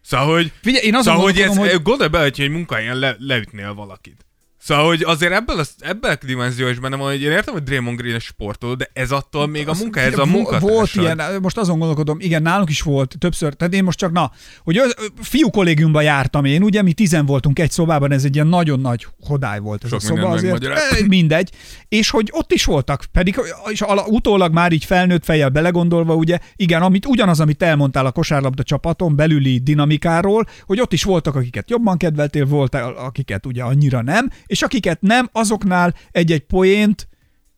Szóval, 0.01 0.35
hogy, 0.35 0.53
Figyelj, 0.63 0.87
én 0.87 0.95
azon 0.95 1.15
szóval, 1.15 1.31
hogy, 1.31 1.41
ez, 1.41 1.57
hogy... 1.57 1.83
gondolj 1.83 2.11
bele, 2.11 2.25
hogy 2.25 2.41
egy 2.41 2.51
munkahelyen 2.51 2.99
le, 2.99 3.17
leütnél 3.19 3.75
valakit. 3.75 4.27
Szóval, 4.65 4.87
hogy 4.87 5.03
azért 5.03 5.33
ebből 5.33 5.59
a, 5.59 5.65
ebből 5.79 6.11
a 6.11 6.27
dimenzió 6.27 6.69
is 6.69 6.79
benne 6.79 6.97
van, 6.97 7.11
hogy 7.11 7.23
én 7.23 7.31
értem, 7.31 7.55
hogy 7.55 7.63
Draymond 7.63 7.99
Green 7.99 8.15
egy 8.15 8.21
sportoló, 8.21 8.75
de 8.75 8.91
ez 8.93 9.11
attól 9.11 9.47
még 9.47 9.69
a 9.69 9.75
munkahely, 9.79 10.09
ez 10.09 10.19
a 10.19 10.27
munkatársad. 10.27 10.71
Volt 10.71 10.95
ilyen, 10.95 11.21
most 11.43 11.57
azon 11.57 11.79
gondolkodom, 11.79 12.17
igen, 12.21 12.43
nálunk 12.43 12.71
is 12.71 12.83
volt 12.83 13.15
többször, 13.19 13.55
tehát 13.55 13.75
én 13.75 13.85
most 13.85 13.99
csak, 13.99 14.13
na, 14.13 14.31
hogy 14.63 14.77
az, 14.77 14.95
fiú 15.21 15.51
kollégiumban 15.51 16.03
jártam 16.03 16.45
én, 16.45 16.63
ugye, 16.63 16.83
mi 16.83 16.93
tizen 16.93 17.27
voltunk 17.27 17.59
egy 17.59 17.71
szobában, 17.71 18.13
ez 18.13 18.25
egy 18.25 18.35
ilyen 18.35 18.47
nagyon 18.47 18.81
nagy 18.81 19.07
hodály 19.21 19.59
volt 19.59 19.85
ez 19.85 19.91
Sok 19.91 19.99
a 19.99 20.03
szoba 20.03 20.29
azért, 20.29 21.07
mindegy, 21.07 21.51
és 21.89 22.11
hogy 22.11 22.29
ott 22.33 22.53
is 22.53 22.65
voltak, 22.65 23.05
pedig 23.13 23.41
és 23.71 23.81
ala, 23.81 24.05
utólag 24.07 24.53
már 24.53 24.73
így 24.73 24.85
felnőtt 24.85 25.25
fejjel 25.25 25.49
belegondolva, 25.49 26.15
ugye, 26.15 26.39
igen, 26.57 26.83
amit, 26.83 27.07
ugyanaz, 27.07 27.41
amit 27.41 27.63
elmondtál 27.63 28.07
a 28.07 28.13
kosárlabda 28.13 28.63
csapaton 28.63 29.17
belüli 29.17 29.59
dinamikáról, 29.59 30.47
hogy 30.67 30.81
ott 30.81 30.93
is 30.93 31.03
voltak, 31.03 31.35
akiket 31.35 31.71
jobban 31.71 31.97
kedveltél, 31.97 32.47
voltak, 32.47 32.97
akiket 32.99 33.47
ugye 33.47 33.63
annyira 33.63 34.03
nem, 34.03 34.31
és 34.53 34.63
akiket 34.63 35.01
nem, 35.01 35.29
azoknál 35.33 35.95
egy-egy 36.11 36.45
poént 36.45 37.09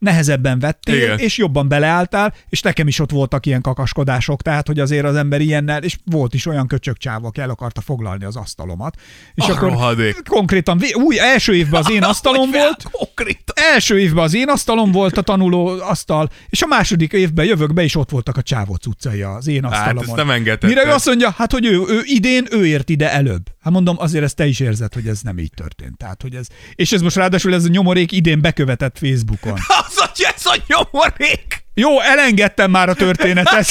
nehezebben 0.05 0.59
vettél, 0.59 0.95
Igen. 0.95 1.19
és 1.19 1.37
jobban 1.37 1.69
beleálltál, 1.69 2.35
és 2.49 2.61
nekem 2.61 2.87
is 2.89 2.99
ott 2.99 3.11
voltak 3.11 3.47
ilyen 3.47 3.61
kakaskodások, 3.61 4.43
tehát 4.43 4.67
hogy 4.67 4.79
azért 4.81 5.05
az 5.05 5.17
ember 5.17 5.41
ilyennel, 5.41 5.83
és 5.83 5.97
volt 6.05 6.35
is 6.35 6.47
olyan 6.47 6.67
köcsögcsáva, 6.67 7.27
aki 7.27 7.41
el 7.41 7.51
akarta 7.51 7.81
foglalni 7.81 8.25
az 8.25 8.37
asztalomat. 8.37 8.97
És 9.35 9.45
Ah, 9.45 9.51
akkor 9.51 9.69
rohadék. 9.69 10.23
konkrétan, 10.29 10.81
új, 10.95 11.19
első 11.21 11.55
évben 11.55 11.81
az 11.81 11.91
én 11.91 12.03
asztalom 12.13 12.51
volt, 12.51 12.83
Konkrétan. 12.91 13.55
első 13.75 14.01
évben 14.01 14.25
az 14.25 14.35
én 14.35 14.49
asztalom 14.49 14.93
volt 14.93 15.17
a 15.19 15.23
tanuló 15.23 15.67
asztal, 15.67 16.29
és 16.49 16.63
a 16.63 16.67
második 16.67 17.13
évben 17.13 17.47
jövök 17.47 17.73
be, 17.75 17.83
és 17.83 17.97
ott 17.97 18.11
voltak 18.11 18.37
a 18.37 18.43
csávó 18.43 18.75
cuccai 18.75 19.23
az 19.23 19.47
én 19.47 19.63
Hát 19.63 19.73
asztalomon. 19.73 20.05
ezt 20.05 20.17
nem 20.17 20.31
engedhetted. 20.31 20.69
Mire 20.69 20.87
ő 20.87 20.91
azt 20.91 21.07
mondja, 21.07 21.31
hát 21.37 21.53
hogy 21.53 21.67
ő, 21.67 21.83
ő 21.89 22.01
idén 22.05 22.47
ő 22.51 22.67
ért 22.67 22.89
ide 22.89 23.13
előbb. 23.13 23.43
Hát 23.61 23.73
mondom, 23.73 23.97
azért 23.99 24.25
ezt 24.25 24.37
te 24.37 24.47
is 24.47 24.61
érzed, 24.61 24.95
hogy 24.95 25.07
ez 25.07 25.21
nem 25.21 25.39
így 25.39 25.53
történt. 25.57 25.97
Tehát, 25.97 26.23
hogy 26.23 26.35
ez, 26.35 26.47
és 26.75 26.93
ez 26.93 27.01
most 27.01 27.17
ráadásul 27.17 27.55
ez 27.55 27.65
a 27.65 27.69
nyomorék 27.69 28.13
idén 28.13 28.41
bekövetett 28.41 28.99
Facebookon. 28.99 29.59
Az 29.97 30.11
a, 30.17 30.33
ez 30.37 30.47
a 30.47 30.57
nyomorék! 30.67 31.65
Jó, 31.75 32.01
elengedtem 32.01 32.71
már 32.71 32.89
a 32.89 32.95
történetet. 32.95 33.67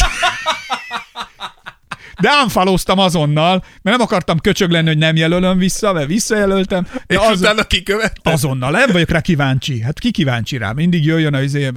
De 2.20 2.30
unfollowztam 2.44 3.00
azonnal, 3.00 3.64
mert 3.82 3.98
nem 3.98 4.02
akartam 4.02 4.40
köcsög 4.40 4.72
lenni, 4.72 4.88
hogy 4.88 4.98
nem 4.98 5.16
jelölöm 5.16 5.58
vissza, 5.58 5.94
mert 5.94 6.08
visszajelöltem. 6.08 6.88
És 7.06 7.18
az, 7.18 7.40
utána 7.40 7.64
kikövette? 7.64 8.32
azonnal 8.32 8.72
nem 8.72 8.90
vagyok 8.92 9.10
rá 9.10 9.22
kíváncsi. 9.22 9.82
Hát 9.82 10.00
ki 10.00 10.12
kíváncsi 10.12 10.58
rá? 10.58 10.72
Mindig 10.72 11.06
jöjjön 11.06 11.34
a 11.34 11.42
izé... 11.42 11.68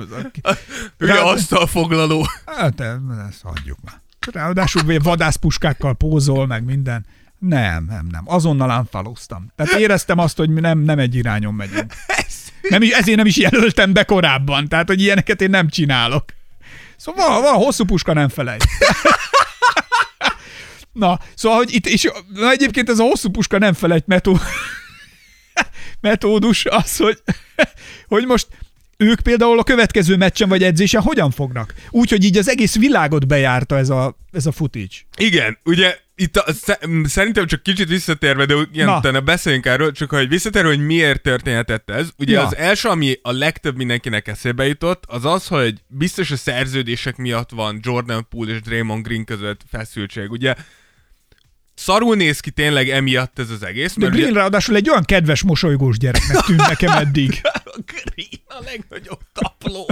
Ugye 1.00 1.14
Rá- 1.14 1.22
asztalfoglaló. 1.22 2.26
Hát 2.46 2.80
ezt 3.28 3.42
hagyjuk 3.42 3.78
már. 3.85 4.00
Ráadásul 4.32 4.82
vadászpuskákkal 4.98 5.94
pózol, 5.94 6.46
meg 6.46 6.64
minden. 6.64 7.06
Nem, 7.38 7.85
nem, 7.88 8.07
nem. 8.11 8.22
Azonnal 8.25 8.79
unfollowztam. 8.79 9.53
Tehát 9.57 9.81
éreztem 9.81 10.18
azt, 10.18 10.37
hogy 10.37 10.51
nem, 10.51 10.79
nem 10.79 10.99
egy 10.99 11.14
irányon 11.14 11.55
megyünk. 11.55 11.92
Nem, 12.68 12.83
ezért 12.83 13.16
nem 13.16 13.27
is 13.27 13.37
jelöltem 13.37 13.92
be 13.92 14.05
korábban. 14.05 14.68
Tehát, 14.68 14.88
hogy 14.88 15.01
ilyeneket 15.01 15.40
én 15.40 15.51
nem 15.51 15.68
csinálok. 15.68 16.25
Szóval 16.96 17.29
van, 17.29 17.42
van 17.42 17.55
hosszú 17.55 17.85
puska, 17.85 18.12
nem 18.12 18.29
felejt. 18.29 18.64
Na, 20.92 21.18
szóval, 21.35 21.59
hogy 21.59 21.75
itt, 21.75 21.87
és 21.87 22.11
na 22.35 22.51
egyébként 22.51 22.88
ez 22.88 22.99
a 22.99 23.03
hosszú 23.03 23.31
puska 23.31 23.59
nem 23.59 23.72
felejt 23.72 24.07
metó, 24.07 24.38
metódus 26.01 26.64
az, 26.64 26.96
hogy, 26.96 27.22
hogy 28.09 28.27
most 28.27 28.46
ők 28.96 29.20
például 29.20 29.59
a 29.59 29.62
következő 29.62 30.16
meccsen 30.16 30.48
vagy 30.48 30.62
edzésen 30.62 31.02
hogyan 31.02 31.30
fognak? 31.30 31.74
Úgy, 31.90 32.11
hogy 32.11 32.24
így 32.24 32.37
az 32.37 32.48
egész 32.48 32.76
világot 32.76 33.26
bejárta 33.26 33.76
ez 33.78 33.90
a, 33.90 34.16
ez 34.32 34.46
a 34.46 34.52
footage. 34.52 34.94
Igen, 35.16 35.59
ugye 35.64 35.98
itt 36.14 36.37
a, 36.37 36.52
sze- 36.52 36.87
m, 36.87 37.04
szerintem 37.04 37.46
csak 37.46 37.62
kicsit 37.62 37.88
visszatérve, 37.88 38.44
de 38.46 38.54
Na. 38.72 38.98
utána 38.98 39.20
beszéljünk 39.20 39.66
erről, 39.66 39.92
csak 39.92 40.11
hogy 40.11 40.28
visszatérve, 40.28 40.68
hogy 40.68 40.87
miért 40.87 41.22
történhetett 41.22 41.90
ez. 41.90 42.09
Ugye 42.18 42.32
Ja. 42.32 42.46
az 42.46 42.56
első, 42.56 42.88
ami 42.88 43.18
a 43.22 43.32
legtöbb 43.32 43.76
mindenkinek 43.76 44.28
eszébe 44.28 44.66
jutott, 44.66 45.04
az 45.06 45.24
az, 45.24 45.46
hogy 45.46 45.74
biztos 45.87 46.30
a 46.30 46.37
szerződések 46.37 47.16
miatt 47.16 47.50
van 47.50 47.78
Jordan 47.82 48.26
Poole 48.28 48.50
és 48.52 48.61
Draymond 48.61 49.04
Green 49.06 49.24
között 49.24 49.61
feszültség. 49.70 50.30
Ugye 50.30 50.54
szarul 51.74 52.16
néz 52.16 52.40
ki 52.40 52.50
tényleg 52.50 52.88
emiatt 52.88 53.38
ez 53.38 53.50
az 53.50 53.62
egész. 53.64 53.94
De 53.96 54.06
Green 54.06 54.32
ráadásul 54.32 54.76
egy 54.76 54.88
olyan 54.90 55.04
kedves, 55.04 55.42
mosolygós 55.42 55.98
gyereknek 55.98 56.37
tűnt 56.44 56.66
nekem 56.68 56.92
eddig. 56.92 57.40
a 57.76 57.80
Green 57.86 58.40
a 58.46 58.62
legnagyobb 58.64 59.18
tapló. 59.32 59.86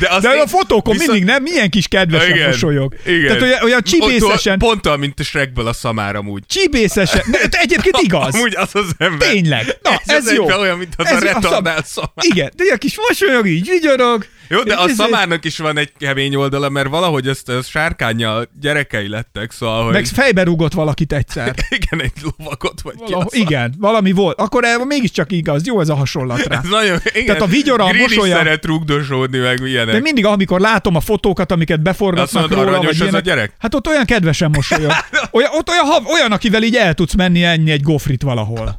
De, 0.00 0.08
azt 0.08 0.22
De 0.22 0.34
én- 0.34 0.40
a 0.40 0.46
fotókon 0.46 0.92
viszont- 0.92 1.10
mindig 1.10 1.28
nem, 1.34 1.42
milyen 1.42 1.70
kis 1.70 1.88
kedvesen 1.88 2.30
Igen, 2.30 2.46
mosolyog. 2.48 2.94
Igen. 3.06 3.26
Tehát 3.26 3.42
olyan, 3.42 3.62
olyan 3.62 3.82
csibészesen, 3.82 4.58
Pont, 4.58 4.72
pont 4.72 4.86
olyan, 4.86 4.98
mint 4.98 5.20
a 5.20 5.22
Shrekből 5.22 5.66
a 5.66 5.72
szamár 5.72 6.16
amúgy. 6.16 6.46
csibészesen, 6.46 7.22
de 7.30 7.58
egyébként 7.58 7.96
igaz. 8.00 8.34
Amúgy 8.34 8.54
az 8.56 8.70
az 8.72 8.90
ember. 8.98 9.28
Tényleg. 9.28 9.78
Na, 9.82 9.90
ez, 10.06 10.26
az 10.26 10.32
jó. 10.32 10.42
egyben 10.42 10.60
olyan, 10.60 10.78
mint 10.78 10.94
az 10.96 11.06
Ez 11.06 11.22
a 11.22 11.24
jó, 11.26 11.32
retardált 11.32 11.86
szamár. 11.86 12.10
Igen, 12.16 12.52
de 12.56 12.64
ilyen 12.64 12.78
kis 12.78 12.96
mosolyog, 13.08 13.46
így 13.46 13.68
vigyorog. 13.68 14.26
Jó, 14.48 14.62
de 14.62 14.74
a 14.74 14.88
szamárnak 14.88 15.44
is 15.44 15.58
van 15.58 15.78
egy 15.78 15.92
kemény 15.98 16.34
oldala, 16.34 16.68
mert 16.68 16.88
valahogy 16.88 17.28
ezt 17.28 17.48
a 17.48 17.62
sárkánya 17.62 18.42
gyerekei 18.60 19.08
lettek, 19.08 19.50
szóval, 19.52 19.84
hogy... 19.84 19.92
Meg 19.92 20.06
fejbe 20.06 20.42
rúgott 20.42 20.72
valakit 20.72 21.12
egyszer. 21.12 21.54
Igen, 21.78 22.00
egy 22.00 22.12
lovakot 22.36 22.80
vagy 22.80 22.94
ki 23.06 23.12
a 23.12 23.16
szar. 23.20 23.28
igen, 23.32 23.74
valami 23.78 24.12
volt. 24.12 24.40
Akkor 24.40 24.64
el, 24.64 24.84
mégiscsak 24.84 25.32
igaz. 25.32 25.66
Jó 25.66 25.80
ez 25.80 25.88
a 25.88 25.94
hasonlat 25.94 26.42
rá. 26.42 26.58
Ez 26.58 26.68
nagyon, 26.68 26.98
igen. 27.12 27.26
Tehát 27.26 27.42
a 27.42 27.46
vigyora, 27.46 27.84
a 27.84 27.92
mosolya- 27.92 28.36
szeret 28.36 28.64
rugdosódni, 28.64 29.38
meg 29.38 29.60
ilyenek. 29.60 29.94
De 29.94 30.00
mindig, 30.00 30.26
amikor 30.26 30.60
látom 30.60 30.96
a 30.96 31.00
fotókat, 31.00 31.52
amiket 31.52 31.76
Azt 31.76 31.84
beforgatnak 31.84 32.32
mondod, 32.48 32.58
róla, 32.58 32.70
aranyos 32.70 32.90
az 32.90 33.00
a 33.00 33.02
ilyenek, 33.02 33.22
gyerek? 33.22 33.52
hát 33.58 33.74
ott 33.74 33.86
olyan 33.86 34.04
kedvesen 34.04 34.50
mosolyog. 34.50 34.92
Olyan, 35.30 35.50
ott 35.54 35.68
olyan, 35.68 35.86
olyan, 36.06 36.32
akivel 36.32 36.62
így 36.62 36.76
el 36.76 36.94
tudsz 36.94 37.14
menni 37.14 37.44
enni 37.44 37.70
egy 37.70 37.82
gofrit 37.82 38.22
valahol. 38.22 38.76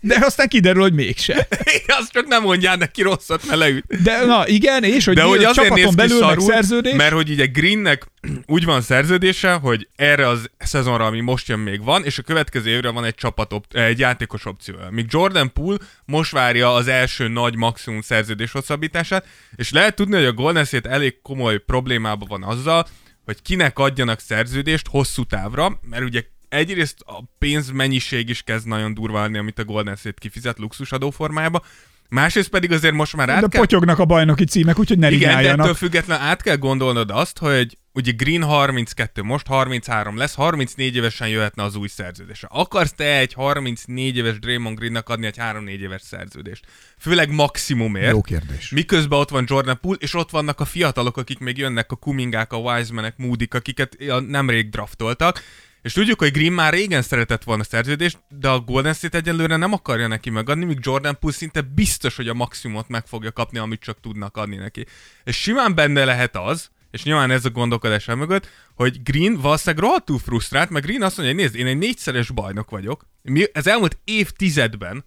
De 0.00 0.18
aztán 0.20 0.48
kiderül, 0.48 0.82
hogy 0.82 0.92
mégse. 0.92 1.48
Azt 2.00 2.12
csak 2.12 2.26
nem 2.26 2.42
mondjál 2.42 2.76
neki 2.76 3.02
rosszat, 3.02 3.46
mert 3.46 3.58
leüt. 3.58 4.02
De 4.02 4.24
na 4.24 4.46
igen, 4.48 4.84
és 4.84 5.04
hogy, 5.04 5.14
De 5.14 5.22
hogy 5.22 5.44
azért 5.44 5.54
csapaton 5.54 5.84
néz 5.84 5.94
belül 5.94 6.18
szarul, 6.18 6.44
szerződés. 6.44 6.94
mert 6.94 7.12
hogy 7.12 7.30
ugye 7.30 7.46
Greennek 7.46 8.06
úgy 8.46 8.64
van 8.64 8.80
szerződése, 8.80 9.52
hogy 9.52 9.88
erre 9.96 10.28
az 10.28 10.50
szezonra, 10.58 11.06
ami 11.06 11.20
most 11.20 11.48
jön 11.48 11.58
még 11.58 11.84
van, 11.84 12.04
és 12.04 12.18
a 12.18 12.22
következő 12.22 12.70
évre 12.70 12.90
van 12.90 13.04
egy 13.04 13.14
csapat 13.14 13.52
op- 13.52 13.74
egy 13.74 13.98
játékos 13.98 14.44
opciója. 14.44 14.88
Míg 14.90 15.06
Jordan 15.08 15.52
Poole 15.52 15.78
most 16.04 16.30
várja 16.32 16.74
az 16.74 16.88
első 16.88 17.28
nagy 17.28 17.56
maximum 17.56 18.00
szerződés 18.00 18.52
hosszabbítását, 18.52 19.26
és 19.56 19.70
lehet 19.70 19.94
tudni, 19.94 20.16
hogy 20.16 20.24
a 20.24 20.32
Golden 20.32 20.64
State 20.64 20.88
elég 20.90 21.22
komoly 21.22 21.58
problémában 21.58 22.28
van 22.28 22.42
azzal, 22.42 22.86
hogy 23.24 23.42
kinek 23.42 23.78
adjanak 23.78 24.20
szerződést 24.20 24.86
hosszú 24.90 25.24
távra, 25.24 25.80
mert 25.82 26.02
ugye 26.04 26.22
egyrészt 26.48 27.00
a 27.06 27.24
pénzmennyiség 27.38 28.28
is 28.28 28.42
kezd 28.42 28.66
nagyon 28.66 28.94
durva 28.94 29.20
lenni, 29.20 29.38
amit 29.38 29.58
a 29.58 29.64
Golden 29.64 29.96
State 29.96 30.18
kifizet 30.18 30.58
luxusadó 30.58 31.10
formájába, 31.10 31.62
másrészt 32.08 32.48
pedig 32.48 32.72
azért 32.72 32.94
most 32.94 33.16
már 33.16 33.28
át 33.28 33.40
de 33.40 33.48
kell... 33.48 33.60
potyognak 33.60 33.98
a 33.98 34.04
bajnoki 34.04 34.44
címek, 34.44 34.78
úgyhogy 34.78 34.98
ne 34.98 35.10
Igen, 35.10 35.42
de 35.42 35.50
ettől 35.50 35.74
függetlenül 35.74 36.24
át 36.24 36.42
kell 36.42 36.56
gondolnod 36.56 37.10
azt, 37.10 37.38
hogy 37.38 37.78
ugye 37.92 38.12
Green 38.12 38.42
32, 38.42 39.22
most 39.22 39.46
33 39.46 40.16
lesz, 40.16 40.34
34 40.34 40.96
évesen 40.96 41.28
jöhetne 41.28 41.62
az 41.62 41.76
új 41.76 41.88
szerződése. 41.88 42.46
Akarsz 42.50 42.92
te 42.92 43.18
egy 43.18 43.32
34 43.32 44.16
éves 44.16 44.38
Draymond 44.38 44.78
Greennek 44.78 45.08
adni 45.08 45.26
egy 45.26 45.36
3-4 45.38 45.68
éves 45.68 46.02
szerződést? 46.02 46.66
Főleg 46.98 47.30
maximumért. 47.30 48.10
Jó 48.10 48.20
kérdés. 48.20 48.70
Miközben 48.70 49.18
ott 49.18 49.28
van 49.28 49.44
Jordan 49.48 49.78
Poole, 49.80 49.96
és 50.00 50.14
ott 50.14 50.30
vannak 50.30 50.60
a 50.60 50.64
fiatalok, 50.64 51.16
akik 51.16 51.38
még 51.38 51.58
jönnek, 51.58 51.92
a 51.92 51.96
Kumingák, 51.96 52.52
a 52.52 52.56
Wisemanek, 52.56 53.16
Moodik, 53.16 53.54
akiket 53.54 53.96
nemrég 54.26 54.68
draftoltak, 54.68 55.42
és 55.88 55.94
tudjuk, 55.94 56.18
hogy 56.18 56.32
Green 56.32 56.52
már 56.52 56.72
régen 56.72 57.02
szeretett 57.02 57.44
volna 57.44 57.62
szerződést, 57.62 58.18
de 58.28 58.48
a 58.48 58.60
Golden 58.60 58.94
State 58.94 59.16
egyelőre 59.16 59.56
nem 59.56 59.72
akarja 59.72 60.06
neki 60.06 60.30
megadni, 60.30 60.64
míg 60.64 60.78
Jordan 60.80 61.18
Poole 61.18 61.34
szinte 61.34 61.60
biztos, 61.60 62.16
hogy 62.16 62.28
a 62.28 62.34
maximumot 62.34 62.88
meg 62.88 63.06
fogja 63.06 63.32
kapni, 63.32 63.58
amit 63.58 63.80
csak 63.80 64.00
tudnak 64.00 64.36
adni 64.36 64.56
neki. 64.56 64.86
És 65.24 65.36
simán 65.36 65.74
benne 65.74 66.04
lehet 66.04 66.36
az, 66.36 66.70
és 66.90 67.02
nyilván 67.02 67.30
ez 67.30 67.44
a 67.44 67.50
gondolkodás 67.50 68.04
mögött, 68.04 68.48
hogy 68.74 69.02
Green 69.02 69.40
valószínűleg 69.40 69.84
rohadtul 69.84 70.18
frusztrált, 70.18 70.70
mert 70.70 70.84
Green 70.84 71.02
azt 71.02 71.16
mondja, 71.16 71.34
hogy 71.34 71.44
nézd, 71.44 71.56
én 71.56 71.66
egy 71.66 71.78
négyszeres 71.78 72.30
bajnok 72.30 72.70
vagyok. 72.70 73.06
Mi, 73.22 73.44
ez 73.52 73.66
elmúlt 73.66 73.98
évtizedben 74.04 75.04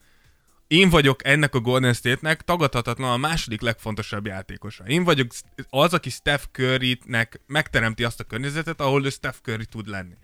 én 0.68 0.90
vagyok 0.90 1.26
ennek 1.26 1.56
a 1.56 1.60
Golden 1.60 1.94
State-nek 1.94 2.42
tagadhatatlan 2.42 3.12
a 3.12 3.18
második 3.18 3.62
legfontosabb 3.62 4.26
játékosa. 4.26 4.84
Én 4.88 5.04
vagyok 5.04 5.32
az, 5.70 5.94
aki 5.94 6.10
Steph 6.10 6.44
Curry-nek 6.52 7.42
megteremti 7.48 8.04
azt 8.04 8.20
a 8.20 8.24
környezetet, 8.24 8.82
ahol 8.82 9.06
ő 9.06 9.10
Steph 9.10 9.38
Curry 9.42 9.66
tud 9.66 9.88
lenni. 9.88 10.16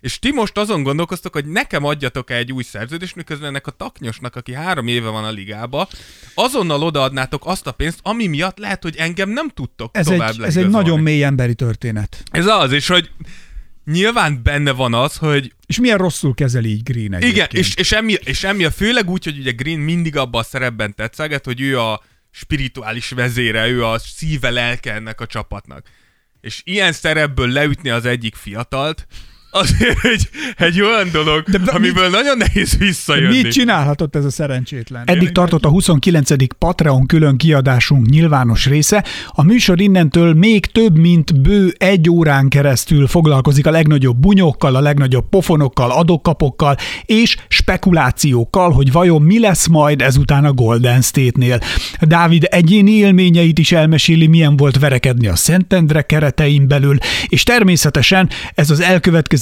És 0.00 0.18
ti 0.18 0.32
most 0.32 0.58
azon 0.58 0.82
gondolkoztok, 0.82 1.32
hogy 1.32 1.46
nekem 1.46 1.84
adjatok 1.84 2.30
egy 2.30 2.52
új 2.52 2.62
szerződést, 2.62 3.16
miközben 3.16 3.48
ennek 3.48 3.66
a 3.66 3.70
taknyosnak, 3.70 4.36
aki 4.36 4.54
három 4.54 4.86
éve 4.86 5.08
van 5.08 5.24
a 5.24 5.30
ligába, 5.30 5.88
azonnal 6.34 6.82
odaadnátok 6.82 7.46
azt 7.46 7.66
a 7.66 7.72
pénzt, 7.72 7.98
ami 8.02 8.26
miatt 8.26 8.58
lehet, 8.58 8.82
hogy 8.82 8.96
engem 8.96 9.30
nem 9.30 9.48
tudtok 9.48 9.96
Ez 9.96 10.06
tovább 10.06 10.30
egy, 10.30 10.42
ez 10.42 10.56
egy 10.56 10.68
nagyon 10.68 11.00
mély 11.00 11.24
emberi 11.24 11.54
történet. 11.54 12.22
Ez 12.30 12.46
az, 12.46 12.72
és 12.72 12.86
hogy 12.86 13.10
nyilván 13.84 14.40
benne 14.42 14.70
van 14.70 14.94
az, 14.94 15.16
hogy 15.16 15.52
És 15.66 15.80
milyen 15.80 15.98
rosszul 15.98 16.34
kezeli 16.34 16.68
így 16.68 16.82
Green 16.82 17.14
egyébként. 17.14 17.32
igen, 17.32 17.48
és, 17.50 17.74
és, 17.74 17.92
emi, 17.92 18.14
és 18.24 18.44
emi 18.44 18.70
főleg 18.70 19.10
úgy, 19.10 19.24
hogy 19.24 19.38
ugye 19.38 19.50
Green 19.50 19.78
mindig 19.78 20.16
abban 20.16 20.40
a 20.40 20.44
szerepben 20.44 20.94
tetszeget, 20.94 21.44
hogy 21.44 21.60
ő 21.60 21.80
a 21.80 22.02
spirituális 22.30 23.10
vezére, 23.10 23.68
ő 23.68 23.84
a 23.84 23.98
szíve 23.98 24.50
lelke 24.50 24.92
ennek 24.92 25.20
a 25.20 25.26
csapatnak. 25.26 25.86
És 26.40 26.60
ilyen 26.64 26.92
szerepből 26.92 27.48
leütni 27.48 27.90
az 27.90 28.04
egyik 28.04 28.34
fiatalt, 28.34 29.06
azért 29.50 30.04
egy, 30.04 30.28
egy 30.56 30.80
olyan 30.80 31.08
dolog, 31.12 31.42
De 31.42 31.50
De 31.52 31.58
mit- 31.58 31.68
amiből 31.70 32.08
nagyon 32.08 32.36
nehéz 32.36 32.76
visszajönni. 32.78 33.42
Mit 33.42 33.52
csinálhatott 33.52 34.16
ez 34.16 34.24
a 34.24 34.30
szerencsétlen? 34.30 35.02
Eddig 35.06 35.32
tartott 35.32 35.64
a 35.64 35.68
29. 35.68 36.30
Patreon 36.58 37.06
külön 37.06 37.36
kiadásunk 37.36 38.08
nyilvános 38.08 38.66
része. 38.66 39.04
A 39.28 39.42
műsor 39.42 39.80
innentől 39.80 40.34
még 40.34 40.66
több, 40.66 40.98
mint 40.98 41.40
bő 41.40 41.74
egy 41.78 42.10
órán 42.10 42.48
keresztül 42.48 43.06
foglalkozik 43.06 43.66
a 43.66 43.70
legnagyobb 43.70 44.16
bunyokkal, 44.16 44.74
a 44.74 44.80
legnagyobb 44.80 45.28
pofonokkal, 45.28 45.90
adokkapokkal 45.90 46.76
és 47.04 47.36
spekulációkkal, 47.48 48.70
hogy 48.70 48.92
vajon 48.92 49.22
mi 49.22 49.38
lesz 49.40 49.66
majd 49.66 50.02
ezután 50.02 50.44
a 50.44 50.52
Golden 50.52 51.00
State-nél. 51.02 51.60
Dávid 52.00 52.46
egyéni 52.50 52.90
élményeit 52.90 53.58
is 53.58 53.72
elmeséli, 53.72 54.26
milyen 54.26 54.56
volt 54.56 54.78
verekedni 54.78 55.26
a 55.26 55.36
Szentendre 55.36 56.02
keretein 56.02 56.68
belül, 56.68 56.98
és 57.28 57.42
természetesen 57.42 58.28
ez 58.54 58.70
az 58.70 58.80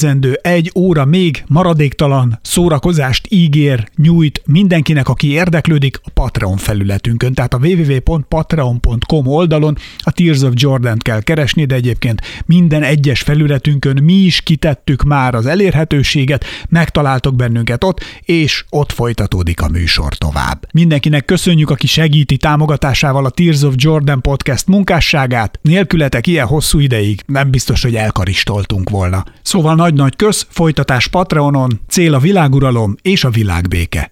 elkövetkezendő 0.04 0.38
egy 0.42 0.72
óra 0.74 1.04
még 1.04 1.44
maradéktalan 1.46 2.38
szórakozást 2.42 3.26
ígér, 3.30 3.88
nyújt 3.96 4.42
mindenkinek, 4.46 5.08
aki 5.08 5.30
érdeklődik 5.30 6.00
a 6.04 6.10
Patreon 6.10 6.56
felületünkön. 6.56 7.34
Tehát 7.34 7.54
a 7.54 7.58
www.patreon.com 7.62 9.26
oldalon 9.26 9.76
a 9.98 10.10
Tears 10.10 10.42
of 10.42 10.52
Jordan 10.54 10.98
kell 10.98 11.22
keresni, 11.22 11.64
de 11.64 11.74
egyébként 11.74 12.22
minden 12.46 12.82
egyes 12.82 13.20
felületünkön 13.20 14.02
mi 14.02 14.12
is 14.12 14.40
kitettük 14.40 15.02
már 15.02 15.34
az 15.34 15.46
elérhetőséget, 15.46 16.44
megtaláltok 16.68 17.36
bennünket 17.36 17.84
ott, 17.84 18.00
és 18.22 18.64
ott 18.70 18.92
folytatódik 18.92 19.60
a 19.60 19.68
műsor 19.68 20.14
tovább. 20.14 20.66
Mindenkinek 20.72 21.24
köszönjük, 21.24 21.70
aki 21.70 21.86
segíti 21.86 22.36
támogatásával 22.36 23.24
a 23.24 23.30
Tears 23.30 23.62
of 23.62 23.74
Jordan 23.76 24.20
podcast 24.20 24.66
munkásságát. 24.66 25.58
Nélkületek 25.62 26.26
ilyen 26.26 26.46
hosszú 26.46 26.78
ideig 26.78 27.22
nem 27.26 27.50
biztos, 27.50 27.82
hogy 27.82 27.94
elkaristoltunk 27.94 28.90
volna. 28.90 29.24
Szóval 29.42 29.74
nagy-nagy 29.88 30.16
kösz, 30.16 30.46
folytatás 30.50 31.08
Patreonon, 31.08 31.80
cél 31.88 32.14
a 32.14 32.18
világuralom 32.18 32.94
és 33.02 33.24
a 33.24 33.30
világbéke. 33.30 34.06